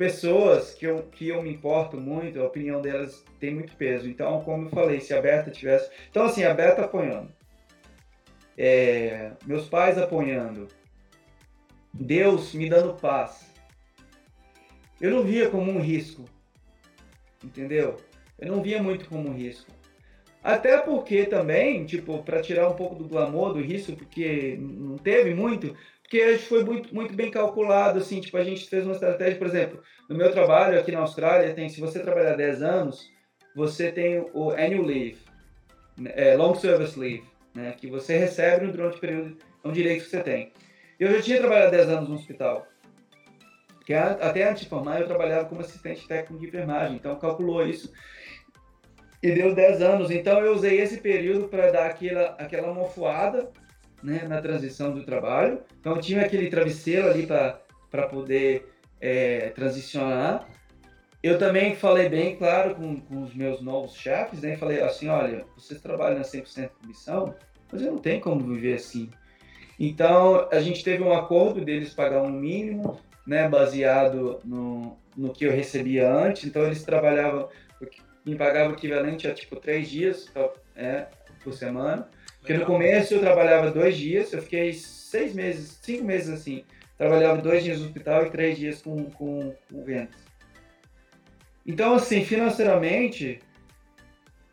pessoas 0.00 0.72
que 0.72 0.86
eu, 0.86 1.02
que 1.12 1.28
eu 1.28 1.42
me 1.42 1.52
importo 1.52 2.00
muito, 2.00 2.40
a 2.40 2.46
opinião 2.46 2.80
delas 2.80 3.22
tem 3.38 3.54
muito 3.54 3.76
peso. 3.76 4.08
Então, 4.08 4.40
como 4.40 4.64
eu 4.64 4.70
falei, 4.70 4.98
se 4.98 5.12
a 5.12 5.20
Berta 5.20 5.50
tivesse. 5.50 5.90
Então, 6.10 6.24
assim, 6.24 6.42
a 6.42 6.54
Berta 6.54 6.86
apoiando, 6.86 7.30
é, 8.56 9.32
meus 9.44 9.68
pais 9.68 9.98
apoiando, 9.98 10.68
Deus 11.92 12.54
me 12.54 12.66
dando 12.66 12.94
paz. 12.94 13.52
Eu 14.98 15.10
não 15.10 15.22
via 15.22 15.50
como 15.50 15.70
um 15.70 15.82
risco, 15.82 16.24
entendeu? 17.44 17.98
Eu 18.38 18.52
não 18.52 18.62
via 18.62 18.82
muito 18.82 19.06
como 19.06 19.28
um 19.28 19.34
risco. 19.34 19.70
Até 20.42 20.78
porque 20.78 21.26
também, 21.26 21.84
tipo, 21.84 22.22
para 22.22 22.40
tirar 22.40 22.70
um 22.70 22.74
pouco 22.74 22.94
do 22.94 23.06
glamour 23.06 23.52
do 23.52 23.60
risco, 23.60 23.94
porque 23.94 24.56
não 24.58 24.96
teve 24.96 25.34
muito, 25.34 25.76
porque 26.10 26.38
foi 26.38 26.64
muito, 26.64 26.92
muito 26.92 27.14
bem 27.14 27.30
calculado, 27.30 28.00
assim, 28.00 28.20
tipo, 28.20 28.36
a 28.36 28.42
gente 28.42 28.68
fez 28.68 28.84
uma 28.84 28.94
estratégia, 28.94 29.38
por 29.38 29.46
exemplo, 29.46 29.80
no 30.08 30.16
meu 30.16 30.32
trabalho 30.32 30.76
aqui 30.76 30.90
na 30.90 30.98
Austrália, 30.98 31.54
tem, 31.54 31.68
se 31.68 31.80
você 31.80 32.00
trabalhar 32.00 32.34
10 32.34 32.62
anos, 32.62 33.08
você 33.54 33.92
tem 33.92 34.18
o 34.34 34.50
annual 34.50 34.82
leave, 34.82 35.18
é, 36.06 36.34
long 36.34 36.56
service 36.56 36.98
leave, 36.98 37.22
né, 37.54 37.76
que 37.78 37.86
você 37.86 38.18
recebe 38.18 38.66
durante 38.66 38.96
o 38.96 39.00
período, 39.00 39.36
é 39.62 39.68
um 39.68 39.70
direito 39.70 40.02
que 40.02 40.10
você 40.10 40.20
tem. 40.20 40.52
Eu 40.98 41.12
já 41.12 41.22
tinha 41.22 41.38
trabalhado 41.38 41.70
10 41.70 41.88
anos 41.88 42.08
no 42.08 42.16
hospital, 42.16 42.66
que 43.86 43.94
até 43.94 44.50
antes 44.50 44.64
de 44.64 44.68
formar 44.68 45.00
eu 45.00 45.06
trabalhava 45.06 45.44
como 45.48 45.60
assistente 45.60 46.08
técnico 46.08 46.40
de 46.40 46.48
enfermagem, 46.48 46.96
então 46.96 47.16
calculou 47.20 47.64
isso 47.64 47.92
e 49.22 49.30
deu 49.30 49.54
10 49.54 49.80
anos. 49.80 50.10
Então 50.10 50.40
eu 50.40 50.54
usei 50.54 50.80
esse 50.80 50.96
período 50.96 51.46
para 51.46 51.70
dar 51.70 51.86
aquela, 51.86 52.30
aquela 52.30 52.74
mofoada 52.74 53.48
né, 54.02 54.26
na 54.28 54.40
transição 54.40 54.92
do 54.92 55.04
trabalho. 55.04 55.60
Então 55.80 55.98
tinha 56.00 56.22
aquele 56.22 56.48
travesseiro 56.48 57.08
ali 57.08 57.26
para 57.26 58.06
poder 58.08 58.72
é, 59.00 59.50
transicionar. 59.50 60.48
Eu 61.22 61.38
também 61.38 61.76
falei 61.76 62.08
bem 62.08 62.36
claro 62.36 62.74
com, 62.74 62.98
com 62.98 63.22
os 63.22 63.34
meus 63.34 63.60
novos 63.60 63.94
chefes, 63.94 64.40
né? 64.40 64.56
Falei 64.56 64.80
assim, 64.80 65.08
olha, 65.08 65.44
vocês 65.54 65.80
trabalham 65.80 66.18
na 66.18 66.24
100% 66.24 66.70
comissão, 66.80 67.34
mas 67.70 67.82
eu 67.82 67.92
não 67.92 67.98
tenho 67.98 68.20
como 68.20 68.40
viver 68.40 68.74
assim. 68.74 69.10
Então 69.78 70.48
a 70.50 70.60
gente 70.60 70.82
teve 70.82 71.02
um 71.02 71.12
acordo 71.12 71.62
deles 71.64 71.94
pagar 71.94 72.22
um 72.22 72.30
mínimo, 72.30 72.98
né, 73.26 73.48
baseado 73.48 74.40
no, 74.44 74.96
no 75.16 75.32
que 75.32 75.44
eu 75.44 75.52
recebia 75.52 76.10
antes. 76.10 76.44
Então 76.44 76.62
eles 76.62 76.82
trabalhavam, 76.82 77.48
me 78.24 78.34
pagavam 78.34 78.72
equivalente 78.72 79.28
a 79.28 79.34
tipo 79.34 79.56
três 79.56 79.88
dias 79.88 80.30
é, 80.74 81.06
por 81.42 81.52
semana. 81.52 82.08
Porque 82.40 82.54
no 82.54 82.64
começo 82.64 83.14
eu 83.14 83.20
trabalhava 83.20 83.70
dois 83.70 83.96
dias, 83.96 84.32
eu 84.32 84.42
fiquei 84.42 84.72
seis 84.72 85.34
meses, 85.34 85.78
cinco 85.82 86.04
meses 86.04 86.28
assim. 86.28 86.64
Trabalhava 86.96 87.40
dois 87.40 87.62
dias 87.62 87.78
no 87.78 87.86
hospital 87.86 88.26
e 88.26 88.30
três 88.30 88.58
dias 88.58 88.82
com, 88.82 89.04
com, 89.10 89.54
com 89.70 89.84
vendas. 89.84 90.14
Então, 91.66 91.94
assim, 91.94 92.24
financeiramente, 92.24 93.40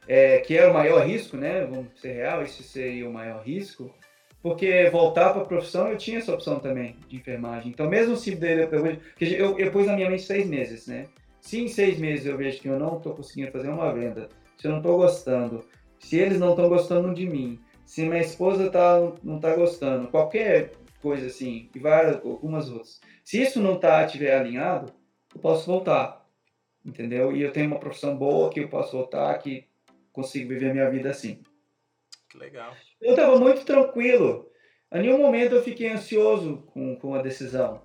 é, 0.08 0.39
que 0.39 0.58
é 0.58 0.67
o 0.67 0.73
maior 0.73 1.06
risco, 1.06 1.38
né? 1.38 1.65
Vamos 1.65 1.88
ser 2.00 2.13
real, 2.13 2.43
esse 2.43 2.63
seria 2.63 3.10
o 3.10 3.13
maior 3.13 3.43
risco. 3.43 3.93
Porque 4.41 4.89
voltar 4.91 5.34
para 5.34 5.41
a 5.41 5.45
profissão, 5.45 5.88
eu 5.89 5.97
tinha 5.97 6.19
essa 6.19 6.34
opção 6.34 6.60
também 6.60 6.95
de 7.08 7.17
enfermagem. 7.17 7.71
Então, 7.71 7.89
mesmo 7.89 8.15
se 8.15 8.36
dele, 8.36 8.67
eu, 8.71 8.97
eu, 9.19 9.60
eu 9.60 9.71
pus 9.71 9.86
na 9.86 9.95
minha 9.95 10.10
mente 10.10 10.23
seis 10.23 10.47
meses, 10.47 10.88
né? 10.88 11.06
Se 11.41 11.60
em 11.62 11.67
seis 11.67 11.97
meses 11.97 12.26
eu 12.26 12.38
vejo 12.38 12.60
que 12.60 12.67
eu 12.67 12.78
não 12.78 12.97
estou 12.97 13.13
conseguindo 13.13 13.52
fazer 13.52 13.69
uma 13.69 13.93
venda, 13.93 14.30
se 14.58 14.67
eu 14.67 14.71
não 14.71 14.78
estou 14.78 14.97
gostando, 14.97 15.65
se 16.00 16.17
eles 16.17 16.39
não 16.39 16.52
estão 16.52 16.69
gostando 16.69 17.13
de 17.13 17.26
mim, 17.26 17.60
se 17.88 18.04
minha 18.04 18.19
esposa 18.19 18.69
tá, 18.69 19.00
não 19.23 19.39
tá 19.39 19.56
gostando, 19.56 20.10
qualquer 20.10 20.73
coisa 21.02 21.28
assim, 21.28 21.69
e 21.73 21.80
várias, 21.80 22.17
algumas 22.17 22.69
outras. 22.69 23.00
Se 23.23 23.41
isso 23.41 23.62
não 23.62 23.80
tá 23.80 24.06
tiver 24.06 24.38
alinhado, 24.38 24.91
eu 25.34 25.39
posso 25.39 25.65
voltar, 25.65 26.28
entendeu? 26.86 27.34
E 27.34 27.41
eu 27.41 27.54
tenho 27.54 27.67
uma 27.67 27.80
profissão 27.80 28.17
boa 28.17 28.50
que 28.50 28.60
eu 28.60 28.67
posso 28.67 28.91
voltar, 28.91 29.34
que 29.39 29.65
consigo 30.12 30.50
viver 30.50 30.71
a 30.71 30.73
minha 30.73 30.89
vida 30.89 31.10
assim. 31.10 31.41
Que 32.30 32.38
legal. 32.38 32.76
Eu 33.02 33.12
estava 33.12 33.39
muito 33.39 33.63
tranquilo. 33.63 34.52
A 34.91 35.00
nenhum 35.00 35.19
momento 35.19 35.56
eu 35.56 35.63
fiquei 35.63 35.89
ansioso 35.89 36.63
com, 36.73 36.93
com 36.97 37.15
a 37.15 37.21
decisão. 37.21 37.84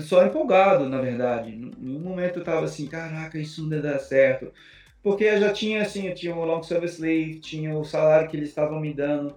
só 0.00 0.22
empolgado, 0.26 0.86
na 0.86 1.00
verdade. 1.00 1.56
Num 1.56 2.00
momento 2.00 2.40
eu 2.40 2.44
tava 2.44 2.66
assim, 2.66 2.86
caraca, 2.86 3.38
isso 3.38 3.66
não 3.66 3.80
dá 3.80 3.98
certo. 3.98 4.52
Porque 5.02 5.24
eu 5.24 5.38
já 5.38 5.52
tinha, 5.52 5.82
assim, 5.82 6.08
eu 6.08 6.14
tinha 6.14 6.34
o 6.34 6.44
long 6.44 6.62
service 6.62 7.00
leave, 7.00 7.40
tinha 7.40 7.74
o 7.74 7.84
salário 7.84 8.28
que 8.28 8.36
eles 8.36 8.50
estavam 8.50 8.78
me 8.78 8.92
dando. 8.92 9.36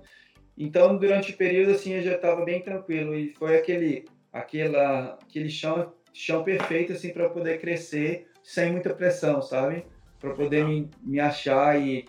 Então, 0.58 0.98
durante 0.98 1.32
o 1.32 1.38
período, 1.38 1.72
assim, 1.72 1.94
eu 1.94 2.04
já 2.04 2.16
estava 2.16 2.44
bem 2.44 2.62
tranquilo. 2.62 3.16
E 3.16 3.34
foi 3.34 3.58
aquele, 3.58 4.06
aquela, 4.32 5.18
aquele 5.22 5.50
chão, 5.50 5.94
chão 6.14 6.44
perfeito, 6.44 6.92
assim, 6.92 7.10
para 7.10 7.30
poder 7.30 7.60
crescer 7.60 8.28
sem 8.44 8.72
muita 8.72 8.94
pressão, 8.94 9.42
sabe? 9.42 9.86
Para 10.20 10.34
poder 10.34 10.66
me, 10.66 10.90
me 11.02 11.20
achar 11.20 11.80
e... 11.82 12.06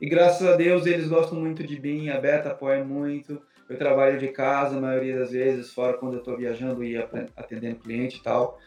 E 0.00 0.06
graças 0.06 0.46
a 0.46 0.54
Deus 0.54 0.84
eles 0.84 1.08
gostam 1.08 1.40
muito 1.40 1.64
de 1.64 1.80
mim, 1.80 2.10
a 2.10 2.20
Beta 2.20 2.50
apoia 2.50 2.84
muito. 2.84 3.40
Eu 3.68 3.78
trabalho 3.78 4.18
de 4.18 4.28
casa 4.28 4.76
a 4.76 4.80
maioria 4.80 5.18
das 5.18 5.30
vezes, 5.30 5.72
fora 5.72 5.96
quando 5.96 6.14
eu 6.14 6.18
estou 6.18 6.36
viajando 6.36 6.84
e 6.84 6.96
atendendo 7.34 7.76
cliente 7.76 8.18
e 8.18 8.22
tal. 8.22 8.58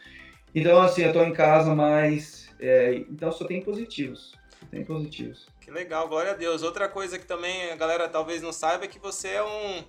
Então, 0.54 0.80
assim, 0.80 1.02
eu 1.02 1.08
estou 1.08 1.24
em 1.24 1.32
casa, 1.32 1.74
mas. 1.74 2.47
É, 2.60 2.94
então 2.94 3.30
só 3.30 3.44
tem 3.44 3.62
positivos. 3.62 4.34
Tem 4.70 4.84
positivos. 4.84 5.46
Que 5.60 5.70
legal, 5.70 6.08
glória 6.08 6.32
a 6.32 6.34
Deus. 6.34 6.62
Outra 6.62 6.88
coisa 6.88 7.18
que 7.18 7.26
também 7.26 7.70
a 7.70 7.76
galera 7.76 8.08
talvez 8.08 8.42
não 8.42 8.52
saiba 8.52 8.84
é 8.84 8.88
que 8.88 8.98
você 8.98 9.28
é 9.28 9.44
um. 9.44 9.84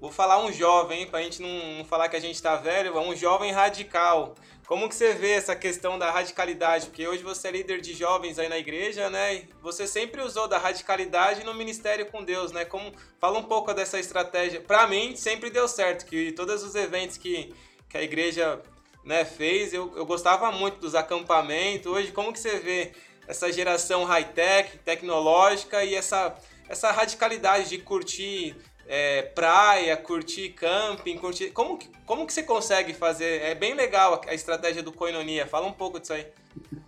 Vou 0.00 0.10
falar 0.10 0.44
um 0.44 0.52
jovem, 0.52 1.00
hein, 1.00 1.06
pra 1.06 1.22
gente 1.22 1.40
não, 1.40 1.84
falar 1.84 2.08
que 2.08 2.16
a 2.16 2.20
gente 2.20 2.42
tá 2.42 2.56
velho, 2.56 2.96
é 2.96 3.00
um 3.00 3.14
jovem 3.14 3.52
radical. 3.52 4.34
Como 4.66 4.88
que 4.88 4.94
você 4.94 5.12
vê 5.12 5.32
essa 5.32 5.54
questão 5.54 5.98
da 5.98 6.10
radicalidade? 6.10 6.86
Porque 6.86 7.06
hoje 7.06 7.22
você 7.22 7.48
é 7.48 7.50
líder 7.52 7.80
de 7.80 7.92
jovens 7.92 8.38
aí 8.38 8.48
na 8.48 8.58
igreja, 8.58 9.10
né? 9.10 9.36
E 9.36 9.48
você 9.62 9.86
sempre 9.86 10.22
usou 10.22 10.48
da 10.48 10.58
radicalidade 10.58 11.44
no 11.44 11.54
ministério 11.54 12.06
com 12.06 12.24
Deus, 12.24 12.50
né? 12.50 12.64
Como 12.64 12.92
fala 13.18 13.38
um 13.38 13.42
pouco 13.42 13.72
dessa 13.74 14.00
estratégia. 14.00 14.60
Para 14.60 14.86
mim 14.86 15.16
sempre 15.16 15.50
deu 15.50 15.68
certo, 15.68 16.06
que 16.06 16.32
todos 16.32 16.62
os 16.62 16.74
eventos 16.74 17.18
que, 17.18 17.54
que 17.88 17.96
a 17.96 18.02
igreja 18.02 18.60
né, 19.04 19.24
fez, 19.24 19.72
eu, 19.72 19.92
eu 19.96 20.06
gostava 20.06 20.50
muito 20.50 20.78
dos 20.78 20.94
acampamentos. 20.94 21.86
Hoje 21.86 22.12
como 22.12 22.32
que 22.32 22.38
você 22.38 22.58
vê 22.58 22.92
essa 23.26 23.52
geração 23.52 24.04
high-tech, 24.04 24.78
tecnológica 24.78 25.84
e 25.84 25.94
essa 25.94 26.36
essa 26.68 26.90
radicalidade 26.90 27.68
de 27.68 27.78
curtir 27.78 28.56
é, 28.86 29.22
praia, 29.22 29.96
curtir 29.96 30.50
camping, 30.50 31.18
curtir. 31.18 31.50
Como 31.50 31.78
que, 31.78 31.88
como 32.06 32.26
que 32.26 32.32
você 32.32 32.42
consegue 32.42 32.92
fazer? 32.92 33.42
É 33.42 33.54
bem 33.54 33.74
legal 33.74 34.14
a, 34.14 34.30
a 34.30 34.34
estratégia 34.34 34.82
do 34.82 34.92
Koinonia. 34.92 35.46
Fala 35.46 35.66
um 35.66 35.72
pouco 35.72 36.00
disso 36.00 36.12
aí. 36.12 36.26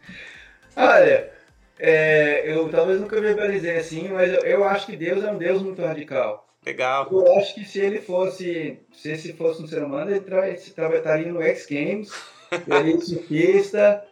Olha, 0.77 1.33
é, 1.79 2.53
eu 2.53 2.69
talvez 2.69 3.01
nunca 3.01 3.21
verbalizei 3.21 3.77
assim, 3.77 4.09
mas 4.09 4.33
eu, 4.33 4.41
eu, 4.41 4.65
acho 4.65 4.87
que 4.87 4.97
Deus 4.97 5.25
é 5.25 5.31
um 5.31 5.39
Deus 5.39 5.63
muito 5.63 5.83
radical. 5.83 6.46
Legal. 6.67 7.09
Eu 7.13 7.39
acho 7.39 7.55
que 7.55 7.65
se 7.65 7.79
ele 7.79 8.01
fosse, 8.01 8.81
se 8.93 9.13
esse 9.13 9.33
fosse 9.35 9.63
um 9.63 9.69
ser 9.69 9.85
humano, 9.85 10.11
ele 10.11 10.19
estaria 10.19 11.33
no 11.33 11.41
X 11.41 11.67
Games, 11.67 12.11
ele 12.67 13.01
surfista, 13.01 14.05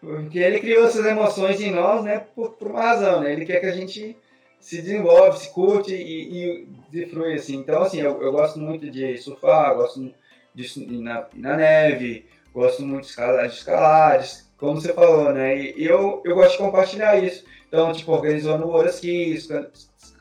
porque 0.00 0.38
ele 0.38 0.60
criou 0.60 0.86
essas 0.86 1.04
emoções 1.04 1.60
em 1.60 1.72
nós, 1.72 2.04
né, 2.04 2.20
por, 2.32 2.52
por 2.52 2.68
uma 2.68 2.80
razão, 2.80 3.22
né? 3.22 3.32
Ele 3.32 3.44
quer 3.44 3.58
que 3.58 3.66
a 3.66 3.72
gente 3.72 4.16
se 4.60 4.80
desenvolve, 4.80 5.38
se 5.38 5.52
curte 5.52 5.94
e, 5.94 6.62
e 6.62 6.68
desfrui, 6.92 7.34
assim. 7.34 7.56
Então, 7.56 7.82
assim, 7.82 8.00
eu, 8.00 8.22
eu 8.22 8.30
gosto 8.30 8.60
muito 8.60 8.88
de 8.88 9.18
surfar, 9.18 9.74
gosto 9.74 10.12
de 10.54 10.62
ir 10.80 11.02
na, 11.02 11.26
na 11.34 11.56
neve, 11.56 12.26
gosto 12.54 12.82
muito 12.82 13.02
de 13.02 13.10
escalar, 13.10 13.48
de 13.48 13.54
escalar, 13.54 14.20
de, 14.20 14.28
como 14.56 14.80
você 14.80 14.92
falou, 14.92 15.32
né? 15.32 15.58
E, 15.58 15.82
e, 15.82 15.84
eu, 15.84 16.22
eu 16.24 16.36
gosto 16.36 16.52
de 16.52 16.58
compartilhar 16.58 17.22
isso. 17.22 17.44
Então, 17.66 17.92
tipo, 17.92 18.12
organizando 18.12 18.68
Oraskis, 18.68 19.48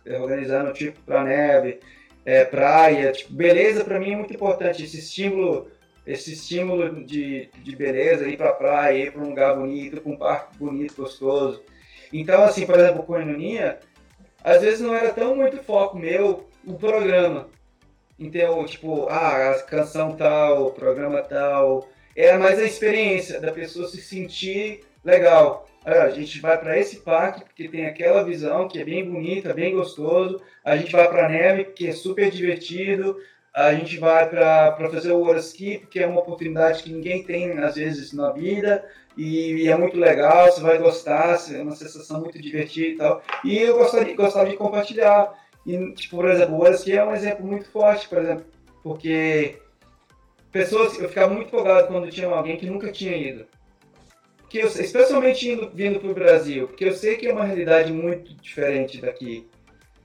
organizando, 0.07 0.73
tipo, 0.73 0.99
pra 1.01 1.23
neve, 1.23 1.79
é, 2.25 2.43
praia, 2.45 3.11
tipo, 3.11 3.33
beleza 3.33 3.83
pra 3.83 3.99
mim 3.99 4.13
é 4.13 4.15
muito 4.15 4.33
importante, 4.33 4.83
esse 4.83 4.99
estímulo 4.99 5.67
esse 6.05 6.33
estímulo 6.33 7.03
de, 7.03 7.49
de 7.63 7.75
beleza, 7.75 8.27
ir 8.27 8.37
pra 8.37 8.53
praia, 8.53 9.05
ir 9.05 9.11
pra 9.11 9.21
um 9.21 9.29
lugar 9.29 9.55
bonito, 9.55 9.99
pra 10.01 10.11
um 10.11 10.17
parque 10.17 10.57
bonito, 10.57 11.01
gostoso. 11.01 11.63
Então, 12.13 12.43
assim, 12.43 12.65
por 12.65 12.79
exemplo, 12.79 13.03
com 13.03 13.15
a 13.15 13.21
Enonia, 13.21 13.79
às 14.43 14.61
vezes 14.61 14.81
não 14.81 14.93
era 14.93 15.11
tão 15.11 15.35
muito 15.35 15.57
foco 15.63 15.97
meu 15.97 16.47
o 16.65 16.75
programa. 16.75 17.49
Então, 18.19 18.63
tipo, 18.65 19.07
ah, 19.09 19.51
a 19.51 19.63
canção 19.63 20.15
tal, 20.15 20.71
programa 20.71 21.21
tal. 21.21 21.89
Era 22.15 22.39
mais 22.39 22.59
a 22.59 22.63
experiência 22.63 23.41
da 23.41 23.51
pessoa 23.51 23.87
se 23.87 24.01
sentir 24.01 24.81
legal. 25.03 25.67
Ah, 25.85 26.03
a 26.03 26.09
gente 26.09 26.41
vai 26.41 26.57
para 26.57 26.79
esse 26.79 27.01
parque 27.01 27.43
porque 27.43 27.69
tem 27.69 27.85
aquela 27.85 28.23
visão 28.23 28.67
que 28.67 28.79
é 28.79 28.83
bem 28.83 29.09
bonita, 29.09 29.53
bem 29.53 29.75
gostoso. 29.75 30.41
A 30.63 30.75
gente 30.75 30.91
vai 30.91 31.07
para 31.07 31.27
a 31.27 31.29
neve 31.29 31.65
que 31.65 31.87
é 31.87 31.91
super 31.91 32.31
divertido. 32.31 33.17
A 33.53 33.73
gente 33.73 33.97
vai 33.97 34.27
para 34.27 34.89
fazer 34.91 35.11
o 35.13 35.33
Ski, 35.37 35.85
que 35.89 35.99
é 35.99 36.07
uma 36.07 36.19
oportunidade 36.19 36.83
que 36.83 36.91
ninguém 36.91 37.23
tem 37.23 37.59
às 37.59 37.75
vezes 37.75 38.11
na 38.11 38.31
vida 38.31 38.83
e, 39.17 39.63
e, 39.63 39.67
é 39.69 39.77
muito 39.77 39.97
legal, 39.97 40.51
você 40.51 40.61
vai 40.61 40.77
gostar, 40.77 41.37
é 41.51 41.61
uma 41.61 41.75
sensação 41.75 42.19
muito 42.19 42.41
divertida 42.41 42.87
e 42.87 42.97
tal. 42.97 43.23
E 43.45 43.57
eu 43.57 43.77
gostaria, 43.77 44.15
gostava 44.15 44.49
de 44.49 44.57
compartilhar. 44.57 45.33
E, 45.65 45.93
tipo, 45.93 46.17
por 46.17 46.29
exemplo, 46.29 46.59
o 46.59 46.83
que 46.83 46.91
é 46.91 47.03
um 47.03 47.15
exemplo 47.15 47.45
muito 47.45 47.65
forte, 47.69 48.09
por 48.09 48.17
exemplo, 48.19 48.45
porque 48.83 49.57
pessoas, 50.51 50.99
eu 50.99 51.07
ficava 51.07 51.33
muito 51.33 51.47
empolgado 51.47 51.87
quando 51.87 52.09
tinha 52.09 52.27
alguém 52.27 52.57
que 52.57 52.65
nunca 52.65 52.91
tinha 52.91 53.15
ido. 53.15 53.45
Porque 54.55 54.79
eu, 54.79 54.83
especialmente 54.85 55.49
indo, 55.49 55.69
vindo 55.73 55.99
para 55.99 56.09
o 56.09 56.13
Brasil, 56.13 56.67
porque 56.67 56.85
eu 56.85 56.93
sei 56.93 57.17
que 57.17 57.27
é 57.27 57.33
uma 57.33 57.43
realidade 57.43 57.91
muito 57.91 58.33
diferente 58.35 59.01
daqui. 59.01 59.45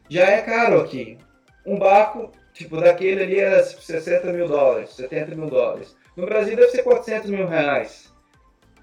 Já 0.08 0.28
é 0.28 0.42
caro 0.42 0.80
aqui. 0.80 1.16
Um 1.64 1.78
barco, 1.78 2.32
tipo, 2.52 2.80
daquele 2.80 3.22
ali 3.22 3.38
era 3.38 3.62
60 3.62 4.32
mil 4.32 4.48
dólares, 4.48 4.90
70 4.90 5.36
mil 5.36 5.48
dólares. 5.48 5.96
No 6.16 6.26
Brasil 6.26 6.56
deve 6.56 6.70
ser 6.70 6.82
400 6.82 7.30
mil 7.30 7.46
reais. 7.46 8.12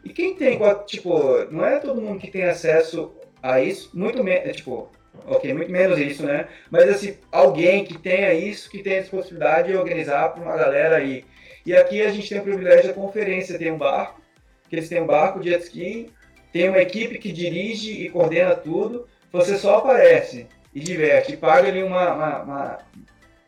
E 0.05 0.13
quem 0.13 0.35
tem, 0.35 0.57
tipo, 0.85 1.43
não 1.51 1.65
é 1.65 1.79
todo 1.79 2.01
mundo 2.01 2.19
que 2.19 2.31
tem 2.31 2.45
acesso 2.45 3.13
a 3.43 3.59
isso, 3.59 3.91
muito 3.93 4.23
menos, 4.23 4.55
tipo, 4.55 4.89
ok, 5.25 5.53
muito 5.53 5.69
menos 5.69 5.99
isso, 5.99 6.25
né? 6.25 6.47
Mas 6.71 6.87
assim, 6.87 7.17
alguém 7.29 7.83
que 7.83 7.97
tenha 7.97 8.33
isso, 8.33 8.69
que 8.69 8.81
tenha 8.81 8.99
essa 8.99 9.09
possibilidade 9.09 9.67
de 9.67 9.77
organizar 9.77 10.29
para 10.29 10.43
uma 10.43 10.55
galera 10.55 10.95
aí. 10.95 11.25
E 11.65 11.75
aqui 11.75 12.01
a 12.01 12.09
gente 12.09 12.29
tem 12.29 12.39
o 12.39 12.43
privilégio 12.43 12.87
da 12.87 12.93
conferência, 12.93 13.59
tem 13.59 13.69
um 13.69 13.77
barco, 13.77 14.21
que 14.69 14.75
eles 14.75 14.89
têm 14.89 15.01
um 15.01 15.07
barco 15.07 15.39
de 15.39 15.49
jet 15.49 15.63
ski, 15.63 16.11
tem 16.51 16.69
uma 16.69 16.79
equipe 16.79 17.17
que 17.17 17.31
dirige 17.31 17.91
e 17.91 18.09
coordena 18.09 18.55
tudo, 18.55 19.07
você 19.31 19.57
só 19.57 19.77
aparece 19.77 20.47
e 20.73 20.79
diverte, 20.79 21.33
e 21.33 21.37
paga 21.37 21.67
ali 21.67 21.83
uma, 21.83 22.13
uma, 22.13 22.41
uma 22.43 22.77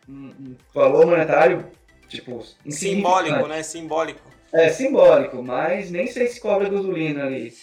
um 0.08 0.56
valor 0.74 1.06
monetário, 1.06 1.66
tipo, 2.08 2.44
simbólico, 2.68 3.48
né? 3.48 3.62
Simbólico. 3.62 4.22
É 4.52 4.70
simbólico, 4.70 5.44
mas 5.44 5.92
nem 5.92 6.08
sei 6.08 6.28
se 6.28 6.40
cobra 6.40 6.70
gasolina 6.70 7.26
ali. 7.26 7.54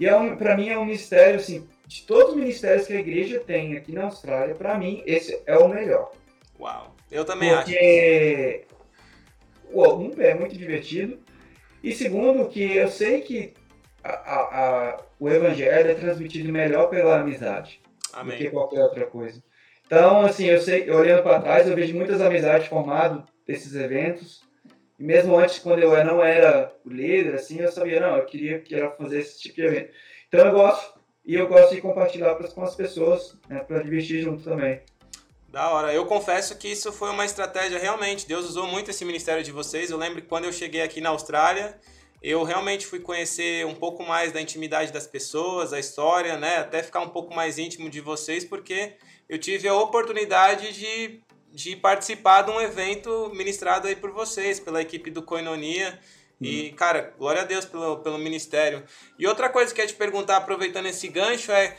E 0.00 0.06
é 0.06 0.16
um, 0.16 0.36
para 0.36 0.56
mim 0.56 0.68
é 0.68 0.76
um 0.76 0.84
mistério, 0.84 1.36
assim, 1.36 1.68
de 1.86 2.02
todos 2.02 2.30
os 2.30 2.36
ministérios 2.36 2.86
que 2.86 2.92
a 2.92 2.98
igreja 2.98 3.38
tem 3.38 3.76
aqui 3.76 3.92
na 3.92 4.04
Austrália, 4.04 4.54
para 4.54 4.76
mim 4.76 5.02
esse 5.06 5.40
é 5.46 5.56
o 5.56 5.68
melhor. 5.68 6.10
Uau, 6.58 6.94
eu 7.10 7.24
também 7.24 7.54
Porque, 7.54 8.64
acho. 8.66 8.76
Porque 9.72 9.88
um 9.94 10.20
é 10.20 10.34
muito 10.34 10.56
divertido 10.56 11.20
e 11.82 11.92
segundo 11.92 12.48
que 12.48 12.76
eu 12.76 12.88
sei 12.88 13.20
que 13.20 13.54
a, 14.02 14.10
a, 14.10 14.88
a, 14.90 15.00
o 15.18 15.28
evangelho 15.28 15.90
é 15.90 15.94
transmitido 15.94 16.52
melhor 16.52 16.88
pela 16.88 17.20
amizade 17.20 17.80
Amém. 18.12 18.36
do 18.36 18.44
que 18.44 18.50
qualquer 18.50 18.82
outra 18.82 19.06
coisa. 19.06 19.42
Então, 19.86 20.22
assim, 20.22 20.46
eu 20.46 20.60
sei, 20.60 20.90
olhando 20.90 21.22
para 21.22 21.40
trás, 21.40 21.68
eu 21.68 21.76
vejo 21.76 21.94
muitas 21.94 22.20
amizades 22.20 22.66
formadas 22.66 23.22
desses 23.46 23.74
eventos 23.74 24.42
e 25.02 25.04
mesmo 25.04 25.36
antes, 25.36 25.58
quando 25.58 25.80
eu 25.80 26.04
não 26.04 26.22
era 26.22 26.72
o 26.84 26.88
líder, 26.88 27.34
assim, 27.34 27.58
eu 27.58 27.72
sabia, 27.72 27.98
não, 27.98 28.16
eu 28.16 28.24
queria, 28.24 28.60
queria 28.60 28.88
fazer 28.92 29.18
esse 29.18 29.40
tipo 29.40 29.56
de 29.56 29.62
evento. 29.62 29.92
Então 30.28 30.46
eu 30.46 30.52
gosto, 30.52 31.00
e 31.24 31.34
eu 31.34 31.48
gosto 31.48 31.74
de 31.74 31.80
compartilhar 31.80 32.36
com 32.36 32.62
as 32.62 32.76
pessoas, 32.76 33.36
né, 33.48 33.58
para 33.60 33.82
divertir 33.82 34.22
junto 34.22 34.44
também. 34.44 34.80
Da 35.52 35.68
hora. 35.68 35.92
Eu 35.92 36.06
confesso 36.06 36.56
que 36.56 36.66
isso 36.66 36.90
foi 36.90 37.10
uma 37.10 37.26
estratégia 37.26 37.78
realmente. 37.78 38.26
Deus 38.26 38.46
usou 38.46 38.66
muito 38.66 38.90
esse 38.90 39.04
ministério 39.04 39.44
de 39.44 39.52
vocês. 39.52 39.90
Eu 39.90 39.98
lembro 39.98 40.22
que 40.22 40.26
quando 40.26 40.46
eu 40.46 40.52
cheguei 40.52 40.80
aqui 40.80 40.98
na 40.98 41.10
Austrália, 41.10 41.78
eu 42.22 42.42
realmente 42.42 42.86
fui 42.86 43.00
conhecer 43.00 43.66
um 43.66 43.74
pouco 43.74 44.02
mais 44.02 44.32
da 44.32 44.40
intimidade 44.40 44.90
das 44.90 45.06
pessoas, 45.06 45.74
a 45.74 45.78
história, 45.78 46.38
né? 46.38 46.56
Até 46.56 46.82
ficar 46.82 47.00
um 47.00 47.10
pouco 47.10 47.34
mais 47.34 47.58
íntimo 47.58 47.90
de 47.90 48.00
vocês, 48.00 48.46
porque 48.46 48.94
eu 49.28 49.38
tive 49.38 49.68
a 49.68 49.74
oportunidade 49.74 50.72
de 50.72 51.22
de 51.52 51.76
participar 51.76 52.42
de 52.42 52.50
um 52.50 52.58
evento 52.58 53.30
ministrado 53.34 53.86
aí 53.86 53.94
por 53.94 54.10
vocês, 54.10 54.58
pela 54.58 54.80
equipe 54.80 55.10
do 55.10 55.22
Coinonia. 55.22 55.98
E, 56.40 56.70
uhum. 56.70 56.74
cara, 56.74 57.14
glória 57.16 57.42
a 57.42 57.44
Deus 57.44 57.64
pelo, 57.64 57.98
pelo 57.98 58.18
ministério. 58.18 58.82
E 59.16 59.26
outra 59.28 59.48
coisa 59.48 59.72
que 59.72 59.80
eu 59.80 59.84
ia 59.84 59.88
te 59.88 59.94
perguntar, 59.94 60.38
aproveitando 60.38 60.86
esse 60.86 61.06
gancho, 61.06 61.52
é, 61.52 61.76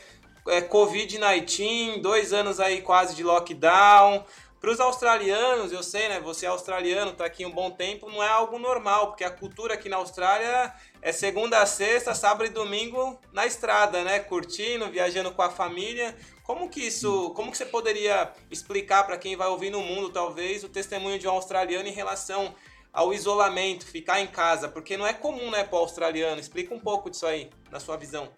é 0.48 0.60
Covid-19, 0.60 2.00
dois 2.00 2.32
anos 2.32 2.60
aí 2.60 2.82
quase 2.82 3.14
de 3.14 3.22
lockdown. 3.22 4.24
Para 4.60 4.70
os 4.70 4.80
australianos, 4.80 5.72
eu 5.72 5.82
sei, 5.82 6.08
né? 6.08 6.20
Você 6.20 6.46
é 6.46 6.48
australiano, 6.48 7.12
tá 7.12 7.26
aqui 7.26 7.44
um 7.44 7.50
bom 7.50 7.70
tempo, 7.70 8.08
não 8.08 8.22
é 8.22 8.28
algo 8.28 8.58
normal, 8.58 9.08
porque 9.08 9.22
a 9.22 9.30
cultura 9.30 9.74
aqui 9.74 9.90
na 9.90 9.96
Austrália 9.96 10.72
é 11.02 11.12
segunda 11.12 11.60
a 11.60 11.66
sexta, 11.66 12.14
sábado 12.14 12.46
e 12.46 12.48
domingo 12.48 13.20
na 13.30 13.44
estrada, 13.44 14.02
né? 14.02 14.20
Curtindo, 14.20 14.90
viajando 14.90 15.30
com 15.32 15.42
a 15.42 15.50
família. 15.50 16.16
Como 16.44 16.70
que 16.70 16.80
isso, 16.80 17.28
como 17.30 17.50
que 17.50 17.58
você 17.58 17.66
poderia 17.66 18.32
explicar 18.50 19.04
para 19.04 19.18
quem 19.18 19.36
vai 19.36 19.48
ouvir 19.48 19.68
no 19.68 19.82
mundo, 19.82 20.08
talvez, 20.08 20.64
o 20.64 20.68
testemunho 20.70 21.18
de 21.18 21.28
um 21.28 21.32
australiano 21.32 21.86
em 21.86 21.92
relação 21.92 22.54
ao 22.90 23.12
isolamento, 23.12 23.84
ficar 23.84 24.20
em 24.20 24.26
casa? 24.26 24.66
Porque 24.66 24.96
não 24.96 25.06
é 25.06 25.12
comum, 25.12 25.50
né, 25.50 25.64
para 25.64 25.76
o 25.76 25.80
australiano. 25.80 26.40
Explica 26.40 26.74
um 26.74 26.80
pouco 26.80 27.10
disso 27.10 27.26
aí, 27.26 27.50
na 27.70 27.80
sua 27.80 27.98
visão. 27.98 28.32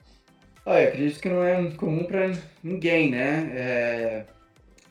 Ah, 0.67 0.83
eu 0.83 0.89
acredito 0.89 1.21
que 1.21 1.29
não 1.29 1.45
é 1.45 1.71
comum 1.77 2.05
para 2.05 2.33
ninguém, 2.61 3.09
né? 3.09 3.53
É... 3.55 4.25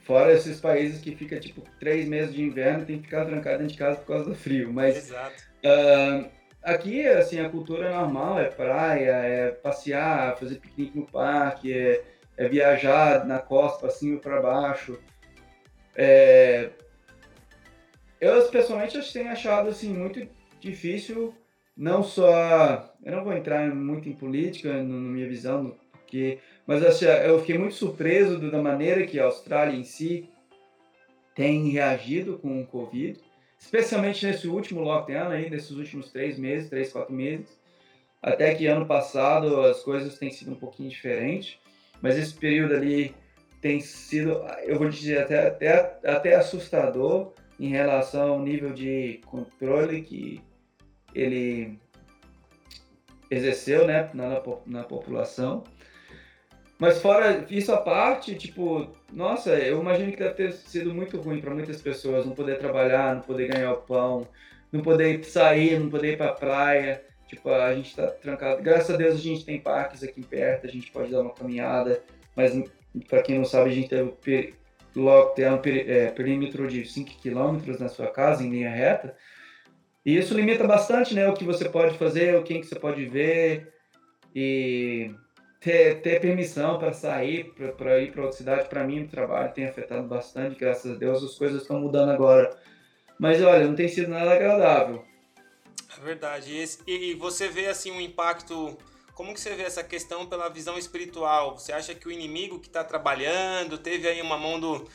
Fora 0.06 0.32
esses 0.32 0.62
países 0.62 1.02
que 1.02 1.14
fica 1.14 1.38
tipo 1.38 1.62
três 1.80 2.08
meses 2.08 2.34
de 2.34 2.42
inverno 2.42 2.84
e 2.84 2.86
tem 2.86 2.98
que 2.98 3.04
ficar 3.04 3.26
trancado 3.26 3.58
dentro 3.58 3.74
de 3.74 3.78
casa 3.78 3.98
por 3.98 4.08
causa 4.08 4.30
do 4.30 4.36
frio. 4.36 4.72
Mas 4.72 4.96
Exato. 4.96 5.44
Uh, 5.66 6.30
aqui, 6.64 7.06
assim, 7.06 7.42
a 7.42 7.50
cultura 7.50 7.88
é 7.88 7.94
normal, 7.94 8.40
é 8.40 8.46
praia, 8.46 9.12
é 9.12 9.52
passear, 9.52 10.38
fazer 10.38 10.56
piquenique 10.56 10.98
no 10.98 11.06
parque, 11.06 11.74
é, 11.74 12.04
é 12.38 12.48
viajar 12.48 13.26
na 13.26 13.40
costa 13.40 13.80
para 13.80 13.90
cima 13.90 14.16
e 14.16 14.20
para 14.20 14.42
baixo. 14.42 14.98
É... 15.94 16.70
Eu, 18.22 18.48
pessoalmente, 18.50 19.12
tenho 19.12 19.30
achado, 19.30 19.68
assim, 19.70 19.90
muito 19.94 20.26
difícil, 20.62 21.36
não 21.76 22.04
só... 22.04 22.94
Eu 23.04 23.18
não 23.18 23.24
vou 23.24 23.34
entrar 23.34 23.74
muito 23.74 24.10
em 24.10 24.14
política, 24.14 24.74
na 24.74 24.84
minha 24.84 25.28
visão, 25.28 25.76
porque... 25.92 26.40
Mas 26.66 26.84
assim, 26.84 27.06
eu 27.06 27.40
fiquei 27.40 27.58
muito 27.58 27.76
surpreso 27.76 28.40
da 28.50 28.62
maneira 28.62 29.06
que 29.06 29.20
a 29.20 29.26
Austrália 29.26 29.76
em 29.76 29.84
si 29.84 30.30
tem 31.36 31.70
reagido 31.70 32.40
com 32.40 32.62
o 32.62 32.66
Covid 32.66 33.20
especialmente 33.66 34.26
nesse 34.26 34.48
último 34.48 34.82
lockdown 34.82 35.30
aí, 35.30 35.50
nesses 35.50 35.72
últimos 35.72 36.12
três 36.12 36.38
meses, 36.38 36.70
três, 36.70 36.92
quatro 36.92 37.14
meses. 37.14 37.48
Até 38.22 38.54
que 38.54 38.68
ano 38.68 38.86
passado 38.86 39.62
as 39.62 39.82
coisas 39.82 40.18
têm 40.18 40.32
sido 40.32 40.52
um 40.52 40.56
pouquinho 40.56 40.90
diferentes, 40.90 41.58
mas 42.02 42.18
esse 42.18 42.34
período 42.34 42.76
ali 42.76 43.16
tem 43.62 43.80
sido, 43.80 44.44
eu 44.64 44.78
vou 44.78 44.90
dizer, 44.90 45.20
até, 45.20 45.48
até, 45.48 46.00
até 46.06 46.36
assustador 46.36 47.34
em 47.60 47.70
relação 47.70 48.34
ao 48.34 48.40
nível 48.40 48.72
de 48.72 49.20
controle 49.26 50.02
que 50.02 50.42
ele 51.16 51.80
exerceu 53.32 53.88
né, 53.88 54.10
na, 54.14 54.42
na 54.66 54.84
população. 54.84 55.64
Mas 56.78 57.02
fora 57.02 57.46
isso 57.50 57.72
à 57.72 57.78
parte, 57.78 58.36
tipo, 58.36 58.88
nossa, 59.12 59.52
eu 59.52 59.80
imagino 59.80 60.12
que 60.12 60.18
deve 60.18 60.34
ter 60.34 60.52
sido 60.52 60.94
muito 60.94 61.20
ruim 61.22 61.40
para 61.40 61.54
muitas 61.54 61.82
pessoas 61.82 62.26
não 62.26 62.36
poder 62.36 62.60
trabalhar, 62.60 63.16
não 63.16 63.22
poder 63.22 63.48
ganhar 63.48 63.72
o 63.72 63.78
pão, 63.78 64.28
não 64.72 64.82
poder 64.82 65.24
sair, 65.24 65.80
não 65.80 65.90
poder 65.90 66.14
ir 66.14 66.18
para 66.18 66.34
praia. 66.34 67.02
Tipo, 67.28 67.50
a 67.50 67.74
gente 67.74 67.90
está 67.90 68.08
trancado. 68.08 68.62
Graças 68.62 68.94
a 68.94 68.98
Deus 68.98 69.16
a 69.16 69.18
gente 69.18 69.46
tem 69.46 69.60
parques 69.60 70.04
aqui 70.04 70.22
perto, 70.22 70.68
a 70.68 70.70
gente 70.70 70.92
pode 70.92 71.12
dar 71.12 71.22
uma 71.22 71.34
caminhada, 71.34 72.04
mas 72.36 72.52
para 73.08 73.24
quem 73.24 73.38
não 73.38 73.46
sabe, 73.46 73.70
a 73.70 73.74
gente 73.74 73.90
teve 73.90 74.54
tem 75.36 75.50
um 75.50 75.60
é, 75.66 76.08
perímetro 76.12 76.68
de 76.68 76.86
5 76.86 77.22
km 77.22 77.78
na 77.80 77.90
sua 77.90 78.08
casa, 78.08 78.44
em 78.44 78.50
linha 78.50 78.70
reta. 78.70 79.16
E 80.06 80.18
isso 80.18 80.36
limita 80.36 80.68
bastante 80.68 81.16
né, 81.16 81.28
o 81.28 81.34
que 81.34 81.44
você 81.44 81.68
pode 81.68 81.98
fazer, 81.98 82.36
o 82.36 82.44
quem 82.44 82.62
que 82.62 82.68
você 82.68 82.76
pode 82.76 83.06
ver. 83.06 83.74
E 84.36 85.12
ter, 85.60 86.02
ter 86.02 86.22
permissão 86.22 86.78
para 86.78 86.94
sair, 86.94 87.52
para 87.76 88.00
ir 88.00 88.12
para 88.12 88.22
outra 88.22 88.38
cidade, 88.38 88.70
para 88.70 88.84
mim 88.84 89.04
o 89.04 89.08
trabalho 89.08 89.52
tem 89.52 89.66
afetado 89.66 90.08
bastante, 90.08 90.60
graças 90.60 90.92
a 90.92 90.96
Deus, 90.96 91.24
as 91.24 91.36
coisas 91.36 91.64
estão 91.64 91.80
mudando 91.80 92.12
agora. 92.12 92.56
Mas 93.18 93.42
olha, 93.42 93.66
não 93.66 93.74
tem 93.74 93.88
sido 93.88 94.10
nada 94.10 94.32
agradável. 94.32 95.04
É 95.98 96.02
verdade. 96.02 96.52
E, 96.86 97.16
você 97.16 97.48
vê 97.48 97.68
assim 97.68 97.92
um 97.92 98.02
impacto. 98.02 98.78
Como 99.16 99.34
que 99.34 99.40
você 99.40 99.56
vê 99.56 99.64
essa 99.64 99.84
questão 99.84 100.28
pela 100.28 100.50
visão 100.50 100.78
espiritual? 100.78 101.58
Você 101.58 101.72
acha 101.72 101.96
que 101.96 102.08
o 102.08 102.12
inimigo 102.12 102.60
que 102.60 102.68
está 102.68 102.84
trabalhando 102.84 103.78
teve 103.78 104.08
aí 104.08 104.22
uma 104.22 104.38
mão 104.38 104.60
do, 104.60 104.88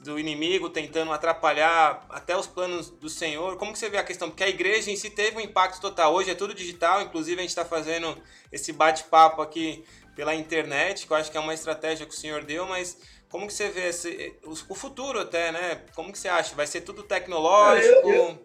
do 0.00 0.18
inimigo 0.18 0.68
tentando 0.68 1.12
atrapalhar 1.12 2.04
até 2.08 2.36
os 2.36 2.46
planos 2.46 2.90
do 2.90 3.08
Senhor? 3.08 3.56
Como 3.56 3.72
que 3.72 3.78
você 3.78 3.88
vê 3.88 3.98
a 3.98 4.04
questão? 4.04 4.28
Porque 4.28 4.44
a 4.44 4.48
igreja 4.48 4.90
em 4.90 4.96
si 4.96 5.10
teve 5.10 5.36
um 5.36 5.40
impacto 5.40 5.80
total. 5.80 6.14
Hoje 6.14 6.30
é 6.30 6.34
tudo 6.34 6.54
digital, 6.54 7.02
inclusive 7.02 7.38
a 7.38 7.42
gente 7.42 7.50
está 7.50 7.64
fazendo 7.64 8.16
esse 8.50 8.72
bate-papo 8.72 9.40
aqui 9.40 9.84
pela 10.14 10.34
internet, 10.34 11.06
que 11.06 11.12
eu 11.12 11.16
acho 11.16 11.30
que 11.30 11.36
é 11.36 11.40
uma 11.40 11.54
estratégia 11.54 12.06
que 12.06 12.14
o 12.14 12.16
senhor 12.16 12.42
deu, 12.42 12.66
mas 12.66 12.98
como 13.28 13.46
que 13.46 13.52
você 13.52 13.68
vê 13.68 13.88
esse, 13.88 14.34
o 14.44 14.74
futuro 14.74 15.20
até, 15.20 15.52
né? 15.52 15.82
Como 15.94 16.10
que 16.10 16.18
você 16.18 16.28
acha? 16.28 16.54
Vai 16.54 16.66
ser 16.66 16.80
tudo 16.80 17.02
tecnológico? 17.02 18.08
Eu, 18.08 18.38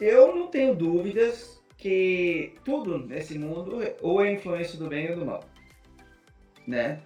eu, 0.00 0.08
eu 0.08 0.34
não 0.34 0.48
tenho 0.48 0.74
dúvidas 0.74 1.62
que 1.78 2.54
tudo 2.64 2.98
nesse 2.98 3.38
mundo 3.38 3.78
ou 4.02 4.22
é 4.22 4.32
influência 4.32 4.78
do 4.78 4.88
bem 4.88 5.10
ou 5.10 5.16
do 5.18 5.24
mal, 5.24 5.44
né? 6.66 7.00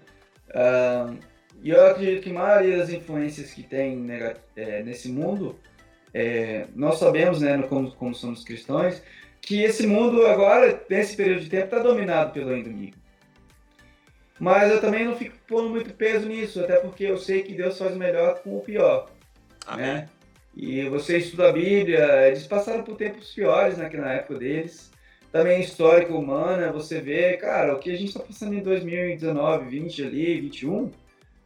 E 1.63 1.71
eu 1.71 1.87
acredito 1.87 2.23
que 2.23 2.31
a 2.31 2.35
maioria 2.35 2.79
das 2.79 2.91
influências 2.91 3.53
que 3.53 3.63
tem 3.63 4.07
é, 4.57 4.83
nesse 4.83 5.09
mundo, 5.09 5.59
é, 6.13 6.67
nós 6.75 6.99
sabemos, 6.99 7.41
né, 7.41 7.63
como, 7.69 7.91
como 7.93 8.15
somos 8.15 8.45
cristãos, 8.45 9.03
que 9.41 9.63
esse 9.63 9.87
mundo 9.87 10.27
agora, 10.27 10.83
nesse 10.89 11.17
período 11.17 11.43
de 11.43 11.51
tempo, 11.51 11.65
está 11.65 11.79
dominado 11.79 12.33
pelo 12.33 12.57
inimigo. 12.57 12.97
Mas 14.39 14.71
eu 14.71 14.81
também 14.81 15.05
não 15.05 15.17
fico 15.17 15.37
pondo 15.47 15.71
muito 15.71 15.95
peso 15.95 16.29
nisso, 16.29 16.61
até 16.61 16.77
porque 16.77 17.05
eu 17.05 17.19
sei 17.19 17.43
que 17.43 17.55
Deus 17.55 17.79
faz 17.79 17.95
o 17.95 17.99
melhor 17.99 18.43
com 18.43 18.57
o 18.57 18.61
pior. 18.61 19.11
Amém. 19.67 19.87
Né? 19.87 20.09
E 20.57 20.89
você 20.89 21.19
estuda 21.19 21.49
a 21.49 21.53
Bíblia, 21.53 22.29
eles 22.29 22.47
passaram 22.47 22.85
por 22.85 22.97
tempos 22.97 23.33
piores 23.33 23.77
né, 23.77 23.89
na 23.93 24.13
época 24.13 24.39
deles. 24.39 24.91
Também 25.33 25.61
histórica 25.61 26.15
humana, 26.15 26.71
você 26.71 27.01
vê, 27.01 27.37
cara, 27.37 27.75
o 27.75 27.81
que 27.81 27.91
a 27.91 27.97
gente 27.97 28.09
está 28.09 28.21
passando 28.21 28.55
em 28.55 28.63
2019, 28.63 29.69
20 29.69 30.03
ali, 30.05 30.41
21, 30.41 30.93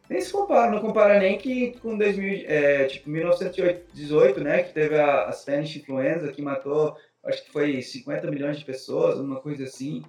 nem 0.08 0.20
se 0.20 0.32
compara, 0.32 0.70
não 0.70 0.80
compara 0.80 1.18
nem 1.18 1.36
que 1.36 1.78
com 1.80 1.96
2000, 1.96 2.44
é, 2.46 2.84
tipo, 2.86 3.10
1918, 3.10 4.40
né, 4.40 4.62
que 4.62 4.72
teve 4.72 4.96
a, 4.98 5.24
a 5.24 5.32
Spanish 5.32 5.76
Influenza, 5.76 6.32
que 6.32 6.40
matou 6.40 6.96
acho 7.24 7.44
que 7.44 7.52
foi 7.52 7.80
50 7.80 8.30
milhões 8.30 8.58
de 8.58 8.64
pessoas, 8.64 9.18
uma 9.18 9.40
coisa 9.40 9.64
assim. 9.64 10.02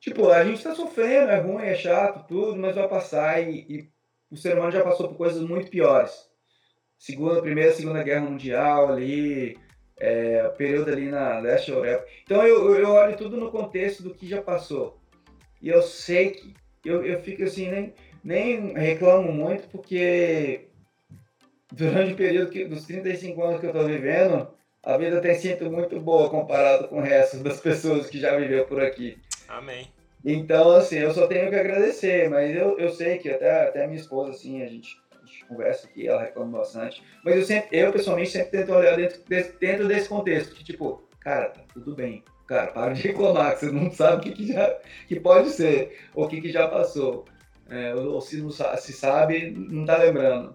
Tipo, 0.00 0.30
a 0.30 0.44
gente 0.44 0.62
tá 0.62 0.74
sofrendo, 0.74 1.30
é 1.30 1.38
ruim, 1.38 1.62
é 1.62 1.74
chato, 1.74 2.26
tudo, 2.26 2.56
mas 2.56 2.74
vai 2.74 2.88
passar 2.88 3.40
e, 3.42 3.66
e 3.68 3.90
o 4.30 4.36
ser 4.36 4.56
humano 4.56 4.72
já 4.72 4.82
passou 4.82 5.08
por 5.08 5.16
coisas 5.16 5.42
muito 5.42 5.70
piores. 5.70 6.28
Segunda, 6.98 7.40
primeira, 7.40 7.72
segunda 7.72 8.02
guerra 8.02 8.22
mundial 8.22 8.92
ali, 8.92 9.58
é, 9.98 10.48
período 10.50 10.90
ali 10.90 11.08
na 11.08 11.38
leste 11.38 11.70
Europa. 11.70 12.06
Então 12.22 12.42
eu, 12.42 12.74
eu 12.74 12.90
olho 12.90 13.16
tudo 13.16 13.36
no 13.36 13.50
contexto 13.50 14.02
do 14.02 14.14
que 14.14 14.26
já 14.26 14.42
passou. 14.42 14.98
E 15.60 15.68
eu 15.68 15.82
sei 15.82 16.30
que 16.30 16.54
eu, 16.84 17.04
eu 17.04 17.20
fico 17.20 17.42
assim, 17.42 17.70
nem, 17.70 17.94
nem 18.22 18.74
reclamo 18.74 19.32
muito, 19.32 19.68
porque 19.68 20.68
durante 21.72 22.12
o 22.12 22.16
período 22.16 22.50
que, 22.50 22.64
dos 22.64 22.84
35 22.86 23.42
anos 23.42 23.60
que 23.60 23.66
eu 23.66 23.72
tô 23.72 23.84
vivendo, 23.84 24.48
a 24.82 24.96
vida 24.96 25.20
tem 25.20 25.34
sido 25.34 25.70
muito 25.70 26.00
boa 26.00 26.30
comparado 26.30 26.88
com 26.88 26.98
o 26.98 27.02
resto 27.02 27.38
das 27.38 27.60
pessoas 27.60 28.08
que 28.08 28.18
já 28.18 28.36
viveu 28.36 28.64
por 28.66 28.82
aqui. 28.82 29.18
Amém. 29.48 29.88
Então, 30.24 30.72
assim, 30.72 30.98
eu 30.98 31.12
só 31.12 31.26
tenho 31.26 31.48
que 31.48 31.56
agradecer, 31.56 32.28
mas 32.28 32.54
eu, 32.54 32.78
eu 32.78 32.90
sei 32.90 33.18
que 33.18 33.30
até, 33.30 33.68
até 33.68 33.86
minha 33.86 33.98
esposa, 33.98 34.32
assim, 34.32 34.62
a 34.62 34.66
gente, 34.66 35.00
a 35.10 35.26
gente 35.26 35.46
conversa 35.46 35.86
aqui, 35.86 36.06
ela 36.06 36.22
reclama 36.22 36.58
bastante, 36.58 37.02
mas 37.24 37.36
eu 37.36 37.42
sempre, 37.42 37.78
eu 37.78 37.90
pessoalmente 37.90 38.30
sempre 38.30 38.50
tento 38.50 38.72
olhar 38.72 38.96
dentro 38.96 39.20
desse, 39.26 39.58
dentro 39.58 39.88
desse 39.88 40.08
contexto, 40.08 40.54
que 40.54 40.62
tipo, 40.62 41.02
cara, 41.20 41.48
tá 41.48 41.62
tudo 41.72 41.94
bem, 41.94 42.22
cara, 42.46 42.70
para 42.70 42.92
de 42.92 43.00
reclamar, 43.00 43.54
que 43.54 43.64
você 43.64 43.72
não 43.72 43.90
sabe 43.90 44.16
o 44.16 44.20
que, 44.20 44.32
que, 44.32 44.52
já, 44.52 44.78
que 45.08 45.18
pode 45.18 45.50
ser, 45.50 45.98
ou 46.14 46.26
o 46.26 46.28
que, 46.28 46.40
que 46.40 46.52
já 46.52 46.68
passou, 46.68 47.24
é, 47.70 47.94
ou 47.94 48.20
se 48.20 48.36
não 48.42 48.50
se 48.50 48.92
sabe, 48.92 49.50
não 49.50 49.84
tá 49.84 49.96
lembrando. 49.96 50.52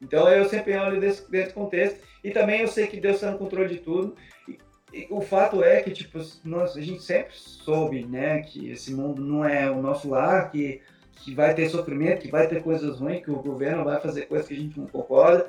Então 0.00 0.28
eu 0.28 0.48
sempre 0.48 0.76
olho 0.76 1.00
desse, 1.00 1.30
desse 1.30 1.52
contexto 1.52 2.00
e 2.22 2.30
também 2.30 2.60
eu 2.60 2.68
sei 2.68 2.86
que 2.86 3.00
Deus 3.00 3.16
está 3.16 3.30
no 3.30 3.38
controle 3.38 3.68
de 3.68 3.80
tudo. 3.80 4.14
E, 4.48 4.58
e, 4.92 5.06
o 5.10 5.20
fato 5.20 5.62
é 5.64 5.82
que 5.82 5.90
tipo 5.90 6.20
nós, 6.44 6.76
a 6.76 6.80
gente 6.80 7.02
sempre 7.02 7.34
soube, 7.34 8.04
né, 8.06 8.40
que 8.42 8.70
esse 8.70 8.94
mundo 8.94 9.22
não 9.22 9.44
é 9.44 9.70
o 9.70 9.80
nosso 9.80 10.08
lar, 10.08 10.50
que 10.50 10.80
que 11.20 11.34
vai 11.34 11.54
ter 11.54 11.68
sofrimento, 11.68 12.22
que 12.22 12.30
vai 12.30 12.48
ter 12.48 12.62
coisas 12.62 12.98
ruins, 12.98 13.22
que 13.22 13.30
o 13.30 13.42
governo 13.42 13.84
vai 13.84 14.00
fazer 14.00 14.22
coisas 14.22 14.48
que 14.48 14.54
a 14.54 14.56
gente 14.56 14.78
não 14.78 14.86
concorda. 14.86 15.48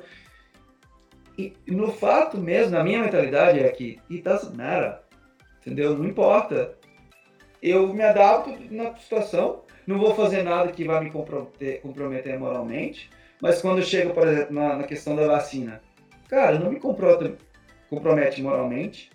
E 1.36 1.54
no 1.66 1.90
fato 1.90 2.36
mesmo, 2.36 2.72
na 2.72 2.84
minha 2.84 3.02
mentalidade 3.02 3.58
é 3.58 3.68
que 3.70 3.98
it 4.10 4.22
doesn't 4.22 4.56
matter, 4.56 4.98
entendeu? 5.60 5.96
Não 5.96 6.04
importa. 6.04 6.76
Eu 7.62 7.92
me 7.92 8.02
adapto 8.02 8.54
na 8.70 8.94
situação, 8.96 9.62
não 9.92 10.00
vou 10.00 10.14
fazer 10.14 10.42
nada 10.42 10.72
que 10.72 10.84
vai 10.84 11.02
me 11.02 11.10
comprometer, 11.10 11.80
comprometer 11.80 12.38
moralmente, 12.38 13.10
mas 13.40 13.60
quando 13.60 13.82
chega, 13.82 14.10
por 14.10 14.26
exemplo, 14.26 14.54
na, 14.54 14.76
na 14.76 14.84
questão 14.84 15.16
da 15.16 15.26
vacina, 15.26 15.82
cara, 16.28 16.58
não 16.58 16.70
me 16.70 16.80
compromete 16.80 18.42
moralmente, 18.42 19.10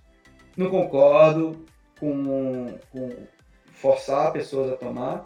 não 0.55 0.69
concordo 0.69 1.65
com, 1.99 2.77
com 2.91 3.09
forçar 3.71 4.33
pessoas 4.33 4.71
a 4.71 4.75
tomar. 4.75 5.25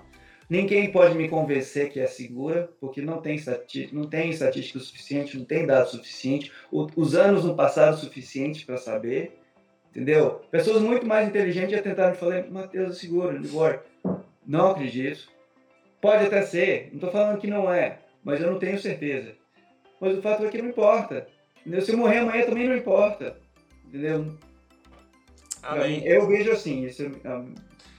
Ninguém 0.50 0.92
pode 0.92 1.16
me 1.16 1.30
convencer 1.30 1.90
que 1.90 2.00
é 2.00 2.08
segura, 2.08 2.70
porque 2.80 3.02
não 3.02 3.22
tem, 3.22 3.42
não 3.94 4.04
tem 4.04 4.30
estatística 4.30 4.80
suficiente, 4.80 5.38
não 5.38 5.46
tem 5.46 5.66
dados 5.66 5.92
suficiente, 5.92 6.52
os 6.72 7.16
anos 7.16 7.46
não 7.46 7.56
passaram 7.56 7.94
o 7.94 7.98
suficiente 7.98 8.66
para 8.66 8.76
saber, 8.76 9.40
entendeu? 9.90 10.42
Pessoas 10.52 10.82
muito 10.82 11.08
mais 11.08 11.28
inteligentes 11.28 11.72
já 11.72 11.82
tentaram 11.82 12.16
falar, 12.16 12.52
Matheus, 12.52 12.98
é 12.98 13.00
seguro, 13.00 13.40
Não 14.46 14.72
acredito. 14.72 15.30
Pode 16.02 16.26
até 16.26 16.42
ser, 16.42 16.88
não 16.88 16.96
estou 16.96 17.12
falando 17.12 17.40
que 17.40 17.48
não 17.48 17.72
é, 17.72 18.00
mas 18.24 18.42
eu 18.42 18.52
não 18.52 18.60
tenho 18.60 18.80
certeza. 18.80 19.34
Mas 20.00 20.18
o 20.18 20.22
fato 20.22 20.44
é 20.44 20.50
que 20.50 20.62
não 20.62 20.70
importa. 20.70 21.28
Entendeu? 21.62 21.82
Se 21.82 21.92
eu 21.92 21.98
morrer 21.98 22.18
amanhã 22.18 22.44
também 22.44 22.68
não 22.68 22.76
importa. 22.76 23.38
Entendeu? 23.86 24.36
Amém. 25.62 26.04
Eu 26.04 26.28
vejo 26.28 26.52
assim. 26.52 26.86
Isso 26.86 27.04
é, 27.04 27.10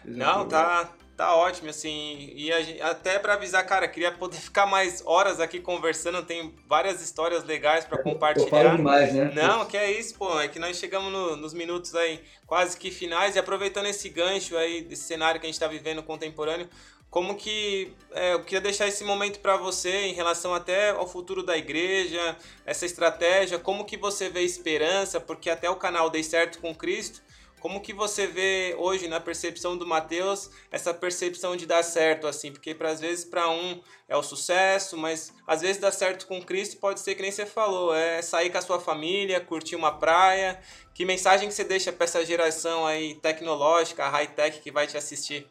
não, 0.04 0.48
tá, 0.48 0.90
tá 1.16 1.36
ótimo, 1.36 1.70
assim. 1.70 2.32
E 2.34 2.46
gente, 2.64 2.82
até 2.82 3.18
para 3.18 3.34
avisar, 3.34 3.64
cara, 3.64 3.86
queria 3.86 4.10
poder 4.10 4.38
ficar 4.42 4.66
mais 4.66 5.02
horas 5.06 5.38
aqui 5.38 5.60
conversando. 5.60 6.24
Tem 6.24 6.52
várias 6.68 7.00
histórias 7.00 7.44
legais 7.44 7.84
para 7.84 8.02
compartilhar. 8.02 8.64
Eu 8.64 8.76
demais, 8.76 9.12
né? 9.12 9.30
Não, 9.34 9.64
que 9.64 9.76
é 9.76 9.90
isso, 9.92 10.16
pô. 10.16 10.40
É 10.40 10.48
que 10.48 10.58
nós 10.58 10.76
chegamos 10.76 11.12
no, 11.12 11.36
nos 11.36 11.54
minutos 11.54 11.94
aí 11.94 12.20
quase 12.46 12.76
que 12.76 12.90
finais 12.90 13.36
e 13.36 13.38
aproveitando 13.38 13.86
esse 13.86 14.08
gancho 14.08 14.56
aí 14.56 14.82
desse 14.82 15.04
cenário 15.04 15.40
que 15.40 15.46
a 15.46 15.48
gente 15.48 15.54
está 15.54 15.68
vivendo 15.68 16.02
contemporâneo. 16.02 16.68
Como 17.12 17.34
que 17.34 17.92
é, 18.12 18.32
eu 18.32 18.42
queria 18.42 18.62
deixar 18.62 18.88
esse 18.88 19.04
momento 19.04 19.38
para 19.40 19.58
você 19.58 20.06
em 20.06 20.14
relação 20.14 20.54
até 20.54 20.92
ao 20.92 21.06
futuro 21.06 21.42
da 21.42 21.54
igreja, 21.54 22.34
essa 22.64 22.86
estratégia, 22.86 23.58
como 23.58 23.84
que 23.84 23.98
você 23.98 24.30
vê 24.30 24.40
esperança, 24.40 25.20
porque 25.20 25.50
até 25.50 25.68
o 25.68 25.76
canal 25.76 26.08
Dei 26.08 26.22
Certo 26.22 26.58
com 26.58 26.74
Cristo, 26.74 27.20
como 27.60 27.82
que 27.82 27.92
você 27.92 28.26
vê 28.26 28.74
hoje 28.78 29.08
na 29.08 29.20
percepção 29.20 29.76
do 29.76 29.86
Mateus 29.86 30.48
essa 30.70 30.94
percepção 30.94 31.54
de 31.54 31.66
dar 31.66 31.82
certo 31.82 32.26
assim? 32.26 32.50
Porque 32.50 32.74
às 32.80 32.98
vezes 32.98 33.26
para 33.26 33.46
um 33.50 33.82
é 34.08 34.16
o 34.16 34.22
sucesso, 34.22 34.96
mas 34.96 35.34
às 35.46 35.60
vezes 35.60 35.76
dar 35.76 35.92
certo 35.92 36.26
com 36.26 36.40
Cristo 36.40 36.78
pode 36.78 36.98
ser 37.00 37.14
que 37.14 37.20
nem 37.20 37.30
você 37.30 37.44
falou, 37.44 37.94
é 37.94 38.22
sair 38.22 38.48
com 38.48 38.56
a 38.56 38.62
sua 38.62 38.80
família, 38.80 39.38
curtir 39.38 39.76
uma 39.76 39.92
praia. 39.92 40.58
Que 40.94 41.04
mensagem 41.04 41.46
que 41.46 41.54
você 41.54 41.62
deixa 41.62 41.92
para 41.92 42.04
essa 42.04 42.24
geração 42.24 42.86
aí 42.86 43.16
tecnológica, 43.16 44.08
high-tech 44.08 44.60
que 44.60 44.70
vai 44.70 44.86
te 44.86 44.96
assistir? 44.96 45.46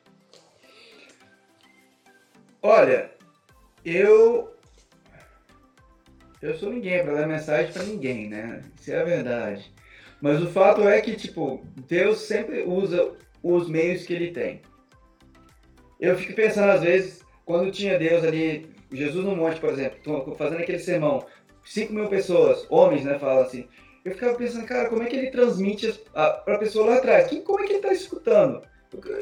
Olha, 2.61 3.11
eu 3.83 4.51
eu 6.41 6.55
sou 6.57 6.71
ninguém 6.71 7.03
para 7.03 7.13
dar 7.13 7.27
mensagem 7.27 7.71
para 7.71 7.83
ninguém, 7.83 8.27
né? 8.27 8.61
Isso 8.79 8.91
é 8.91 8.99
a 8.99 9.03
verdade. 9.03 9.71
Mas 10.19 10.41
o 10.41 10.47
fato 10.47 10.87
é 10.87 10.99
que, 11.01 11.15
tipo, 11.15 11.63
Deus 11.87 12.19
sempre 12.21 12.63
usa 12.63 13.13
os 13.43 13.69
meios 13.69 14.03
que 14.05 14.13
ele 14.13 14.31
tem. 14.31 14.61
Eu 15.99 16.17
fico 16.17 16.33
pensando, 16.33 16.71
às 16.71 16.81
vezes, 16.81 17.23
quando 17.45 17.71
tinha 17.71 17.97
Deus 17.97 18.23
ali, 18.23 18.71
Jesus 18.91 19.23
no 19.23 19.35
monte, 19.35 19.59
por 19.59 19.69
exemplo, 19.69 20.35
fazendo 20.35 20.61
aquele 20.61 20.79
sermão, 20.79 21.25
5 21.63 21.93
mil 21.93 22.07
pessoas, 22.07 22.65
homens, 22.69 23.05
né, 23.05 23.19
falam 23.19 23.43
assim. 23.43 23.67
Eu 24.03 24.13
ficava 24.13 24.35
pensando, 24.35 24.65
cara, 24.65 24.89
como 24.89 25.03
é 25.03 25.05
que 25.05 25.15
ele 25.15 25.29
transmite 25.29 25.93
para 26.11 26.55
a 26.55 26.57
pessoa 26.57 26.87
lá 26.87 26.95
atrás? 26.95 27.27
Quem, 27.27 27.43
como 27.43 27.59
é 27.59 27.63
que 27.63 27.73
ele 27.73 27.79
está 27.79 27.93
escutando? 27.93 28.63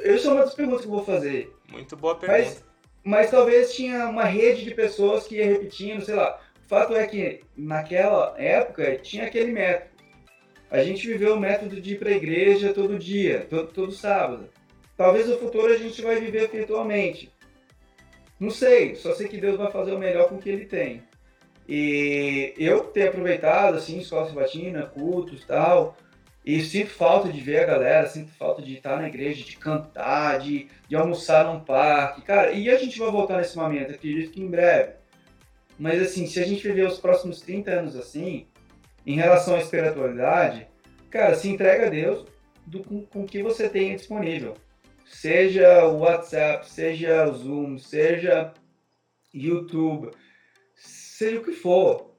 Eu 0.04 0.18
sou 0.20 0.34
uma 0.34 0.46
das 0.46 0.54
perguntas 0.54 0.82
que 0.82 0.88
eu 0.88 0.92
vou 0.92 1.04
fazer. 1.04 1.54
Muito 1.70 1.98
boa 1.98 2.16
pergunta. 2.16 2.42
Mas, 2.42 2.64
mas 3.04 3.32
talvez 3.32 3.74
tinha 3.74 4.08
uma 4.08 4.26
rede 4.26 4.64
de 4.64 4.74
pessoas 4.74 5.26
que 5.28 5.36
ia 5.36 5.46
repetindo, 5.46 6.04
sei 6.04 6.16
lá. 6.16 6.40
O 6.66 6.70
fato 6.70 6.96
é 6.96 7.08
que 7.08 7.42
naquela 7.58 8.36
época 8.38 8.98
tinha 8.98 9.26
aquele 9.26 9.52
método. 9.52 9.90
A 10.70 10.84
gente 10.84 11.08
viveu 11.08 11.36
o 11.36 11.40
método 11.40 11.82
de 11.82 11.94
ir 11.94 12.00
para 12.00 12.10
a 12.10 12.16
igreja 12.16 12.74
todo 12.74 13.00
dia, 13.00 13.48
todo, 13.50 13.72
todo 13.72 13.92
sábado. 13.92 14.50
Talvez 14.96 15.28
no 15.28 15.38
futuro 15.40 15.74
a 15.74 15.78
gente 15.78 16.02
vai 16.02 16.20
viver 16.20 16.50
virtualmente. 16.50 17.32
Não 18.40 18.52
sei, 18.52 18.96
só 18.96 19.14
sei 19.14 19.28
que 19.28 19.38
Deus 19.38 19.58
vai 19.58 19.72
fazer 19.72 19.94
o 19.94 20.00
melhor 20.00 20.30
com 20.30 20.36
o 20.36 20.40
que 20.40 20.50
Ele 20.50 20.66
tem. 20.66 21.02
E 21.68 22.54
eu 22.58 22.82
tenho 22.82 23.10
aproveitado, 23.10 23.78
assim, 23.78 24.00
escola 24.00 24.28
sabatina, 24.28 24.88
cultos 24.88 25.46
tal, 25.46 25.98
e 26.58 26.64
sinto 26.64 26.90
falta 26.90 27.32
de 27.32 27.40
ver 27.42 27.60
a 27.60 27.66
galera, 27.66 28.08
sinto 28.08 28.32
falta 28.32 28.60
de 28.60 28.74
estar 28.74 28.98
na 28.98 29.08
igreja, 29.08 29.46
de 29.46 29.56
cantar, 29.56 30.40
de, 30.40 30.68
de 30.88 30.96
almoçar 30.96 31.46
num 31.46 31.60
parque. 31.60 32.24
Cara, 32.24 32.52
e 32.54 32.72
a 32.72 32.78
gente 32.78 32.98
vai 32.98 33.12
voltar 33.12 33.38
nesse 33.38 33.56
momento, 33.56 33.92
acredito 33.92 34.32
que 34.32 34.42
em 34.42 34.50
breve. 34.50 34.94
Mas 35.78 36.02
assim, 36.02 36.26
se 36.26 36.40
a 36.40 36.46
gente 36.46 36.68
viver 36.68 36.88
os 36.88 36.98
próximos 36.98 37.40
30 37.42 37.70
anos 37.70 37.96
assim, 37.96 38.48
em 39.06 39.16
relação 39.16 39.54
à 39.54 39.60
espiritualidade, 39.60 40.68
cara, 41.12 41.36
se 41.36 41.48
entrega 41.48 41.86
a 41.86 41.90
Deus 41.90 42.26
do, 42.66 42.84
com, 42.84 43.06
com 43.06 43.22
o 43.22 43.28
que 43.28 43.44
você 43.44 43.70
tem 43.70 43.96
disponível. 43.96 44.56
Seja 45.06 45.86
o 45.86 46.00
WhatsApp, 46.00 46.68
seja 46.68 47.30
o 47.30 47.34
Zoom, 47.34 47.78
seja 47.78 48.56
YouTube, 49.32 50.10
seja 50.76 51.40
o 51.40 51.44
que 51.44 51.52
for. 51.52 52.16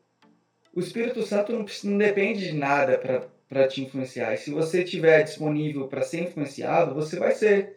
O 0.73 0.79
Espírito 0.79 1.21
Santo 1.25 1.53
não, 1.53 1.67
não 1.85 1.99
depende 1.99 2.47
de 2.47 2.53
nada 2.53 2.97
para 2.97 3.40
te 3.69 3.83
influenciar. 3.83 4.35
E 4.35 4.39
se 4.39 4.51
você 4.51 4.83
estiver 4.83 5.23
disponível 5.23 5.89
para 5.89 6.03
ser 6.03 6.21
influenciado, 6.23 6.95
você 6.95 7.19
vai 7.19 7.33
ser. 7.33 7.77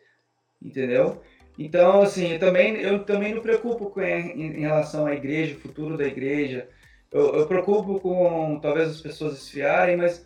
Entendeu? 0.61 1.21
Então, 1.57 2.01
assim, 2.01 2.33
eu 2.33 2.39
também, 2.39 2.75
eu 2.77 3.03
também 3.03 3.33
não 3.33 3.41
preocupo 3.41 3.89
com, 3.89 4.01
em, 4.01 4.57
em 4.57 4.61
relação 4.61 5.05
à 5.05 5.13
igreja, 5.13 5.55
futuro 5.55 5.97
da 5.97 6.05
igreja 6.05 6.67
eu, 7.13 7.35
eu 7.35 7.47
preocupo 7.47 7.99
com 7.99 8.59
talvez 8.59 8.89
as 8.89 8.99
pessoas 9.01 9.37
esfriarem, 9.37 9.95
mas 9.95 10.25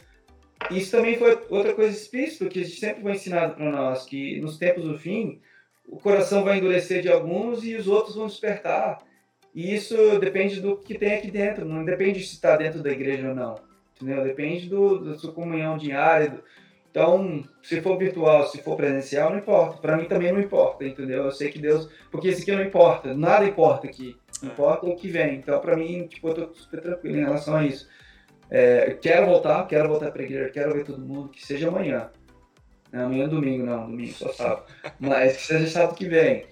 isso 0.71 0.91
também 0.91 1.17
foi 1.17 1.37
outra 1.49 1.73
coisa 1.73 1.95
explícita 1.95 2.47
que 2.47 2.63
sempre 2.65 3.01
foi 3.01 3.11
ensinado 3.11 3.55
para 3.55 3.69
nós, 3.69 4.05
que 4.05 4.39
nos 4.39 4.57
tempos 4.57 4.85
do 4.85 4.97
fim, 4.97 5.41
o 5.85 5.97
coração 5.97 6.45
vai 6.45 6.57
endurecer 6.57 7.01
de 7.01 7.09
alguns 7.09 7.63
e 7.65 7.75
os 7.75 7.87
outros 7.87 8.15
vão 8.15 8.27
despertar. 8.27 8.99
E 9.53 9.75
isso 9.75 9.95
depende 10.19 10.61
do 10.61 10.77
que 10.77 10.97
tem 10.97 11.15
aqui 11.15 11.29
dentro, 11.29 11.65
não 11.65 11.83
depende 11.83 12.23
se 12.23 12.35
está 12.35 12.55
dentro 12.55 12.81
da 12.81 12.91
igreja 12.91 13.29
ou 13.29 13.35
não. 13.35 13.55
Entendeu? 13.97 14.23
Depende 14.23 14.69
do, 14.69 15.03
da 15.03 15.17
sua 15.17 15.33
comunhão 15.33 15.77
diária. 15.77 16.41
Então, 16.89 17.43
se 17.61 17.81
for 17.81 17.97
virtual, 17.97 18.47
se 18.47 18.61
for 18.63 18.75
presencial, 18.75 19.29
não 19.29 19.39
importa. 19.39 19.77
Para 19.77 19.97
mim 19.97 20.05
também 20.05 20.31
não 20.31 20.39
importa, 20.39 20.85
entendeu? 20.85 21.25
Eu 21.25 21.31
sei 21.31 21.51
que 21.51 21.59
Deus. 21.59 21.89
Porque 22.09 22.29
isso 22.29 22.41
aqui 22.41 22.51
não 22.51 22.63
importa, 22.63 23.13
nada 23.13 23.45
importa 23.45 23.87
aqui. 23.87 24.15
Importa 24.41 24.85
o 24.85 24.95
que 24.95 25.07
vem. 25.07 25.35
Então, 25.35 25.59
para 25.59 25.75
mim, 25.75 26.07
tipo, 26.07 26.29
eu 26.29 26.33
tô 26.33 26.53
super 26.55 26.81
tranquilo 26.81 27.17
em 27.17 27.23
relação 27.23 27.55
a 27.55 27.65
isso. 27.65 27.87
É, 28.49 28.97
quero 29.01 29.25
voltar, 29.27 29.67
quero 29.67 29.89
voltar 29.89 30.11
pra 30.11 30.23
igreja, 30.23 30.49
quero 30.49 30.73
ver 30.73 30.85
todo 30.85 30.99
mundo, 30.99 31.29
que 31.29 31.45
seja 31.45 31.67
amanhã. 31.67 32.09
Não, 32.91 33.05
amanhã 33.05 33.25
é 33.25 33.27
domingo, 33.27 33.65
não, 33.65 33.85
domingo 33.85 34.13
só 34.13 34.31
sábado. 34.31 34.65
Mas 34.99 35.37
que 35.37 35.43
seja 35.43 35.67
sábado 35.67 35.95
que 35.95 36.07
vem. 36.07 36.45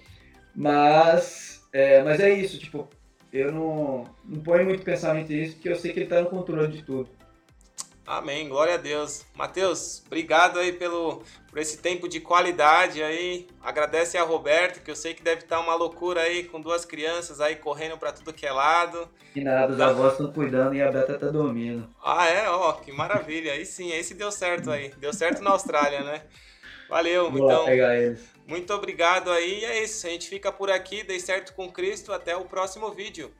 Mas 0.54 1.46
é, 1.76 2.02
mas 2.02 2.20
é 2.20 2.30
isso, 2.32 2.58
tipo, 2.58 2.88
eu 3.30 3.52
não, 3.52 4.04
não 4.24 4.40
ponho 4.40 4.64
muito 4.64 4.82
pensamento 4.82 5.30
nisso, 5.30 5.56
porque 5.56 5.68
eu 5.68 5.76
sei 5.76 5.92
que 5.92 6.00
ele 6.00 6.08
tá 6.08 6.22
no 6.22 6.30
controle 6.30 6.72
de 6.72 6.82
tudo. 6.82 7.10
Amém, 8.06 8.48
glória 8.48 8.74
a 8.74 8.76
Deus. 8.76 9.26
Mateus, 9.34 10.02
obrigado 10.06 10.60
aí 10.60 10.72
pelo, 10.72 11.24
por 11.50 11.58
esse 11.58 11.78
tempo 11.78 12.08
de 12.08 12.20
qualidade 12.20 13.02
aí. 13.02 13.48
Agradece 13.60 14.16
a 14.16 14.22
Roberto, 14.22 14.80
que 14.80 14.90
eu 14.90 14.94
sei 14.94 15.12
que 15.12 15.24
deve 15.24 15.40
estar 15.40 15.58
uma 15.58 15.74
loucura 15.74 16.20
aí 16.20 16.44
com 16.44 16.60
duas 16.60 16.84
crianças 16.84 17.40
aí 17.40 17.56
correndo 17.56 17.98
para 17.98 18.12
tudo 18.12 18.32
que 18.32 18.46
é 18.46 18.52
lado. 18.52 19.08
E 19.34 19.42
nada, 19.42 19.72
os 19.72 19.80
avós 19.80 20.12
estão 20.12 20.32
cuidando 20.32 20.76
e 20.76 20.82
a 20.82 20.90
Beta 20.90 21.18
tá 21.18 21.26
dormindo. 21.26 21.88
Ah, 22.02 22.28
é? 22.28 22.48
Ó, 22.48 22.74
que 22.74 22.92
maravilha. 22.92 23.52
Aí 23.52 23.66
sim, 23.66 23.90
esse 23.90 24.14
deu 24.14 24.30
certo 24.30 24.70
aí. 24.70 24.92
Deu 24.98 25.12
certo 25.12 25.42
na 25.42 25.50
Austrália, 25.50 26.02
né? 26.04 26.22
Valeu, 26.88 27.28
Vou 27.30 27.44
então. 27.44 27.64
pegar 27.64 27.96
eles. 27.96 28.24
Muito 28.46 28.72
obrigado 28.72 29.32
aí. 29.32 29.60
E 29.60 29.64
é 29.64 29.82
isso. 29.82 30.06
A 30.06 30.10
gente 30.10 30.28
fica 30.28 30.52
por 30.52 30.70
aqui. 30.70 31.02
Dei 31.02 31.18
certo 31.18 31.52
com 31.54 31.70
Cristo. 31.70 32.12
Até 32.12 32.36
o 32.36 32.44
próximo 32.44 32.90
vídeo. 32.92 33.32